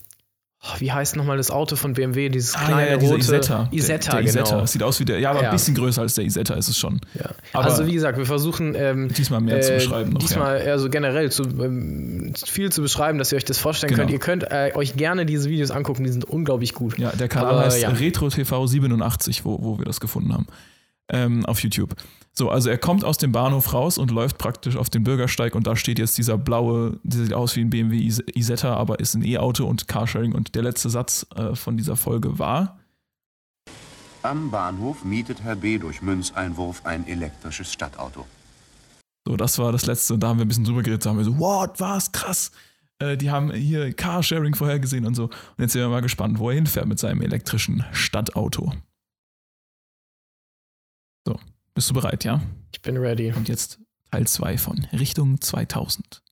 [0.60, 2.30] Oh, wie heißt nochmal das Auto von BMW?
[2.30, 3.68] Dieses Ah, kleine ja, ja, dieser rote Isetta.
[3.70, 4.42] Isetta, der, der genau.
[4.44, 4.66] Isetta.
[4.66, 5.50] Sieht aus wie der, ja, aber Ja.
[5.50, 7.00] ein bisschen größer als der Isetta ist es schon.
[7.14, 7.30] Ja.
[7.52, 10.18] Aber- also wie gesagt, wir versuchen ähm, Diesmal mehr zu äh, beschreiben noch.
[10.20, 14.00] Diesmal also generell zu, ähm, viel zu beschreiben, dass ihr euch das vorstellen Genau.
[14.02, 14.10] könnt.
[14.12, 16.98] Ihr könnt äh, euch gerne diese Videos angucken, die sind unglaublich gut.
[16.98, 17.90] Ja, der Kanal Aber, heißt ja.
[17.90, 20.46] Retro TV 87, wo, wo wir das gefunden haben.
[21.10, 21.94] Ähm, auf YouTube.
[22.34, 25.66] So, also er kommt aus dem Bahnhof raus und läuft praktisch auf den Bürgersteig und
[25.66, 29.14] da steht jetzt dieser blaue, der sieht aus wie ein BMW Is- Isetta, aber ist
[29.14, 30.34] ein E-Auto und Carsharing.
[30.34, 32.78] Und der letzte Satz äh, von dieser Folge war:
[34.22, 35.78] Am Bahnhof mietet Herr B.
[35.78, 38.26] durch Münzeinwurf ein elektrisches Stadtauto.
[39.26, 40.14] So, das war das letzte.
[40.14, 41.04] Und da haben wir ein bisschen drüber geredet.
[41.06, 42.50] Da haben wir so, what, was, krass.
[42.98, 45.24] Äh, die haben hier Carsharing vorhergesehen und so.
[45.24, 48.72] Und jetzt sind wir mal gespannt, wo er hinfährt mit seinem elektrischen Stadtauto.
[51.28, 51.38] So,
[51.74, 52.40] bist du bereit, ja?
[52.72, 53.34] Ich bin ready.
[53.36, 53.78] Und jetzt
[54.10, 56.22] Teil 2 von Richtung 2000.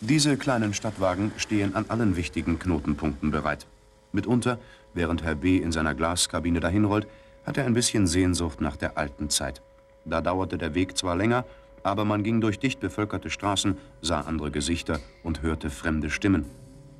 [0.00, 3.66] Diese kleinen Stadtwagen stehen an allen wichtigen Knotenpunkten bereit.
[4.12, 4.58] Mitunter,
[4.94, 5.58] während Herr B.
[5.58, 7.06] in seiner Glaskabine dahinrollt,
[7.44, 9.60] hat er ein bisschen Sehnsucht nach der alten Zeit.
[10.06, 11.44] Da dauerte der Weg zwar länger,
[11.82, 16.46] aber man ging durch dicht bevölkerte Straßen, sah andere Gesichter und hörte fremde Stimmen.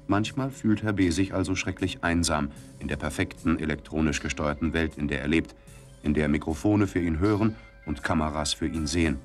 [0.08, 1.10] Manchmal fühlt Herr B.
[1.10, 5.54] sich also schrecklich einsam in der perfekten elektronisch gesteuerten Welt, in der er lebt,
[6.02, 9.18] in der Mikrofone für ihn hören und Kameras für ihn sehen.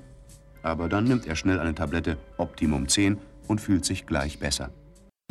[0.62, 4.70] Aber dann nimmt er schnell eine Tablette Optimum 10 und fühlt sich gleich besser.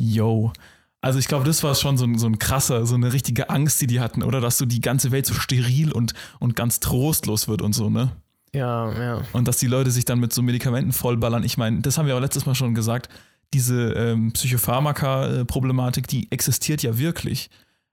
[0.00, 0.52] Yo.
[1.00, 3.80] Also ich glaube, das war schon so ein, so ein krasser, so eine richtige Angst,
[3.80, 4.40] die die hatten, oder?
[4.40, 8.12] Dass so die ganze Welt so steril und, und ganz trostlos wird und so, ne?
[8.54, 9.22] Ja, ja.
[9.32, 11.42] Und dass die Leute sich dann mit so Medikamenten vollballern.
[11.42, 13.08] Ich meine, das haben wir auch letztes Mal schon gesagt,
[13.54, 17.50] diese ähm, Psychopharmaka-Problematik, die existiert ja wirklich.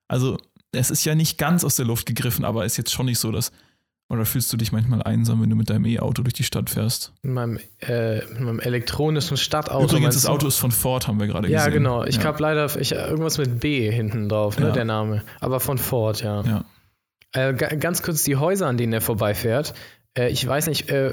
[0.08, 0.38] Also
[0.72, 3.32] es ist ja nicht ganz aus der Luft gegriffen, aber ist jetzt schon nicht so,
[3.32, 3.52] dass.
[4.12, 7.14] Oder fühlst du dich manchmal einsam, wenn du mit deinem E-Auto durch die Stadt fährst?
[7.22, 9.86] In meinem, äh, in meinem elektronischen Stadtauto.
[9.86, 10.26] Übrigens, das?
[10.26, 11.74] Auto ist von Ford, haben wir gerade Ja, gesehen.
[11.74, 12.04] genau.
[12.06, 12.24] Ich ja.
[12.24, 14.72] habe leider ich, irgendwas mit B hinten drauf, ne, Ja.
[14.72, 15.22] der Name.
[15.42, 16.42] Aber von Ford, ja.
[16.42, 16.66] Ja.
[17.34, 19.76] Äh, ga- ganz kurz die Häuser, an denen er vorbeifährt.
[20.20, 21.10] Äh, ich weiß nicht, äh,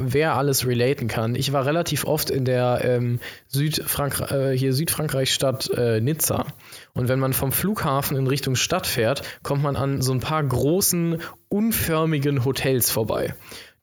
[0.00, 1.34] wer alles relaten kann.
[1.34, 6.46] Ich war relativ oft in der ähm, Südfrank äh, hier Südfrankreich-Stadt äh, Nizza.
[6.92, 10.42] Und wenn man vom Flughafen in Richtung Stadt fährt, kommt man an so ein paar
[10.42, 13.34] großen, unförmigen Hotels vorbei.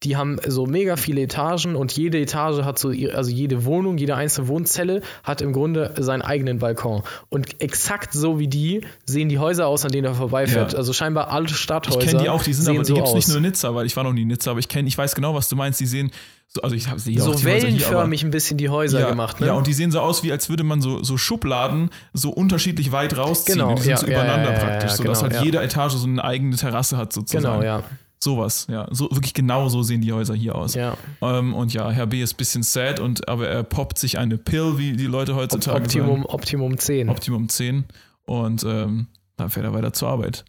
[0.04, 4.16] Die haben so mega viele Etagen und jede Etage hat so, also jede Wohnung, jede
[4.16, 7.02] einzelne Wohnzelle hat im Grunde seinen eigenen Balkon.
[7.30, 10.74] Und exakt so wie die sehen die Häuser aus, an denen er vorbeifährt.
[10.74, 10.78] Ja.
[10.78, 12.00] Also scheinbar alle Stadthäuser.
[12.00, 13.74] Ich kenne die auch, die sind aber, die so gibt es nicht nur in Nizza,
[13.74, 15.56] weil ich war noch nie in Nizza, aber ich kenne, ich weiß genau, was du
[15.56, 15.80] meinst.
[15.80, 16.12] Die sehen,
[16.48, 19.42] so, also ich habe sie so wellenförmig ein bisschen die Häuser ja, gemacht.
[19.42, 19.48] Ne?
[19.48, 22.92] Ja, und die sehen so aus, wie als würde man so, so Schubladen so unterschiedlich
[22.92, 23.58] weit rausziehen.
[23.58, 26.24] Genau, die sind ja, so übereinander ja, praktisch, sodass genau, halt jede Etage so eine
[26.24, 27.44] eigene Terrasse hat sozusagen.
[27.44, 27.84] genau, ja.
[28.20, 28.88] Sowas, ja.
[28.92, 30.74] So, wirklich genau so sehen die Häuser hier aus.
[30.74, 30.98] ja.
[31.22, 34.38] Ähm, und ja, Herr B ist ein bisschen sad, und, aber er poppt sich eine
[34.38, 36.26] Pill, wie die Leute heutzutage Optimum, sagen.
[36.26, 37.10] Optimum 10.
[37.10, 37.86] Optimum 10.
[38.26, 40.46] Und ähm, dann fährt er weiter zur Arbeit.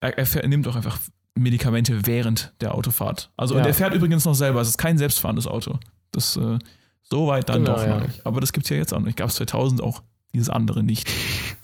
[0.00, 0.98] Er, er, fährt, er nimmt auch einfach
[1.36, 3.30] Medikamente während der Autofahrt.
[3.36, 3.66] Also, und Ja.
[3.68, 4.60] er fährt übrigens noch selber.
[4.60, 5.78] Es ist kein selbstfahrendes Auto.
[6.10, 6.58] Das äh,
[7.04, 8.00] so weit dann Genau, doch ja.
[8.00, 8.26] nicht.
[8.26, 9.16] Aber das gibt es ja jetzt auch nicht.
[9.16, 10.02] Gab es 2000 auch
[10.34, 11.08] dieses andere nicht.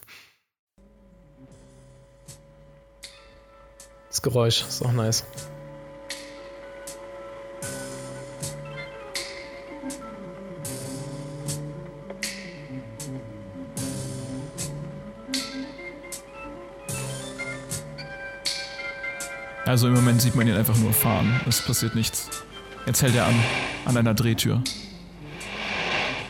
[4.24, 5.22] Geräusch ist auch nice.
[19.66, 21.38] Also im Moment sieht man ihn einfach nur fahren.
[21.46, 22.30] Es passiert nichts.
[22.86, 23.34] Jetzt hält er an,
[23.84, 24.64] an einer Drehtür.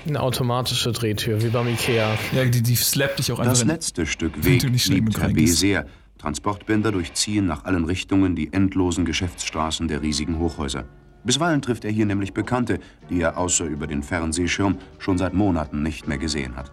[0.09, 2.19] Eine automatische Drehtür, wie beim Ikea.
[2.33, 5.15] Ja, die, die slappt dich auch einfach Das letzte Stück Weg du nicht schnell liebt
[5.15, 5.43] genug Herr B.
[5.43, 5.61] reingehst.
[5.61, 5.87] sehr.
[6.25, 10.87] Transportbänder durchziehen nach allen Richtungen die endlosen Geschäftsstraßen der riesigen Hochhäuser.
[11.23, 15.83] Bisweilen trifft er hier nämlich Bekannte, die er außer über den Fernsehschirm schon seit Monaten
[15.83, 16.73] nicht mehr gesehen hat.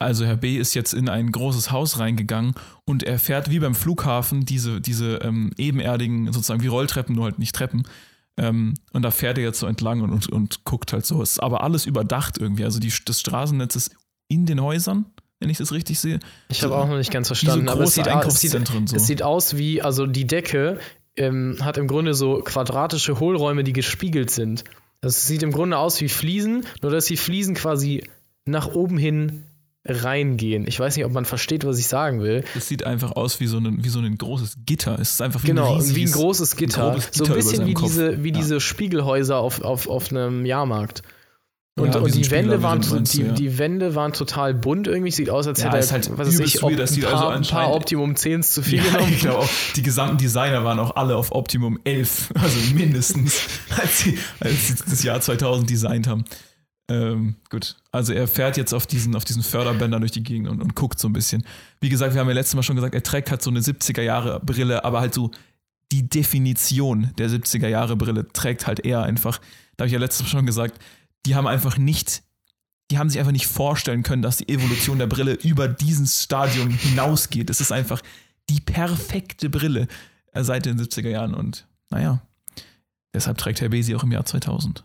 [0.00, 0.56] Also Herr B.
[0.56, 2.54] ist jetzt in ein großes Haus reingegangen
[2.86, 7.38] und er fährt wie beim Flughafen diese, diese ähm, ebenerdigen, sozusagen wie Rolltreppen, nur halt
[7.38, 7.84] nicht Treppen,
[8.38, 11.22] Ähm, und da fährt er jetzt so entlang und, und, und guckt halt so.
[11.22, 12.64] Es ist aber alles überdacht irgendwie.
[12.64, 13.96] Also die, das Straßennetz ist
[14.28, 15.06] in den Häusern,
[15.40, 16.18] wenn ich das richtig sehe.
[16.48, 18.52] Ich habe So- auch noch nicht ganz verstanden, so aber es sieht, es, sieht,
[18.88, 18.96] so.
[18.96, 20.78] es sieht aus wie, also die Decke
[21.16, 24.64] ähm, hat im Grunde so quadratische Hohlräume, die gespiegelt sind.
[25.00, 28.04] Das sieht im Grunde aus wie Fliesen, nur dass die Fliesen quasi
[28.44, 29.44] nach oben hin
[29.84, 30.66] reingehen.
[30.66, 32.44] Ich weiß nicht, ob man versteht, was ich sagen will.
[32.56, 34.98] Es sieht einfach aus wie so ein, wie so ein großes Gitter.
[34.98, 36.98] Es ist einfach wie Genau, ein riesiges, wie ein großes Gitter.
[37.12, 37.86] so Gitter ein über bisschen wie Kopf.
[37.88, 38.34] diese, wie Ja.
[38.34, 41.02] diese Spiegelhäuser auf, auf, auf einem Jahrmarkt.
[41.78, 43.32] Ja, Und, wie und die Wände, waren, meinst die, ja.
[43.32, 45.10] die Wände waren total bunt irgendwie.
[45.10, 47.12] Sieht aus, als Ja, hätte ist er, halt was weiß ich, ob, das ein, paar,
[47.12, 49.12] also ein paar Optimum 10s zu viel Ja, genommen.
[49.12, 53.42] ich glaube auch, die gesamten Designer waren auch alle auf Optimum 11, also mindestens,
[53.78, 56.24] als sie, als sie das Jahr 2000 designt haben.
[56.88, 60.62] Ähm, gut, also er fährt jetzt auf diesen, auf diesen Förderbändern durch die Gegend und,
[60.62, 61.44] und guckt so ein bisschen.
[61.80, 64.82] Wie gesagt, wir haben ja letztes Mal schon gesagt, er trägt halt so eine 70er-Jahre-Brille,
[64.82, 65.30] aber halt so
[65.92, 69.40] die Definition der 70er-Jahre-Brille trägt halt er einfach.
[69.76, 70.80] Da habe ich ja letztes Mal schon gesagt,
[71.24, 72.22] die haben einfach nicht,
[72.90, 76.70] die haben sich einfach nicht vorstellen können, dass die Evolution der Brille über dieses Stadium
[76.70, 77.50] hinausgeht.
[77.50, 78.02] Es ist einfach
[78.48, 79.88] die perfekte Brille
[80.32, 82.20] äh, seit den 70er Jahren und naja,
[83.14, 84.84] deshalb trägt Herr Besi auch im Jahr 2000.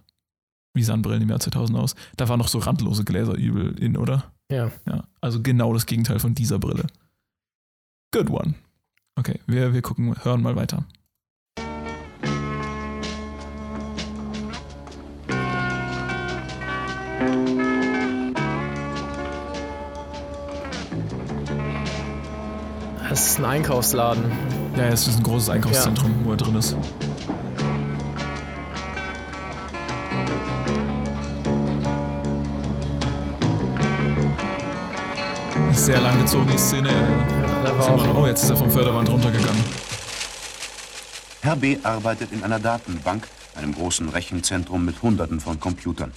[0.74, 1.96] Wie sahen Brillen im Jahr 2000 aus?
[2.16, 4.32] Da waren noch so randlose Gläser übel in, oder?
[4.50, 4.72] Ja.
[4.88, 6.88] Ja, also genau das Gegenteil von dieser Brille.
[8.14, 8.56] Good one.
[9.16, 10.86] Okay, wir, wir gucken, hören mal weiter.
[23.26, 24.32] Ist ein Einkaufsladen.
[24.78, 26.76] Ja, es ist ein großes Einkaufszentrum, wo er drin ist.
[35.74, 36.90] Sehr lang gezogen, die Szene.
[38.16, 39.64] Oh, jetzt ist er vom Förderband runtergegangen.
[41.42, 41.78] Herr B.
[41.84, 46.12] arbeitet in einer Datenbank, einem großen Rechenzentrum mit Hunderten von Computern.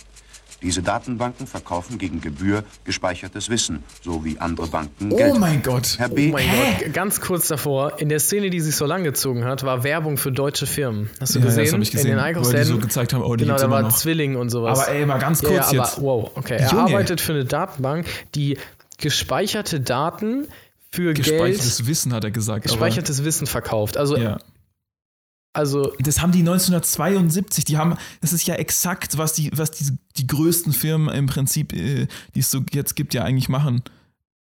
[0.65, 5.35] Diese Datenbanken verkaufen gegen Gebühr gespeichertes Wissen, so wie andere Banken Geld.
[5.35, 5.95] Oh mein Gott.
[5.99, 6.31] Herr B.
[6.31, 6.47] Oh mein
[6.81, 10.17] Gott, ganz kurz davor, in der Szene, die sich so lang gezogen hat, war Werbung
[10.17, 11.11] für deutsche Firmen.
[11.21, 11.65] Hast du Ja, gesehen?
[11.67, 12.67] das hab ich gesehen, In den wo die Einkaufsläden.
[12.67, 13.95] so gezeigt haben, oh, die genau, da war noch.
[13.95, 14.81] Zwilling und sowas.
[14.81, 15.99] Aber ey, mal ganz ja, kurz ja, jetzt.
[15.99, 16.57] aber wow, okay.
[16.59, 16.83] Er Junge.
[16.83, 18.57] arbeitet für eine Datenbank, die
[18.99, 20.49] gespeicherte Daten
[20.91, 22.63] für Gespeichertes Geld, Wissen, hat er gesagt.
[22.63, 23.97] gespeichertes Wissen verkauft.
[23.97, 24.39] Also, ja.
[25.55, 29.97] Also Das haben die 1972, die haben, das ist ja exakt, was die, was die,
[30.17, 33.83] die größten Firmen im Prinzip, äh, die es so jetzt gibt, ja eigentlich machen.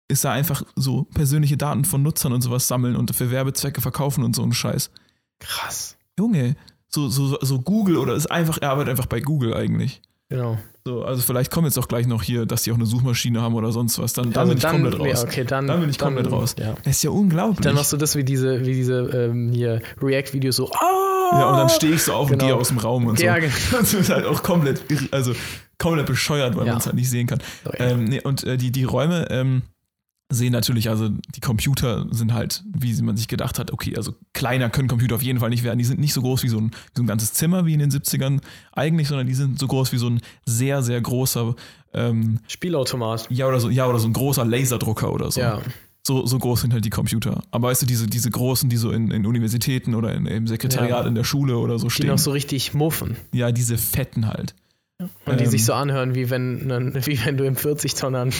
[0.09, 4.25] Ist da einfach so persönliche Daten von Nutzern und sowas sammeln und für Werbezwecke verkaufen
[4.25, 4.91] und so einen Scheiß.
[5.39, 5.97] krass.
[6.19, 6.57] Junge,
[6.89, 10.03] so, so, so Google oder ist einfach, er arbeitet einfach bei Google eigentlich.
[10.29, 10.59] Genau.
[10.89, 13.55] So, also vielleicht kommt jetzt auch gleich noch hier, dass die auch eine Suchmaschine haben
[13.55, 14.15] oder sonst was.
[14.15, 15.23] Dann, dann Also bin ich dann- komplett raus.
[15.23, 16.57] ja, okay, dann- dann bin ich dann- komplett raus.
[16.59, 16.75] ja.
[16.83, 17.61] Das ist ja unglaublich.
[17.61, 20.71] Dann machst du das wie diese, wie diese ähm, hier React-Videos so.
[20.73, 21.39] Ah!
[21.41, 22.47] Ja, und dann stehe ich so auf und Genau.
[22.47, 23.41] gehe aus dem Raum und Ja, so.
[23.43, 23.53] genau.
[23.81, 24.81] Das ist halt auch komplett,
[25.11, 25.33] also
[25.77, 27.41] komplett bescheuert, weil man es halt nicht sehen kann.
[27.67, 29.61] So, ähm, nee, und äh, die, die Räume ähm,
[30.31, 34.69] sehen natürlich, also die Computer sind halt, wie man sich gedacht hat, okay, also kleiner
[34.69, 35.79] können Computer auf jeden Fall nicht werden.
[35.79, 37.79] Die sind nicht so groß wie so ein, wie so ein ganzes Zimmer wie in
[37.79, 38.41] den 70ern
[38.73, 41.55] eigentlich, sondern die sind so groß wie so ein sehr, sehr großer,
[41.95, 43.27] ähm, Spielautomat.
[43.31, 45.41] ja, oder so, ja, oder so ein großer Laserdrucker oder so.
[45.41, 45.63] Ja.
[46.07, 47.43] So, so groß sind halt die Computer.
[47.51, 51.03] Aber weißt du, diese, diese großen, die so in, in Universitäten oder in, im Sekretariat
[51.05, 51.07] Ja.
[51.09, 52.07] in der Schule oder so Die stehen.
[52.09, 53.17] noch so richtig muffen.
[53.33, 54.55] Ja, diese fetten halt.
[55.27, 55.51] Und die Ähm.
[55.51, 56.69] sich so anhören, wie wenn,
[57.07, 58.31] wie wenn du im 40-Tonnern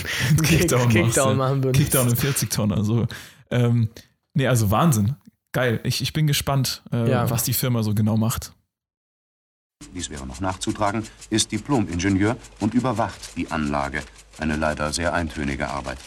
[0.43, 1.85] Kickdown, Kickdown machst, machen würdest.
[1.85, 2.77] Kickdown in 40 Tonnen.
[2.77, 3.07] Also,
[3.51, 3.89] ähm,
[4.35, 5.15] nee, also Wahnsinn.
[5.53, 5.81] Geil.
[5.85, 7.31] Ich, ich bin gespannt, äh, Ja.
[7.31, 8.53] was die Firma so genau macht.
[9.95, 14.03] dies wäre noch nachzutragen, ist Diplom-Ingenieur und überwacht die Anlage.
[14.39, 15.99] Eine leider sehr eintönige Arbeit.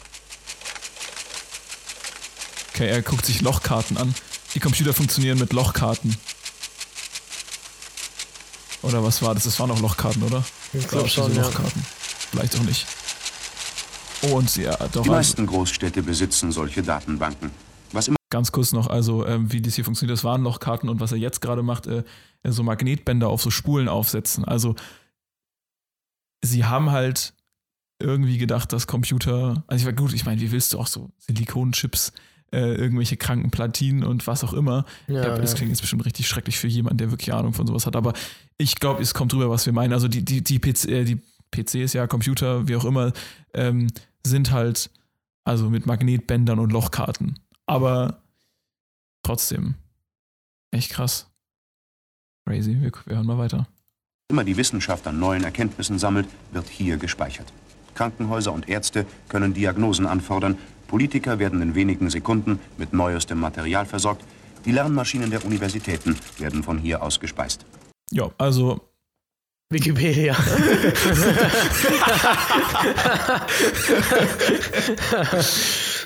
[2.73, 4.13] Okay, er guckt sich Lochkarten an.
[4.53, 6.15] Die Computer funktionieren mit Lochkarten.
[8.81, 9.43] Oder was war das?
[9.43, 10.43] Das waren auch Lochkarten, oder?
[10.73, 11.43] Ich Glaub glaube ich, schon, ja.
[11.43, 11.83] Lochkarten.
[12.31, 12.85] Vielleicht auch nicht.
[14.23, 14.89] Oh, und ja, doch.
[14.91, 17.51] Die Also, meisten Großstädte besitzen solche Datenbanken.
[17.91, 20.99] Was immer ganz kurz noch, also ähm, wie das hier funktioniert, das waren Lochkarten und
[20.99, 22.03] was er jetzt gerade macht, äh,
[22.47, 24.45] so Magnetbänder auf so Spulen aufsetzen.
[24.45, 24.75] Also
[26.41, 27.33] sie haben halt
[28.01, 31.11] irgendwie gedacht, dass Computer, also ich war gut, ich meine, wie willst du auch so
[31.19, 32.13] Silikonchips,
[32.51, 34.85] äh, irgendwelche kranken Platinen und was auch immer.
[35.07, 35.57] Ja, ich glaub, das ja.
[35.57, 38.13] klingt jetzt bestimmt richtig schrecklich für jemanden, der wirklich Ahnung von sowas hat, aber
[38.57, 39.93] ich glaube, es kommt drüber, was wir meinen.
[39.93, 41.21] Also die, die, die, PC, äh, die
[41.51, 43.11] PCs, ja, Computer, wie auch immer,
[43.53, 43.87] ähm,
[44.25, 44.89] sind halt
[45.43, 47.39] also mit Magnetbändern und Lochkarten.
[47.65, 48.21] Aber
[49.23, 49.75] trotzdem,
[50.71, 51.27] echt krass.
[52.45, 53.67] Crazy, wir, wir hören mal weiter.
[54.29, 57.51] immer die Wissenschaft an neuen Erkenntnissen sammelt, wird hier gespeichert.
[57.95, 60.57] Krankenhäuser und Ärzte können Diagnosen anfordern,
[60.91, 64.25] Politiker werden in wenigen Sekunden mit neuestem Material versorgt,
[64.65, 67.65] die Lernmaschinen der Universitäten werden von hier aus gespeist.
[68.11, 68.81] Ja, also
[69.69, 70.35] Wikipedia.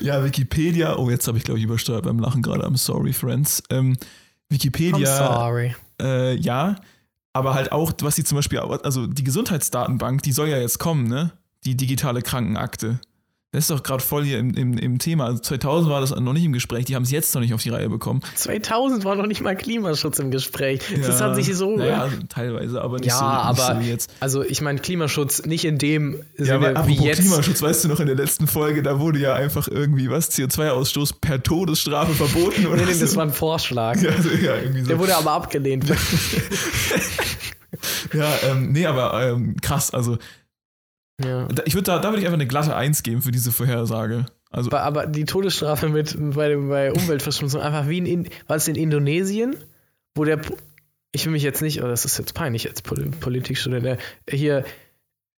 [0.00, 0.96] Ja, Wikipedia.
[0.96, 2.64] Oh, jetzt habe ich, glaube ich, übersteuert beim Lachen gerade.
[2.64, 3.62] I'm sorry, friends.
[3.70, 4.06] Ähm, I'm
[4.50, 5.16] Wikipedia.
[5.16, 5.74] sorry.
[6.00, 6.76] Äh, ja,
[7.32, 11.08] aber halt auch, was sie zum Beispiel, also die Gesundheitsdatenbank, die soll ja jetzt kommen,
[11.08, 11.32] ne?
[11.64, 13.00] Die digitale Krankenakte.
[13.52, 15.26] Das ist doch gerade voll hier im, im, im Thema.
[15.26, 17.62] Also 2000 war das noch nicht im Gespräch, die haben es jetzt noch nicht auf
[17.62, 18.20] die Reihe bekommen.
[18.34, 20.80] 2000 war noch nicht mal Klimaschutz im Gespräch.
[21.06, 21.76] Das Ja, hat sich so.
[21.76, 24.10] Naja, also teilweise, aber nicht ja, so, nicht aber so wie jetzt.
[24.20, 27.20] also ich meine Klimaschutz nicht in dem Ja, Sinne weil wie apropos jetzt.
[27.20, 31.14] Klimaschutz, weißt du noch, in der letzten Folge, da wurde ja einfach irgendwie was, CO2-Ausstoß
[31.20, 33.00] per Todesstrafe verboten oder Nee, nee, so.
[33.06, 33.96] das war ein Vorschlag.
[34.02, 34.88] ja, also, ja, irgendwie so.
[34.88, 35.86] Der wurde aber abgelehnt.
[38.12, 40.18] ja, ähm, nee, aber ähm, krass, also
[41.24, 41.46] ja.
[41.46, 44.26] da, ich würde da, da würde ich einfach eine glatte Eins geben für diese Vorhersage.
[44.50, 48.74] Also Aber, aber die Todesstrafe mit bei, bei Umweltverschmutzung einfach wie in, war es in
[48.74, 49.56] Indonesien,
[50.14, 50.40] wo der
[51.12, 53.98] ich will mich jetzt nicht, oh, das ist jetzt peinlich als Pol Politikstudent, der
[54.28, 54.64] hier,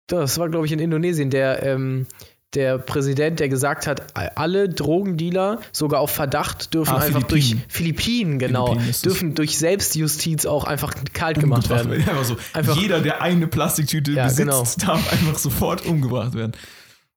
[0.08, 2.08] das war glaube ich in Indonesien, der ähm,
[2.54, 7.62] der Präsident, der gesagt hat, alle Drogendealer, sogar auf Verdacht, dürfen Ah, einfach Philippinen.
[7.62, 12.10] durch Philippinen, genau, Philippinen dürfen durch Selbstjustiz auch einfach kalt gemacht umgebracht werden.
[12.10, 12.38] Einfach so.
[12.54, 14.94] Einfach- Jeder, der eine Plastiktüte Ja, besitzt, genau.
[14.94, 16.54] darf einfach sofort umgebracht werden.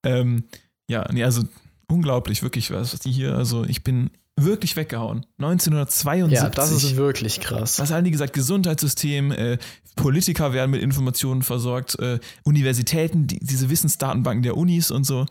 [0.04, 0.44] Ähm,
[0.88, 1.42] ja, nee, also
[1.88, 5.26] unglaublich, wirklich, was, was die hier, also ich bin wirklich weggehauen.
[5.38, 6.42] 1972.
[6.42, 7.78] Ja, das ist wirklich krass.
[7.78, 8.32] was haben die gesagt?
[8.32, 9.58] Gesundheitssystem, äh,
[9.96, 15.26] Politiker werden mit Informationen versorgt, äh, Universitäten, die, diese Wissensdatenbanken der Unis und so.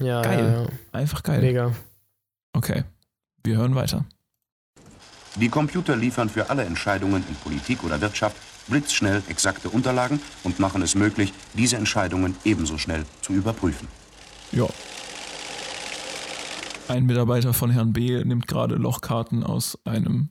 [0.00, 0.66] Ja, Geil.
[0.68, 1.34] ja, Einfach ja.
[1.34, 1.40] geil.
[1.42, 1.72] Mega.
[2.52, 2.84] Okay,
[3.42, 4.04] wir hören weiter.
[5.36, 8.36] Die Computer liefern für alle Entscheidungen in Politik oder Wirtschaft
[8.68, 13.88] blitzschnell exakte Unterlagen und machen es möglich, diese Entscheidungen ebenso schnell zu überprüfen.
[14.52, 14.66] Ja.
[16.86, 18.22] Ein Mitarbeiter von Herrn B.
[18.24, 20.28] nimmt gerade Lochkarten aus einem.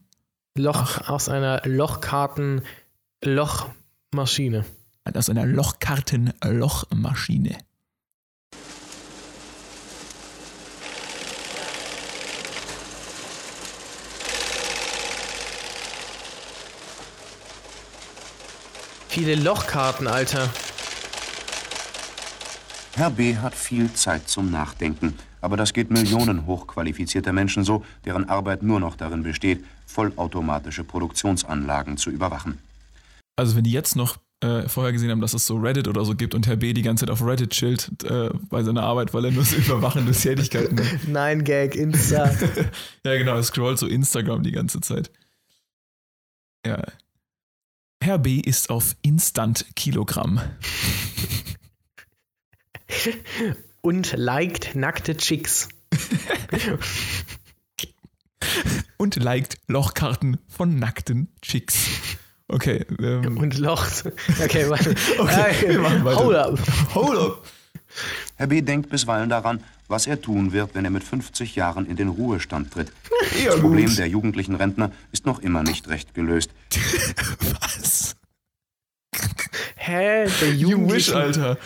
[0.56, 4.64] Loch aus einer Lochkarten-Lochmaschine.
[5.12, 7.58] aus einer Lochkarten-Lochmaschine.
[19.08, 20.48] Viele Lochkarten, Alter.
[22.96, 23.36] Herr B.
[23.36, 28.78] hat viel Zeit zum Nachdenken, aber das geht Millionen hochqualifizierter Menschen so, deren Arbeit nur
[28.78, 32.58] noch darin besteht, vollautomatische Produktionsanlagen zu überwachen.
[33.36, 36.14] Also, wenn die jetzt noch äh, vorher gesehen haben, dass es so Reddit oder so
[36.14, 36.72] gibt und Herr B.
[36.72, 40.12] die ganze Zeit auf Reddit chillt äh, bei seiner Arbeit, weil er nur so überwachende
[40.12, 41.08] Tätigkeiten macht.
[41.08, 42.30] Nein, Gag, Insta.
[43.04, 45.10] Ja, genau, er scrollt so Instagram die ganze Zeit.
[46.64, 46.80] Ja.
[48.02, 48.38] Herr B.
[48.38, 50.40] ist auf Instant-Kilogramm.
[53.80, 55.68] Und liked nackte Chicks.
[58.96, 61.86] Und liked Lochkarten von nackten Chicks.
[62.48, 64.04] Okay, ähm, Und locht.
[64.42, 64.94] Okay, warte.
[65.18, 66.18] Okay, wir machen weiter.
[66.24, 66.58] Hold up.
[66.94, 67.46] hold up.
[68.36, 68.60] Herr B.
[68.60, 72.72] denkt bisweilen daran, was er tun wird, wenn er mit 50 Jahren in den Ruhestand
[72.72, 72.92] tritt.
[73.42, 73.98] Ja, Das Problem gut.
[73.98, 76.50] der jugendlichen Rentner ist noch immer nicht recht gelöst.
[77.60, 78.14] Was?
[79.76, 80.26] Hä?
[80.40, 81.16] Der You wish, Jugendliche.
[81.16, 81.58] Alter.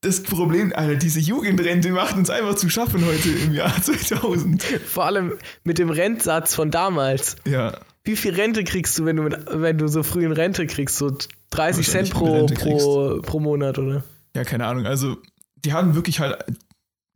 [0.00, 4.62] Das Problem, Alter, diese Jugendrente macht uns einfach zu schaffen heute im Jahr 2000.
[4.62, 5.32] Vor allem
[5.64, 7.34] mit dem Rentsatz von damals.
[7.46, 10.66] Ja, Wie viel Rente kriegst du, wenn du, mit, wenn du so früh in Rente
[10.68, 10.96] kriegst?
[10.98, 11.16] So
[11.50, 14.04] 30 Cent pro, pro, pro Monat, oder?
[14.36, 14.86] ja, keine Ahnung.
[14.86, 15.16] Also,
[15.64, 16.36] die haben wirklich halt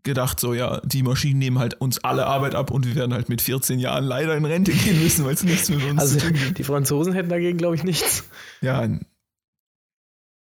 [0.02, 3.28] gedacht, so, ja, die Maschinen nehmen halt uns alle Arbeit ab und wir werden halt
[3.28, 6.26] mit 14 Jahren leider in Rente gehen müssen, weil es nichts mit uns Also zu
[6.26, 6.58] tun gibt.
[6.58, 8.24] die Franzosen hätten dagegen, glaube ich, nichts.
[8.60, 8.88] Ja,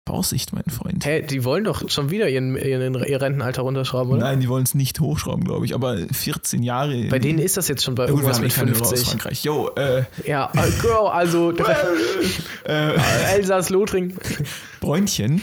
[0.06, 1.04] Vorsicht, mein Freund.
[1.06, 4.20] Hä, die wollen doch schon wieder ihren, ihren, ihr Rentenalter runterschrauben, oder?
[4.20, 7.06] Nein, die wollen es nicht hochschrauben, glaube ich, aber 14 Jahre.
[7.08, 9.08] Bei denen ist das jetzt schon bei gut, irgendwas mit eh keine Hörer aus 50.
[9.08, 9.44] Frankreich.
[9.44, 11.52] Yo, äh, Ja, äh, Girl, also
[12.66, 12.92] äh,
[13.34, 14.18] Elsass-Lothringen.
[14.80, 15.40] Bräunchen.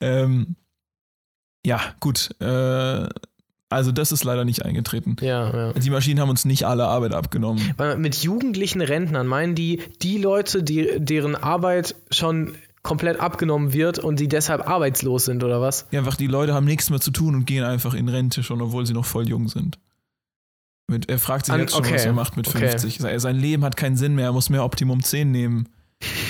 [0.00, 0.56] Ähm,
[1.64, 2.30] ja, gut.
[2.40, 3.08] Äh,
[3.68, 5.16] also das ist leider nicht eingetreten.
[5.20, 5.72] Ja, ja.
[5.72, 7.74] Die Maschinen haben uns nicht alle Arbeit abgenommen.
[7.96, 12.54] Mit jugendlichen Rentnern meinen die die Leute, die, deren Arbeit schon
[12.86, 15.86] komplett abgenommen wird und die deshalb arbeitslos sind, oder was?
[15.90, 18.62] Ja, einfach die Leute haben nichts mehr zu tun und gehen einfach in Rente schon,
[18.62, 19.78] obwohl sie noch voll jung sind.
[20.88, 22.68] Mit, er fragt sich An- jetzt schon, was okay, er macht mit okay.
[22.70, 22.98] 50.
[22.98, 25.68] Sein sein Leben hat keinen Sinn mehr, er muss mehr Optimum 10 nehmen.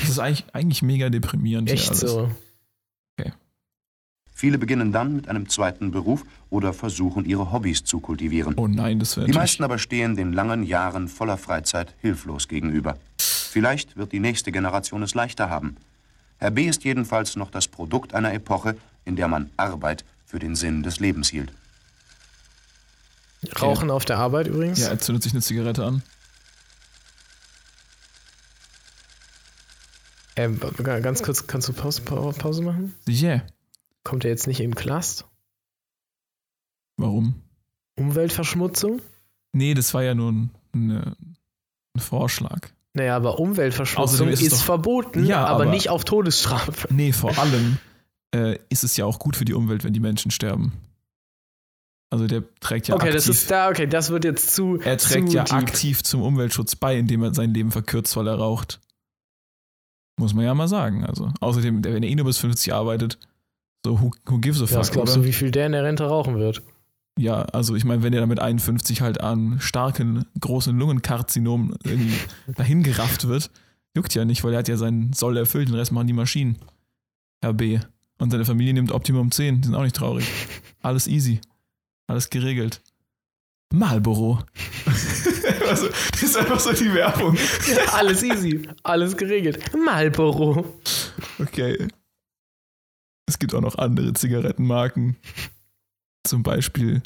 [0.00, 1.68] Das ist eigentlich, eigentlich mega deprimierend.
[1.68, 2.00] hier Echt alles.
[2.00, 2.30] so.
[4.38, 8.52] Viele beginnen dann mit einem zweiten Beruf oder versuchen, ihre Hobbys zu kultivieren.
[8.58, 12.98] Oh nein, das wäre Die meisten aber stehen den langen Jahren voller Freizeit hilflos gegenüber.
[13.18, 15.76] Vielleicht wird die nächste Generation es leichter haben.
[16.38, 16.66] Herr B.
[16.66, 21.00] ist jedenfalls noch das Produkt einer Epoche, in der man Arbeit für den Sinn des
[21.00, 21.52] Lebens hielt.
[23.60, 24.80] Rauchen auf der Arbeit übrigens.
[24.80, 26.02] Ja, er zündet sich eine Zigarette an.
[30.36, 32.94] Ähm, ganz kurz, kannst du Pause, Pause machen?
[33.06, 33.46] Sicher.
[34.04, 35.26] Kommt er jetzt nicht in den Knast?
[36.98, 37.42] Warum?
[37.96, 39.00] Umweltverschmutzung?
[39.52, 41.16] Nee, das war ja nur ein, eine,
[41.94, 42.68] ein Vorschlag.
[42.96, 46.88] Naja, aber Umweltverschmutzung ist ist, doch- verboten, Ja, aber, aber- nicht auf Todesstrafe.
[46.92, 47.76] Nee, vor allem
[48.34, 50.72] äh, ist es ja auch gut für die Umwelt, wenn die Menschen sterben.
[52.10, 54.78] Also der trägt ja okay, aktiv, das ist da, okay, das wird jetzt zu.
[54.80, 55.52] er trägt zu ja deep.
[55.54, 58.80] aktiv zum Umweltschutz bei, indem er sein Leben verkürzt, weil er raucht.
[60.18, 61.04] Muss man ja mal sagen.
[61.04, 63.18] Also außerdem, wenn er eh nur bis 50 arbeitet,
[63.84, 65.84] so who, who gives a Ja, fuck, was glaubst du, wie viel der in der
[65.84, 66.62] Rente rauchen wird?
[67.18, 72.18] Ja, also ich meine, wenn er dann mit 51 halt an starken, großen Lungenkarzinom irgendwie
[72.56, 73.50] dahin gerafft wird,
[73.94, 76.58] juckt ja nicht, weil er hat ja seinen Soll erfüllt, den Rest machen die Maschinen.
[77.42, 77.80] Herr B.
[78.18, 80.26] Und seine Familie nimmt Optimum 10, die sind auch nicht traurig.
[80.82, 81.40] Alles easy.
[82.06, 82.82] Alles geregelt.
[83.72, 84.38] Marlboro.
[85.68, 87.36] also, das ist einfach so die Werbung.
[87.92, 89.74] Alles easy, alles geregelt.
[89.76, 90.80] Marlboro.
[91.38, 91.88] Okay.
[93.28, 95.16] Es gibt auch noch andere Zigarettenmarken.
[96.26, 97.02] Zum Beispiel,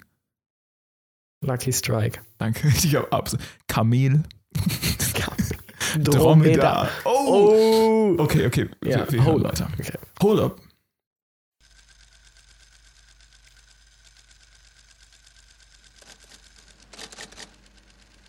[1.43, 2.21] Lucky Strike.
[2.39, 3.37] danke, ich hab Abs.
[3.69, 4.23] Kamel.
[5.99, 6.89] Dromedar.
[7.05, 8.15] Oh!
[8.19, 8.23] Oh.
[8.23, 8.69] Okay, okay.
[8.85, 9.53] Ja, wir, hold up.
[9.53, 9.71] weiter.
[9.79, 9.99] Okay.
[10.23, 10.61] Hold up.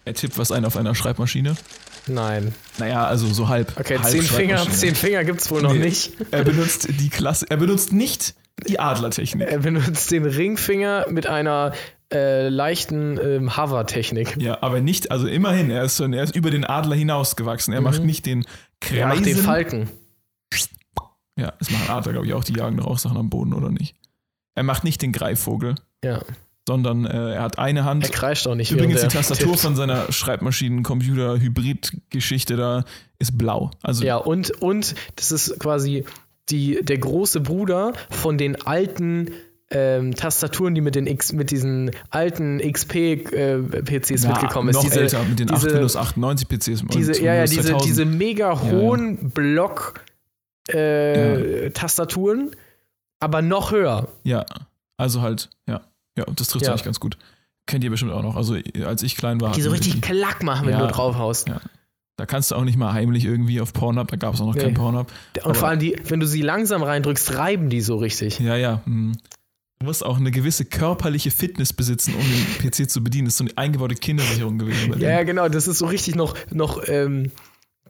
[0.05, 1.55] Er tippt was ein auf einer Schreibmaschine.
[2.07, 2.53] Nein.
[2.80, 3.80] Naja, also so halb.
[3.80, 5.80] Okay, halb zehn Finger, zehn Finger gibt's wohl noch Nee.
[5.80, 6.13] nicht.
[6.31, 7.45] Er benutzt die Klasse.
[7.49, 8.34] Er benutzt nicht
[8.67, 9.47] die Adlertechnik.
[9.49, 11.73] Er benutzt den Ringfinger mit einer
[12.13, 14.38] äh, leichten ähm, Hover-Technik.
[14.38, 17.73] Ja, aber nicht, also immerhin, er ist, schon, er ist über den Adler hinausgewachsen.
[17.73, 18.45] Er macht nicht den
[18.79, 18.97] Kreisen.
[18.99, 19.89] Er macht den Falken.
[21.38, 22.43] Ja, das machen Adler, glaube ich, auch.
[22.43, 23.95] Die jagen doch auch Sachen am Boden, oder nicht?
[24.53, 26.21] Er macht nicht den Greifvogel, Ja.
[26.67, 28.03] sondern äh, er hat eine Hand.
[28.03, 28.69] Er kreischt auch nicht.
[28.71, 29.61] Übrigens, die Tastatur tippt.
[29.61, 32.83] von seiner Schreibmaschinen-Computer-Hybrid-Geschichte da
[33.19, 33.71] ist blau.
[33.81, 36.03] Also, Ja, und, und das ist quasi
[36.49, 39.31] die, der große Bruder von den alten
[39.69, 44.76] ähm, Tastaturen, die mit, den X, mit diesen alten XP-PCs na, mitgekommen ist.
[44.76, 46.84] noch diese, älter, mit den 8 diese, Windows 98 PCs.
[46.93, 47.85] diese, ja, ja, diese, 2000.
[47.89, 50.01] diese mega hohen Block
[50.68, 52.51] äh, Tastaturen,
[53.19, 54.07] aber noch höher.
[54.23, 54.45] Ja,
[54.97, 55.81] also halt, ja.
[56.18, 56.72] Ja, das trifft Ja.
[56.72, 57.18] eigentlich ganz gut.
[57.65, 58.35] Kennt ihr bestimmt auch noch.
[58.35, 59.53] Also, als ich klein war.
[59.53, 60.85] Die so richtig klack machen, wenn Ja.
[60.88, 61.47] du draufhaust.
[61.47, 61.61] Ja.
[62.22, 64.53] Da kannst du auch nicht mal heimlich irgendwie auf Pornhub, da gab es auch noch
[64.53, 64.61] Nee.
[64.61, 65.11] kein Pornhub.
[65.38, 68.39] Und Aber- vor allem, die, wenn du sie langsam reindrückst, reiben die so richtig.
[68.39, 68.84] Ja, ja.
[68.85, 69.14] hm.
[69.80, 73.26] Du musst auch eine gewisse körperliche Fitness besitzen, um den PC zu bedienen.
[73.26, 74.91] Das ist so eine eingebaute Kindersicherung gewesen.
[74.91, 75.49] Bei Ja, genau.
[75.49, 77.31] Das ist so richtig noch, noch ähm,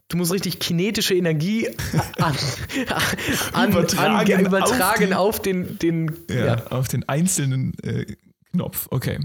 [0.08, 1.68] du musst richtig kinetische Energie
[2.16, 2.34] an,
[3.52, 6.66] an, Übertragen an, übertragen auf auf, den, den ja, ja.
[6.68, 8.06] auf den einzelnen äh,
[8.52, 8.88] Knopf.
[8.90, 9.18] Okay.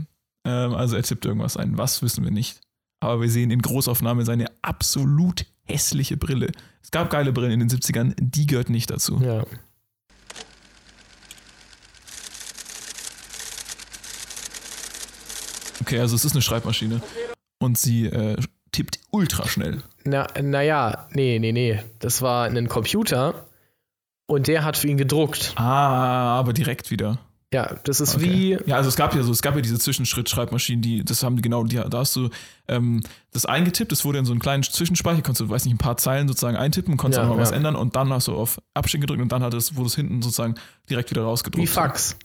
[0.43, 1.77] Ähm, also er tippt irgendwas ein.
[1.77, 2.59] Was wissen wir nicht.
[2.99, 6.51] Aber wir sehen in Großaufnahme seine absolut hässliche Brille.
[6.81, 9.21] Es gab geile Brillen in den 70ern, die gehört nicht dazu.
[9.23, 9.43] ja.
[15.81, 17.01] Okay, also es ist eine Schreibmaschine.
[17.59, 18.35] Und sie äh,
[18.73, 19.83] tippt ultra schnell.
[20.03, 21.81] Na, naja, nee, nee, nee.
[21.99, 23.45] Das war ein Computer
[24.25, 25.53] und der hat für ihn gedruckt.
[25.55, 27.19] Ah, aber direkt wieder.
[27.53, 28.57] Ja, das ist Okay.
[28.59, 28.69] wie.
[28.69, 31.41] Ja, also es gab ja so, es gab ja diese Zwischenschritt-Schreibmaschinen, die, das haben die
[31.41, 32.29] genau, die, da hast du
[32.67, 33.01] ähm,
[33.31, 35.95] das eingetippt, das wurde in so einen kleinen Zwischenspeicher, konntest du, weiß nicht, ein paar
[35.95, 37.55] Zeilen sozusagen eintippen, konntest Ja, auch noch was ja.
[37.55, 40.21] ändern und dann hast du auf Abschicken gedrückt und dann hat es, wurde es hinten
[40.21, 40.55] sozusagen
[40.89, 41.63] direkt wieder rausgedruckt.
[41.63, 42.17] Wie Fax.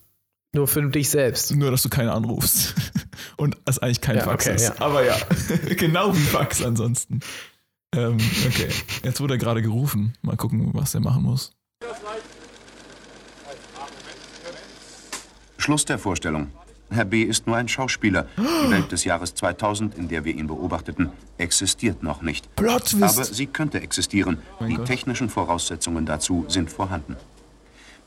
[0.54, 1.54] Nur für dich selbst.
[1.54, 2.74] Nur, dass du keine anrufst.
[3.38, 4.62] Und es eigentlich kein Ja, Fax okay, ist.
[4.64, 4.74] ja.
[4.80, 5.16] Aber ja,
[5.78, 7.20] genau wie Fax ansonsten.
[7.94, 8.68] Ähm, okay,
[9.02, 10.12] jetzt wurde er gerade gerufen.
[10.20, 11.54] Mal gucken, was er machen muss.
[15.62, 16.48] Schluss der Vorstellung.
[16.90, 17.22] Herr B.
[17.22, 18.26] ist nur ein Schauspieler.
[18.36, 22.54] Die Welt des Jahres 2000, in der wir ihn beobachteten, existiert noch nicht.
[22.56, 24.38] Plot Aber sie könnte existieren.
[24.60, 24.86] Die Gott.
[24.86, 27.16] technischen Voraussetzungen dazu sind vorhanden.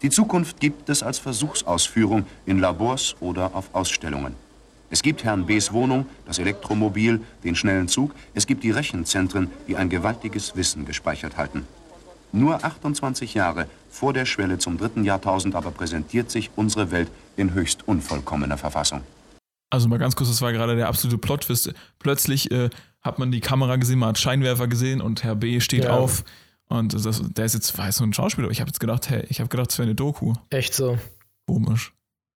[0.02, 4.36] Die Zukunft gibt es als Versuchsausführung in Labors oder auf Ausstellungen.
[4.90, 8.14] Es gibt Herrn B.s Wohnung, das Elektromobil, den schnellen Zug.
[8.34, 11.66] Es gibt die Rechenzentren, die ein gewaltiges Wissen gespeichert halten.
[12.34, 17.54] Nur 28 Jahre vor der Schwelle zum dritten Jahrtausend aber präsentiert sich unsere Welt in
[17.54, 19.02] höchst unvollkommener Verfassung.
[19.70, 21.74] Also mal ganz kurz, das war gerade der absolute Plot-Twist.
[22.00, 22.70] Plötzlich äh,
[23.02, 25.92] hat man die Kamera gesehen, man hat Scheinwerfer gesehen und Herr B steht Ja.
[25.98, 26.24] auf
[26.68, 28.50] und das, der ist jetzt, weiß so ein Schauspieler.
[28.50, 30.34] Ich habe jetzt gedacht, hey, ich habe gedacht, es wäre eine Doku.
[30.50, 30.98] Echt so.
[31.48, 31.94] Komisch.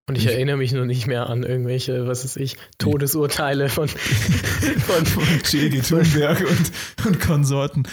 [0.08, 3.88] Und ich Ich- erinnere mich nur nicht mehr an irgendwelche, was weiß ich, Todesurteile von,
[3.88, 5.06] von,
[5.52, 5.82] J.G.
[5.82, 7.84] Thunberg und, und Konsorten.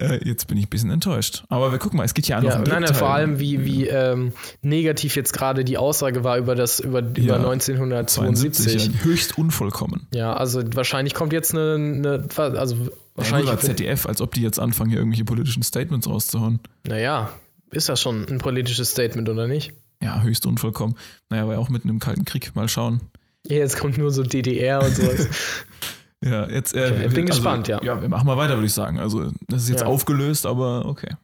[0.00, 1.44] Äh, jetzt bin ich ein bisschen enttäuscht.
[1.48, 3.64] Aber wir gucken mal, es geht ja noch Ja, um nein, nein, vor allem, wie,
[3.64, 8.86] wie ähm, negativ jetzt gerade die Aussage war über das, über, über 1972.
[8.86, 10.06] ja, höchst unvollkommen.
[10.14, 12.76] Ja, also wahrscheinlich kommt jetzt eine, eine also
[13.14, 16.60] Wahrscheinlich war ZDF, als ob die jetzt anfangen, hier irgendwelche politischen Statements rauszuhauen.
[16.86, 17.30] naja,
[17.70, 19.72] ist das schon ein politisches Statement, oder nicht?
[20.02, 20.96] Ja, höchst unvollkommen.
[21.28, 22.54] Naja, war ja auch mitten im Kalten Krieg.
[22.54, 23.00] Mal schauen.
[23.46, 25.28] Ja, jetzt kommt nur so DDR und sowas.
[26.24, 26.74] Ja, jetzt.
[26.74, 27.82] Äh, Okay, wir- bin also, gespannt, ja.
[27.82, 28.98] Ja, wir machen mal weiter, würde ich sagen.
[28.98, 29.86] Also, das ist jetzt Ja.
[29.86, 31.14] aufgelöst, aber okay.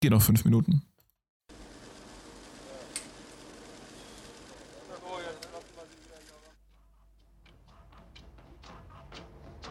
[0.00, 0.82] Geht noch fünf Minuten.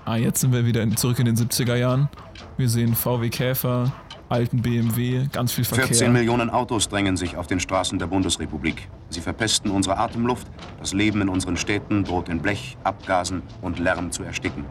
[0.05, 2.09] Ah, jetzt sind wir wieder in, zurück in den 70er Jahren.
[2.57, 3.91] Wir sehen VW Käfer,
[4.29, 5.87] alten BMW, ganz viel Verkehr.
[5.87, 8.87] 14 Millionen Autos drängen sich auf den Straßen der Bundesrepublik.
[9.09, 10.47] Sie verpesten unsere Atemluft.
[10.79, 14.65] Das Leben in unseren Städten droht in Blech, Abgasen und Lärm zu ersticken.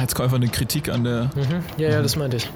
[0.00, 1.24] Jetzt kommt einfach eine Kritik an der.
[1.34, 1.62] mhm.
[1.78, 2.50] Ja, ja, das meinte ich.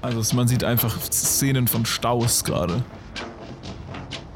[0.00, 2.82] Also es- man sieht einfach Szenen von Staus gerade.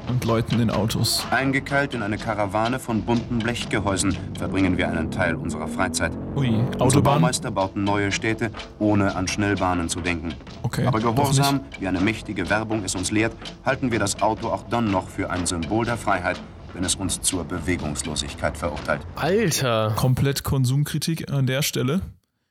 [0.07, 1.23] Und Leuten in Autos.
[1.29, 6.11] Eingekeilt in eine Karawane von bunten Blechgehäusen verbringen wir einen Teil unserer Freizeit.
[6.39, 7.03] Ui, Unsere Autobahn.
[7.15, 10.33] Baumeister bauten neue Städte, ohne an Schnellbahnen zu denken.
[10.63, 10.85] Okay.
[10.85, 13.33] Aber Gehorsam, wie eine mächtige Werbung es uns lehrt,
[13.65, 16.39] halten wir das Auto auch dann noch für ein Symbol der Freiheit,
[16.73, 19.01] wenn es uns zur Bewegungslosigkeit verurteilt.
[19.15, 19.93] Alter.
[19.97, 22.01] Komplett Konsumkritik an der Stelle.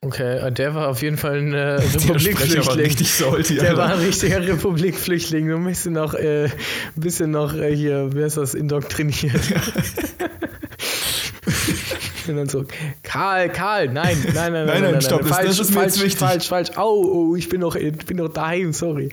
[0.01, 3.57] Okay, der war auf jeden Fall ein äh, Der Republikflüchtling.
[3.57, 3.77] Der Alter.
[3.77, 5.51] war ein richtiger Republikflüchtling.
[5.51, 6.51] So ein bisschen noch, äh, ein
[6.95, 9.41] bisschen noch äh, hier, wie heißt das, indoktriniert.
[12.29, 12.65] Und dann so,
[13.03, 16.19] Karl, Karl, nein, nein, nein, nein, Nein, nein, stopp, das- falsch, das ist falsch, wichtig.
[16.19, 16.71] falsch, falsch.
[16.77, 19.11] Au, oh, ich bin noch, ich bin noch daheim, sorry.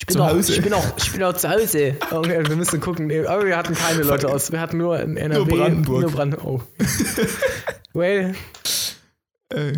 [0.00, 0.52] Ich bin, Zu noch, Hause.
[0.54, 1.96] ich, bin noch, ich bin noch zu Hause.
[2.10, 3.10] Okay, wir müssen gucken.
[3.26, 4.50] Aber wir hatten keine Leute aus.
[4.52, 5.50] Wir hatten nur in NRW.
[5.50, 6.00] Brandenburg.
[6.02, 6.62] Nur Brandenburg.
[6.78, 6.82] Oh.
[7.92, 8.34] well,
[9.50, 9.72] Ey.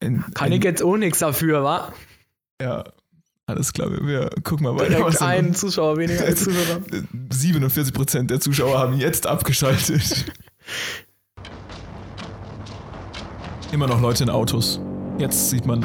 [0.00, 1.92] In, kann in, ich jetzt auch nichts dafür, wa?
[2.60, 2.84] Ja,
[3.46, 3.90] alles klar.
[3.90, 4.96] Wir, gucken mal weiter.
[4.96, 6.80] Direkt noch- Zuschauer weniger als Zuhörer.
[7.32, 10.26] 47% der Zuschauer haben jetzt abgeschaltet.
[13.74, 14.78] Immer noch Leute in Autos.
[15.18, 15.84] Jetzt sieht man.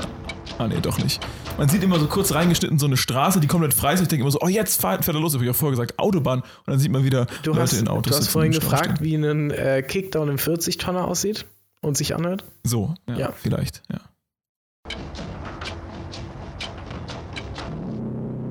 [0.59, 1.19] Ah, nee, doch nicht.
[1.57, 4.01] Man sieht immer so kurz reingeschnitten so eine Straße, die komplett frei ist.
[4.01, 5.33] Ich denke immer so, oh, jetzt fährt, fährt er los.
[5.33, 6.41] Hab ich auch vorher gesagt, Autobahn.
[6.41, 8.11] Und dann sieht man wieder Du Leute hast, in Autos.
[8.13, 11.47] du hast vorhin gefragt, wie ein äh, Kickdown im 40-Tonner aussieht
[11.81, 12.43] und sich anhört.
[12.63, 13.31] So, ja, Ja.
[13.35, 13.99] vielleicht, ja.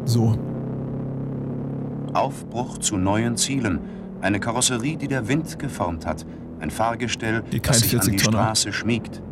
[0.05, 0.37] So,
[2.13, 3.79] Aufbruch zu neuen Zielen.
[4.21, 6.27] Eine Karosserie, die der Wind geformt hat.
[6.61, 8.39] Ein Fahrgestell, das sich an die 40-Tonner.
[8.39, 9.23] Straße schmiegt.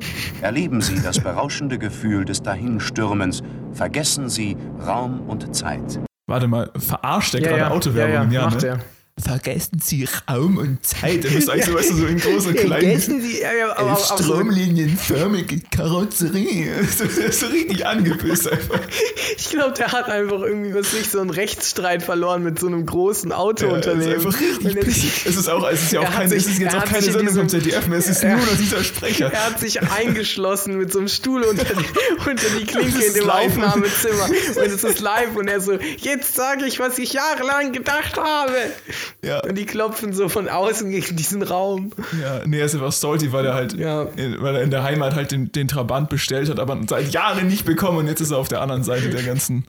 [0.43, 3.43] Erleben Sie das berauschende Gefühl des Dahinstürmens.
[3.73, 6.01] Vergessen Sie Raum und Zeit.
[6.27, 8.31] warte mal, verarscht der gerade ja, Autowerbung?
[8.31, 8.69] ja, macht ne?
[8.69, 8.79] er.
[9.19, 11.25] Vergessen Sie Raum und Zeit.
[11.25, 13.01] Der müsste eigentlich so, weißt du, so in groß und klein.
[13.01, 16.67] Sie, ja, ja, so, stromlinienförmige Karosserie.
[16.97, 18.79] So, so richtig angepisst einfach.
[19.39, 22.85] ich glaube, der hat einfach irgendwie, was nicht, so einen Rechtsstreit verloren mit so einem
[22.85, 24.17] großen Ja, Autounternehmen.
[24.19, 25.23] ist einfach richtig pissig.
[25.27, 26.81] Es ist auch, es ist ja Er auch hat kein, sich- es ist jetzt er
[26.83, 27.99] auch keine Sendung vom ZDF mehr.
[27.99, 28.37] Es ist Ja.
[28.37, 29.33] nur noch dieser Sprecher.
[29.33, 33.09] Er hat sich eingeschlossen mit so einem Stuhl unter die, unter die Klinke Das ist
[33.17, 33.47] in dem live.
[33.53, 34.25] Aufnahmezimmer.
[34.57, 38.53] Und es ist live und er so, jetzt sage ich, was ich jahrelang gedacht habe.
[39.25, 39.41] Ja.
[39.41, 41.93] Und die klopfen so von außen gegen diesen Raum.
[42.21, 44.03] Ja, nee, er ist einfach salty, weil er halt, Ja.
[44.03, 47.47] in, weil er in der Heimat halt den, den Trabant bestellt hat, aber seit Jahren
[47.49, 49.67] nicht bekommen und jetzt ist er auf der anderen Seite der ganzen.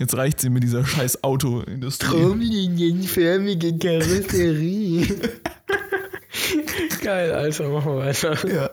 [0.00, 2.06] Jetzt reicht sie mit dieser scheiß Autoindustrie.
[2.08, 5.06] Stromlinienförmige Karosserie.
[7.02, 8.48] Geil, Alter, machen wir weiter.
[8.48, 8.70] Ja.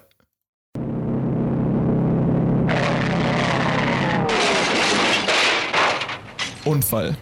[6.65, 7.15] Unfall.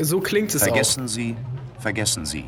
[0.00, 1.36] So klingt es Vergessen Sie,
[1.78, 2.44] vergessen Sie.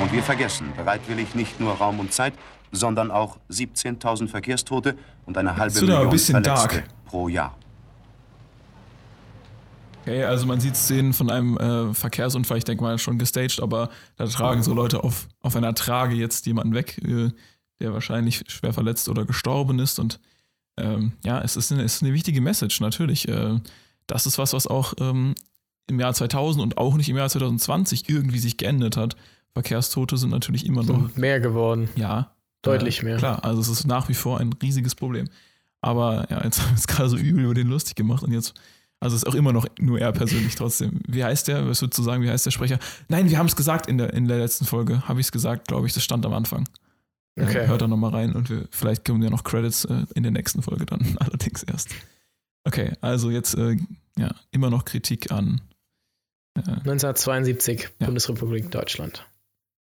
[0.00, 2.34] Und wir vergessen bereitwillig nicht nur Raum und Zeit,
[2.72, 4.96] sondern auch 17.000 Verkehrstote
[5.26, 6.88] und eine halbe aber ein Million bisschen Verletzte dark.
[7.06, 7.56] pro Jahr.
[10.02, 13.90] Okay, also man sieht Szenen von einem äh, Verkehrsunfall, ich denke mal schon gestaged, aber
[14.16, 17.30] da tragen so Leute auf, auf einer Trage jetzt jemanden weg, äh,
[17.80, 19.98] der wahrscheinlich schwer verletzt oder gestorben ist.
[19.98, 20.18] Und
[20.78, 23.28] ähm, ja, es ist, eine, es ist eine wichtige Message, natürlich.
[23.28, 23.58] Äh,
[24.06, 25.34] das ist was, was auch ähm,
[25.90, 29.16] im Jahr 2000 und auch nicht im Jahr 2020 irgendwie sich geändert hat.
[29.52, 31.16] Verkehrstote sind natürlich immer noch, auch.
[31.16, 31.88] Mehr geworden.
[31.96, 32.32] ja.
[32.62, 33.16] Deutlich äh, mehr.
[33.16, 35.28] Klar, also es ist nach wie vor ein riesiges Problem.
[35.80, 38.52] Aber ja, jetzt haben wir es gerade so übel über den lustig gemacht und jetzt,
[39.00, 41.00] also es ist auch immer noch nur er persönlich trotzdem.
[41.08, 41.66] Wie heißt der?
[41.66, 42.78] Was würdest du sagen, wie heißt der Sprecher?
[43.08, 45.08] Nein, wir haben es gesagt in der, in der letzten Folge.
[45.08, 46.68] Habe ich es gesagt, glaube ich, das stand am Anfang.
[47.36, 47.66] Äh, Okay.
[47.66, 50.60] hört da nochmal rein und wir, vielleicht kommen ja noch Credits äh, in der nächsten
[50.62, 51.88] Folge dann, allerdings erst.
[52.64, 53.76] Okay, also jetzt äh,
[54.18, 55.69] ja, immer noch Kritik an äh,
[56.56, 58.06] 1972, ja.
[58.06, 59.26] Bundesrepublik Deutschland.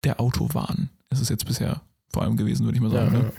[0.03, 3.13] Der Autowahn ist es jetzt bisher vor allem gewesen, würde ich mal sagen.
[3.13, 3.31] Ja, ne?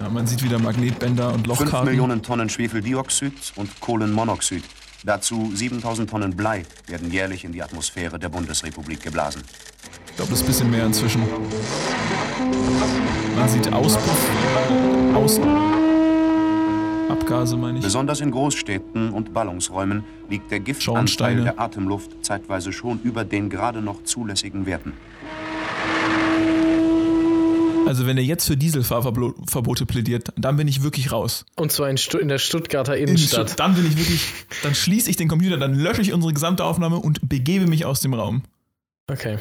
[0.00, 0.08] ja.
[0.08, 1.70] man sieht wieder Magnetbänder und Lochkarten.
[1.70, 4.64] 5 Millionen Tonnen Schwefeldioxid und Kohlenmonoxid.
[5.04, 9.42] Dazu 7000 Tonnen Blei werden jährlich in die Atmosphäre der Bundesrepublik geblasen.
[10.06, 11.22] Ich glaube, das ist ein bisschen mehr inzwischen.
[13.36, 14.30] Man sieht Auspuff,
[15.14, 15.40] Aus
[17.08, 17.84] Abgase, meine ich.
[17.84, 21.42] Besonders in Großstädten und Ballungsräumen liegt der Giftanteil Schornsteine.
[21.44, 24.92] der Atemluft zeitweise schon über den gerade noch zulässigen Werten.
[27.86, 31.46] Also wenn er jetzt für Dieselfahrverbote plädiert, dann bin ich wirklich raus.
[31.56, 33.48] Und zwar in, Stu in der Stuttgarter In Innenstadt.
[33.48, 34.26] Stutt- Dann bin ich wirklich,
[34.62, 38.00] dann schließe ich den Computer, dann lösche ich unsere gesamte Aufnahme und begebe mich aus
[38.00, 38.42] dem Raum.
[39.10, 39.38] Okay.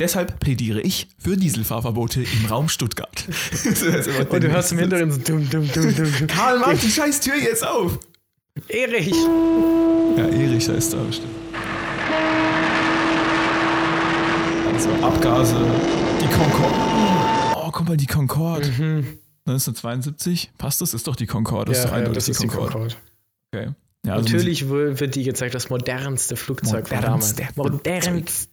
[0.00, 3.24] Deshalb plädiere ich für Dieselfahrverbote im Raum Stuttgart.
[4.30, 6.26] Und du hörst im Hintergrund so dumm, dumm, dumm, dumm.
[6.28, 7.98] Karl, mach die scheiß Tür jetzt auf!
[8.68, 9.12] Erich!
[10.16, 11.32] Ja, Erich heißt da bestimmt.
[14.72, 15.56] Also Abgase,
[16.22, 16.74] die Concorde.
[17.56, 18.68] Oh, guck mal, die Concorde.
[19.46, 20.52] 1972.
[20.58, 20.94] Passt das?
[20.94, 21.72] Ist doch die Concorde.
[21.72, 21.90] Das ist Mhm.
[21.90, 22.94] Ja, doch ja, das ist die Concorde.
[23.52, 23.70] Okay.
[24.06, 27.34] Ja, also Natürlich wird die gezeigt, das modernste Flugzeug von damals.
[27.56, 28.50] Modernste Modernst.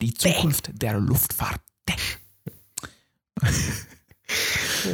[0.00, 1.60] Die Zukunft der Luftfahrt.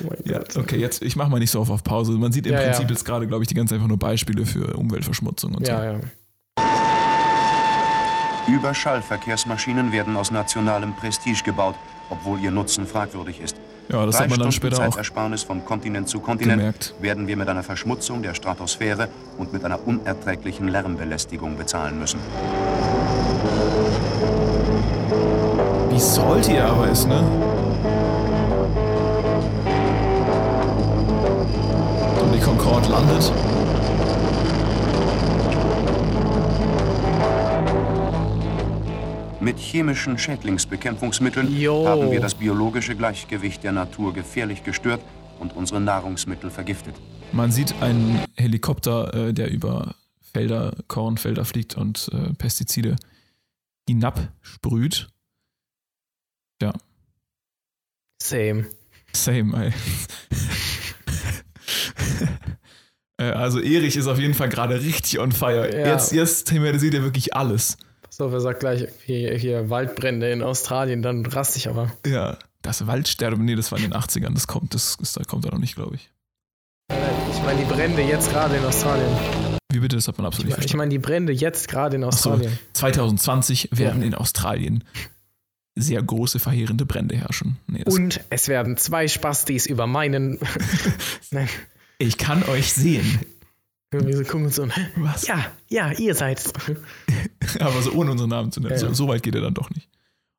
[0.08, 2.12] Oh Ja, okay, jetzt, ich mache mal nicht so oft auf Pause.
[2.12, 2.90] Man sieht im Ja, Prinzip ja.
[2.90, 6.00] jetzt gerade, glaube ich, die ganze Zeit einfach nur Beispiele für Umweltverschmutzung und Ja, ja.
[8.48, 11.74] Überschallverkehrsmaschinen werden aus nationalem Prestige gebaut,
[12.10, 13.56] obwohl ihr Nutzen fragwürdig ist.
[13.88, 13.96] so.
[13.96, 16.94] Ja, das Drei hat man dann Stunden später auch Zeitersparnis von Kontinent zu Kontinent gemerkt.
[17.00, 19.08] werden wir mit einer Verschmutzung der Stratosphäre
[19.38, 22.18] und mit einer unerträglichen Lärmbelästigung bezahlen müssen.
[25.96, 27.20] Wie salty er aber ist, ne?
[32.20, 33.32] Und die Concorde landet.
[39.40, 41.88] Mit chemischen Schädlingsbekämpfungsmitteln Jo.
[41.88, 45.00] haben wir das biologische Gleichgewicht der Natur gefährlich gestört
[45.40, 46.94] und unsere Nahrungsmittel vergiftet.
[47.32, 52.96] Man sieht einen Helikopter, äh, der über Felder, Kornfelder fliegt und äh, Pestizide
[53.88, 55.08] hinabsprüht.
[56.62, 56.72] Ja,
[58.22, 58.66] Same.
[59.12, 59.72] same, ey.
[63.18, 65.74] Äh, also Erich ist auf jeden Fall gerade richtig on fire.
[65.74, 65.86] Ja.
[65.94, 67.78] Jetzt, jetzt thematisiert er wirklich alles.
[68.02, 71.90] Pass auf, er sagt gleich hier, hier Waldbrände in Australien, dann raste ich aber.
[72.06, 75.46] Ja, das Waldsterben, nee, das war in den 80ern, das kommt, das, ist, da kommt
[75.46, 76.10] er noch nicht, glaube ich.
[77.32, 79.08] Ich meine die Brände jetzt gerade in Australien.
[79.72, 80.78] Wie bitte, das hat man absolut nicht Ich verstanden.
[80.78, 82.08] meine die Brände jetzt gerade in so.
[82.08, 82.58] Australien.
[82.74, 84.06] 2020 werden Ja.
[84.08, 84.84] in Australien
[85.76, 87.58] sehr große, verheerende Brände herrschen.
[87.66, 90.38] Nee, Und es werden zwei Spastis über meinen.
[91.98, 93.20] Ich kann euch sehen.
[93.90, 94.68] Irgendwie so gucken und so.
[94.96, 95.26] Was?
[95.26, 96.52] Ja, ja, ihr seid's.
[97.60, 98.72] Aber so ohne unseren Namen zu nennen.
[98.72, 99.88] Ja, So, so weit geht er dann doch nicht.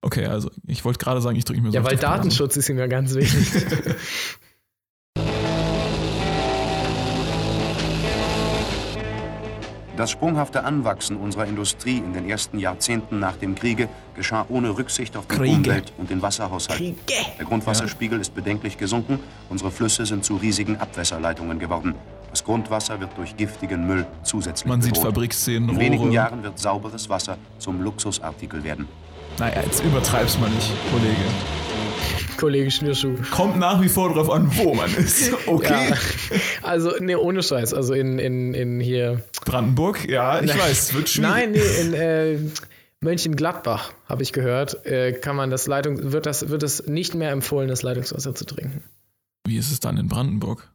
[0.02, 2.02] Okay, also ich wollte gerade sagen, ich drücke mir so Ja, weil Pause.
[2.02, 3.64] Datenschutz ist ihm ja ganz wichtig.
[9.98, 15.18] Das sprunghafte Anwachsen unserer Industrie in den ersten Jahrzehnten nach dem Kriege geschah ohne Rücksicht
[15.18, 15.56] auf die Kriege.
[15.56, 16.80] Umwelt und den Wasserhaushalt.
[17.40, 19.20] Der Grundwasserspiegel ist bedenklich gesunken,
[19.50, 21.96] unsere Flüsse sind zu riesigen Abwässerleitungen geworden.
[22.30, 25.14] Das Grundwasser wird durch giftigen Müll zusätzlich Man sieht bedroht.
[25.14, 26.14] Fabrikszenen, In wenigen Rohre.
[26.14, 28.88] Jahren wird sauberes Wasser zum Luxusartikel werden.
[29.40, 31.16] Naja, jetzt übertreib's mal nicht, Kollege.
[32.38, 33.16] Kollege Schnürschuh.
[33.32, 35.32] Kommt nach wie vor drauf an, wo man ist.
[35.48, 35.90] Okay.
[35.90, 35.98] Ja.
[36.62, 37.74] Also, nee, ohne Scheiß.
[37.74, 39.24] Also in, in, in hier.
[39.46, 41.30] Brandenburg, ja, ich weiß, es wird schwierig.
[41.30, 42.38] Nein, nee, in äh,
[43.00, 47.32] Mönchengladbach, habe ich gehört, äh, kann man das Leitung, wird das, wird es nicht mehr
[47.32, 48.84] empfohlen, das Leitungswasser zu trinken.
[49.46, 50.70] Wie ist es dann in Brandenburg?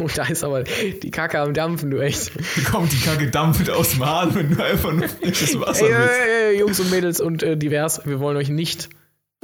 [0.00, 2.32] Und da ist aber die Kacke am Dampfen, du echt.
[2.56, 5.92] Wie kommt die Kacke dampfend aus dem Hahn, wenn du einfach nur frisches Wasser Ey,
[5.92, 8.90] ey, ey, Jungs und Mädels und äh, divers, wir wollen euch nicht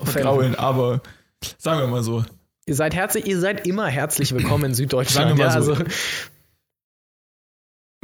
[0.03, 1.03] Vergraulen, aber
[1.59, 2.25] sagen wir mal so,
[2.69, 5.29] Ihr seid herzlich, ihr seid immer herzlich willkommen in Süddeutschland.
[5.29, 5.73] Sagen wir mal ja, so.
[5.73, 5.85] also,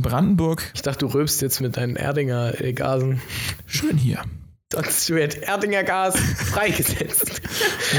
[0.01, 3.21] Brandenburg, ich dachte, du rülpst jetzt mit deinen Erdinger äh, Gasen.
[3.67, 4.23] schön hier.
[4.75, 6.15] Sonst wird Erdinger Gas
[6.53, 7.41] freigesetzt.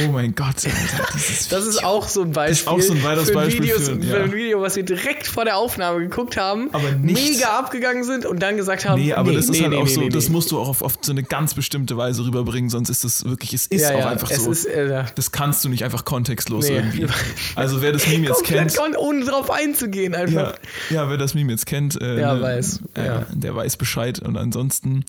[0.06, 2.72] Oh mein Gott, Alter, dieses Das ist auch so ein Beispiel.
[2.74, 4.24] auch so ein weiteres Beispiel Videos, für- ja.
[4.24, 8.26] ein Video, was wir direkt vor der Aufnahme geguckt haben, Aber nicht- mega abgegangen sind
[8.26, 10.10] und dann gesagt haben, Nee, aber das ist nee, halt nee, auch nee, so, nee,
[10.10, 10.32] das nee.
[10.34, 13.54] musst du auch auf, auf so eine ganz bestimmte Weise rüberbringen, sonst ist das wirklich,
[13.54, 14.52] es ist ja, auch ja, einfach so.
[14.52, 16.76] Ist, äh, das kannst du nicht einfach kontextlos Nee.
[16.76, 17.06] irgendwie.
[17.56, 20.56] Also wer das Meme jetzt kennt, ohne drauf einzugehen einfach.
[20.90, 24.36] ja, wer das Meme jetzt kennt, äh, Ja, ne, weiß, äh, der weiß Bescheid und
[24.38, 25.06] ansonsten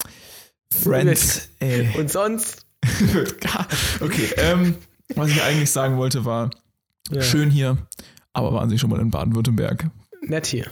[0.72, 1.88] Friends, ey.
[1.98, 2.66] Und sonst,
[4.01, 4.74] okay, ähm,
[5.14, 6.51] was ich eigentlich sagen wollte war,
[7.10, 7.78] ja, schön hier,
[8.32, 9.90] aber waren Sie schon mal in Baden-Württemberg?
[10.22, 10.66] nett hier.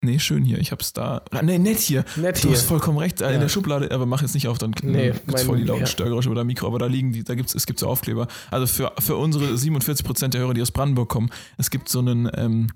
[0.00, 0.58] Nee, schön hier.
[0.58, 1.22] Ich hab's da.
[1.32, 2.04] Ah, Nee, nett hier.
[2.14, 2.56] Nett Du hier.
[2.56, 3.20] hast vollkommen recht.
[3.20, 3.38] äh, In Ja.
[3.40, 5.86] der Schublade, aber mach jetzt nicht auf, dann Nee, gibt's voll die lauten ja.
[5.86, 6.68] Störgeräusche über dein Mikro.
[6.68, 8.28] Aber da liegen die, da gibt's, es gibt so Aufkleber.
[8.52, 12.30] Also für, für unsere 47% der Hörer, die aus Brandenburg kommen, es gibt so einen,
[12.34, 12.68] ähm,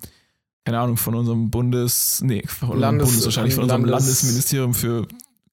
[0.64, 4.74] keine Ahnung, von unserem Bundes, nee, von unserem Landes- Bundes wahrscheinlich, von unserem Landes- Landesministerium
[4.74, 5.06] für,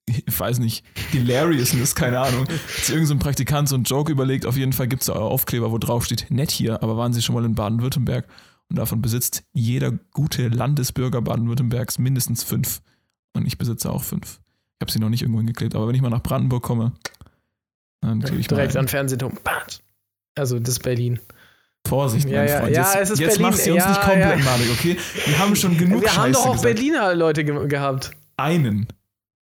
[0.06, 2.42] ich weiß nicht, Hilariousness, keine Ahnung.
[2.42, 4.46] Hat sich irgendein so Praktikant so einen Joke überlegt.
[4.46, 7.34] Auf jeden Fall gibt's da Aufkleber, wo drauf steht, nett hier, aber waren Sie schon
[7.34, 8.26] mal in Baden-Württemberg?
[8.68, 12.82] Und davon besitzt jeder gute Landesbürger Baden-Württembergs mindestens fünf.
[13.32, 14.40] Und ich besitze auch fünf.
[14.78, 16.92] Ich habe sie noch nicht irgendwo hingeklebt, aber wenn ich mal nach Brandenburg komme,
[18.00, 19.38] dann gebe ich Direkt an Fernsehturm.
[20.36, 21.20] Also das ist Berlin.
[21.86, 22.76] Vorsicht, Ja, mein ja, Freund.
[22.76, 24.44] ja, jetzt es ist jetzt machst du uns nicht komplett ja.
[24.44, 24.96] malig, okay?
[25.26, 26.74] Wir haben schon genug Wir haben Scheiße doch auch gesagt.
[26.74, 28.10] Berliner Leute ge gehabt.
[28.36, 28.86] Einen.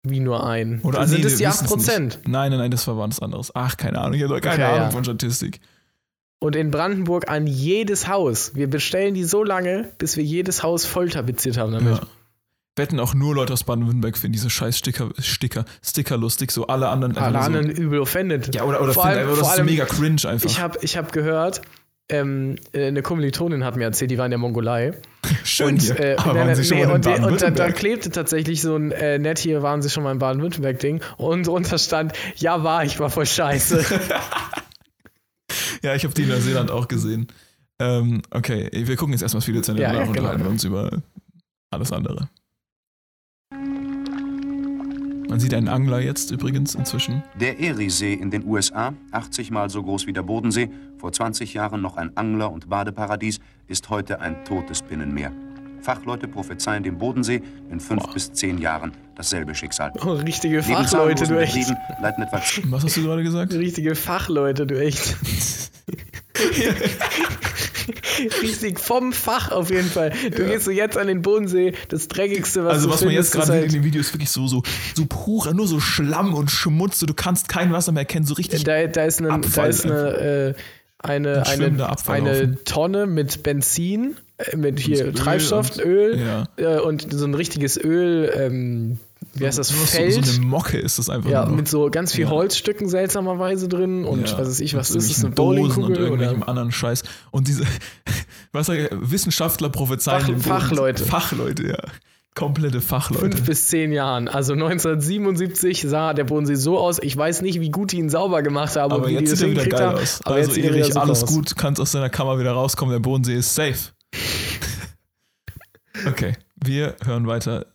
[0.05, 0.81] Wie nur einen.
[0.81, 1.99] Oder Oder sind nee, es die wir wissen's 8%?
[2.01, 2.29] nicht.
[2.29, 3.51] Nein, nein, nein, das war was anderes.
[3.55, 4.15] Ach, keine Ahnung.
[4.15, 4.91] Ich habe keine Okay, Ahnung ja.
[4.91, 5.61] von Statistik.
[6.41, 8.55] Und in Brandenburg an jedes Haus.
[8.55, 11.97] Wir bestellen die so lange, bis wir jedes Haus voll tapeziert haben damit.
[11.97, 12.07] Ja.
[12.77, 16.89] Wetten auch nur Leute aus Baden-Württemberg finden diese scheiß Sticker, Sticker, Sticker lustig, so alle
[16.89, 17.17] anderen.
[17.17, 18.47] Alle anderen übel offended.
[18.47, 20.51] So, ja, oder, oder vor finden allem, einfach, das ist so mega cringe einfach.
[20.51, 21.63] ich habe ich hab gehört,
[22.09, 24.93] ähm, äh, eine Kommilitonin hat mir erzählt, die war in der Mongolei.
[25.45, 29.39] Schön und, äh, schon nee, in und, und da, klebte tatsächlich so ein äh, nett
[29.39, 33.27] hier waren sie schon mal in Baden-Württemberg-Ding und drunter stand, ja war, ich war voll
[33.27, 33.85] scheiße.
[35.83, 37.27] Ja, ich habe die in Neuseeland auch gesehen.
[37.79, 40.29] Ähm, okay, wir gucken jetzt erstmal viele Zähne Ja, ja, und genau.
[40.29, 41.03] unterhalten uns über
[41.71, 42.29] alles andere.
[45.35, 47.25] Man sieht einen Angler jetzt übrigens inzwischen.
[47.41, 51.83] Der Eriesee in den USA, 80 Mal so groß wie der Bodensee, vor 20 Jahren
[51.83, 55.33] noch ein Angler- und Badeparadies, ist heute ein totes Binnenmeer.
[55.85, 59.93] Fachleute prophezeien dem Bodensee in fünf bis zehn Jahren dasselbe Schicksal.
[60.03, 61.73] Oh, richtige Neben Fachleute, du echt.
[62.01, 62.41] Leiten etwa
[62.71, 63.53] Was hast du gerade gesagt?
[63.53, 65.17] Richtige Fachleute, du echt.
[68.43, 70.13] Richtig vom Fach auf jeden Fall.
[70.35, 73.33] Du gehst so jetzt an den Bodensee, das dreckigste, was Also du was man jetzt
[73.33, 74.63] gerade halt, sieht in dem Video ist wirklich so, so,
[74.95, 76.99] so purer, nur so Schlamm und Schmutz.
[76.99, 78.65] So, du kannst kein Wasser mehr erkennen, so richtig.
[78.65, 80.55] da, da ist eine, da ist eine, äh,
[80.99, 84.17] eine, Ein eine, eine Tonne mit Benzin,
[84.57, 86.49] mit hier Öl Treibstoff, und- Öl ja.
[86.57, 88.99] äh, und so ein richtiges Öl, ähm,
[89.35, 90.25] wie heißt das, so, Feld.
[90.25, 92.31] so eine Mocke ist das einfach ja, nur mit so ganz viel Ja.
[92.31, 95.59] Holzstücken seltsamerweise drin und Ja, was weiß ich, mit was so ist das, eine Dosen
[95.59, 96.49] und Bowlingkugel irgendwelchem oder?
[96.49, 97.05] anderen Scheiß.
[97.31, 97.63] Und diese,
[98.53, 100.41] was sag ich, Wissenschaftler prophezeien.
[100.41, 101.05] Fach- Fachleute.
[101.05, 101.79] Fachleute, ja.
[102.35, 103.21] Komplette Fachleute.
[103.37, 104.27] Fünf bis zehn Jahren.
[104.27, 106.99] Also 1977 sah der Bodensee so aus.
[107.01, 109.37] Ich weiß nicht, wie gut die ihn sauber gemacht haben Aber und wie die jetzt
[109.37, 109.99] sieht er wieder geil haben.
[109.99, 110.21] aus.
[110.25, 111.29] Aber also jetzt er Erich, alles aus.
[111.33, 113.93] gut, kannst aus deiner Kammer wieder rauskommen, der Bodensee ist safe.
[116.07, 117.67] okay, wir hören weiter.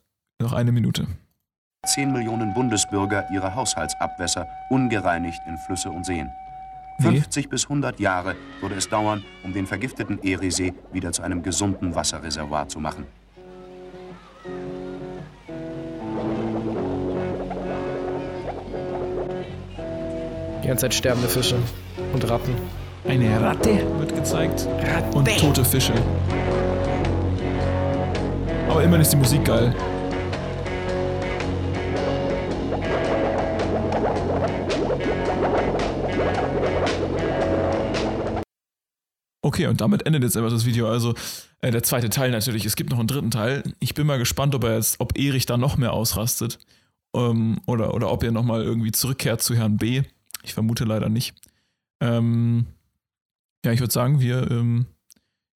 [0.42, 1.08] Noch eine Minute.
[1.86, 6.30] 10 Millionen Bundesbürger ihre Haushaltsabwässer ungereinigt in Flüsse und Seen.
[7.00, 7.20] Wie?
[7.20, 11.96] 50 bis 100 Jahre würde es dauern, um den vergifteten Eriesee wieder zu einem gesunden
[11.96, 13.06] Wasserreservoir zu machen.
[20.62, 21.58] Die ganze Zeit sterbende Fische
[22.14, 22.54] und Ratten.
[23.10, 24.68] Eine Ratte wird gezeigt.
[25.16, 25.94] Und tote Fische.
[28.70, 29.76] Aber immerhin ist die Musik geil.
[39.42, 40.88] Okay, und damit endet jetzt einfach das Video.
[40.88, 41.16] Also
[41.62, 42.66] äh, der zweite Teil natürlich.
[42.66, 43.64] Es gibt noch einen dritten Teil.
[43.80, 46.60] Ich bin mal gespannt, ob er jetzt, ob Erich da noch mehr ausrastet.
[47.16, 50.04] Ähm, oder, oder ob er nochmal irgendwie zurückkehrt zu Herrn B.
[50.44, 51.36] Ich vermute leider nicht.
[52.02, 52.68] Ähm,
[53.66, 54.86] ja, ich würde sagen, wir ähm,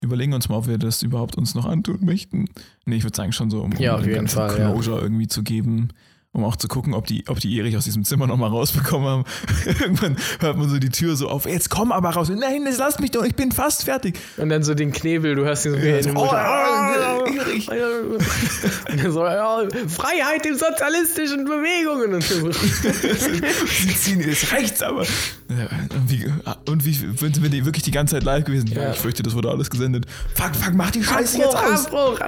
[0.01, 2.45] überlegen uns mal, ob wir das überhaupt uns noch antun möchten.
[2.85, 4.71] Nee, ich würde sagen, schon so, um, Ja, um Fall, ja.
[4.71, 5.89] Closure irgendwie zu geben,
[6.33, 9.23] um auch zu gucken, ob die, ob die Erich aus diesem Zimmer nochmal rausbekommen haben.
[9.79, 12.29] Irgendwann hört man so die Tür so auf, jetzt komm aber raus.
[12.29, 14.19] Nein, das lasst mich doch, ich bin fast fertig.
[14.37, 16.43] Und dann so den Knebel, du hörst ihn so Ja, so, oh, Motor.
[16.43, 17.69] oh, Erich.
[17.69, 22.15] Und dann so, ja, Freiheit in sozialistischen Bewegungen.
[22.15, 22.51] Und so.
[22.51, 25.03] Sie ziehen jetzt rechts, aber.
[25.03, 26.31] Ja, und wie,
[26.67, 28.71] und wie sind wir die wirklich die ganze Zeit live gewesen?
[28.73, 30.05] Ja, ich fürchte, das wurde alles gesendet.
[30.33, 31.85] Fuck, fuck, mach die Scheiße jetzt aus.
[31.85, 32.19] Abbruch.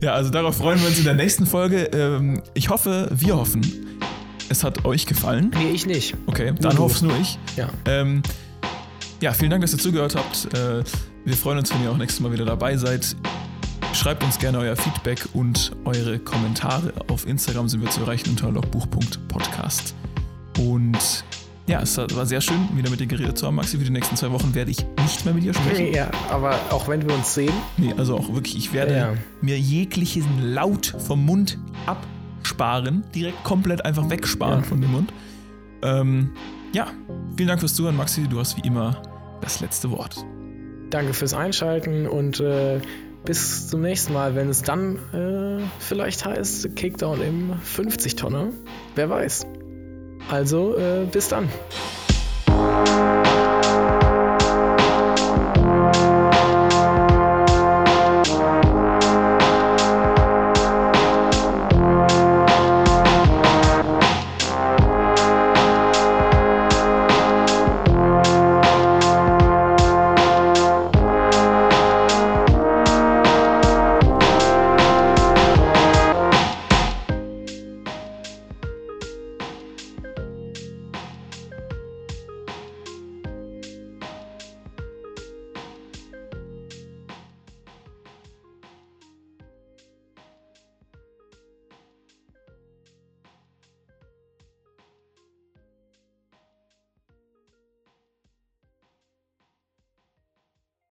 [0.00, 1.90] Ja, also darauf freuen wir uns in der nächsten Folge.
[1.92, 3.60] Ähm, ich hoffe, wir hoffen,
[4.48, 5.50] es hat euch gefallen.
[5.56, 6.14] Nee, ich nicht.
[6.26, 6.82] Okay, dann du.
[6.82, 7.38] hoff's nur ich.
[7.56, 7.68] Ja.
[7.86, 8.22] Ähm,
[9.20, 10.52] ja, vielen Dank, dass ihr zugehört habt.
[10.54, 10.84] Äh,
[11.24, 13.16] wir freuen uns, wenn ihr auch nächstes Mal wieder dabei seid.
[13.94, 16.92] Schreibt uns gerne euer Feedback und eure Kommentare.
[17.08, 19.94] Auf Instagram sind wir zu erreichen unter logbuch.podcast.
[20.58, 21.24] Und
[21.66, 23.76] ja, es war sehr schön, wieder mit dir geredet zu haben, Maxi.
[23.78, 25.84] Für die nächsten zwei Wochen werde ich nicht mehr mit dir sprechen.
[25.90, 29.14] Nee, ja, aber auch wenn wir uns sehen, Nee, also auch wirklich, ich werde Ja.
[29.42, 30.24] mir jeglichen
[30.54, 31.58] Laut vom Mund
[32.48, 34.64] sparen, direkt komplett einfach oh, wegsparen ja.
[34.64, 35.12] von dem Mund.
[35.82, 36.32] Ähm,
[36.72, 36.88] ja,
[37.36, 38.26] vielen Dank fürs Zuhören, Maxi.
[38.28, 39.00] Du hast wie immer
[39.40, 40.24] das letzte Wort.
[40.90, 42.80] Danke fürs Einschalten und äh,
[43.24, 48.52] bis zum nächsten Mal, wenn es dann äh, vielleicht heißt Kickdown im 50-Tonne.
[48.94, 49.46] Wer weiß.
[50.30, 51.48] Also, äh, bis dann.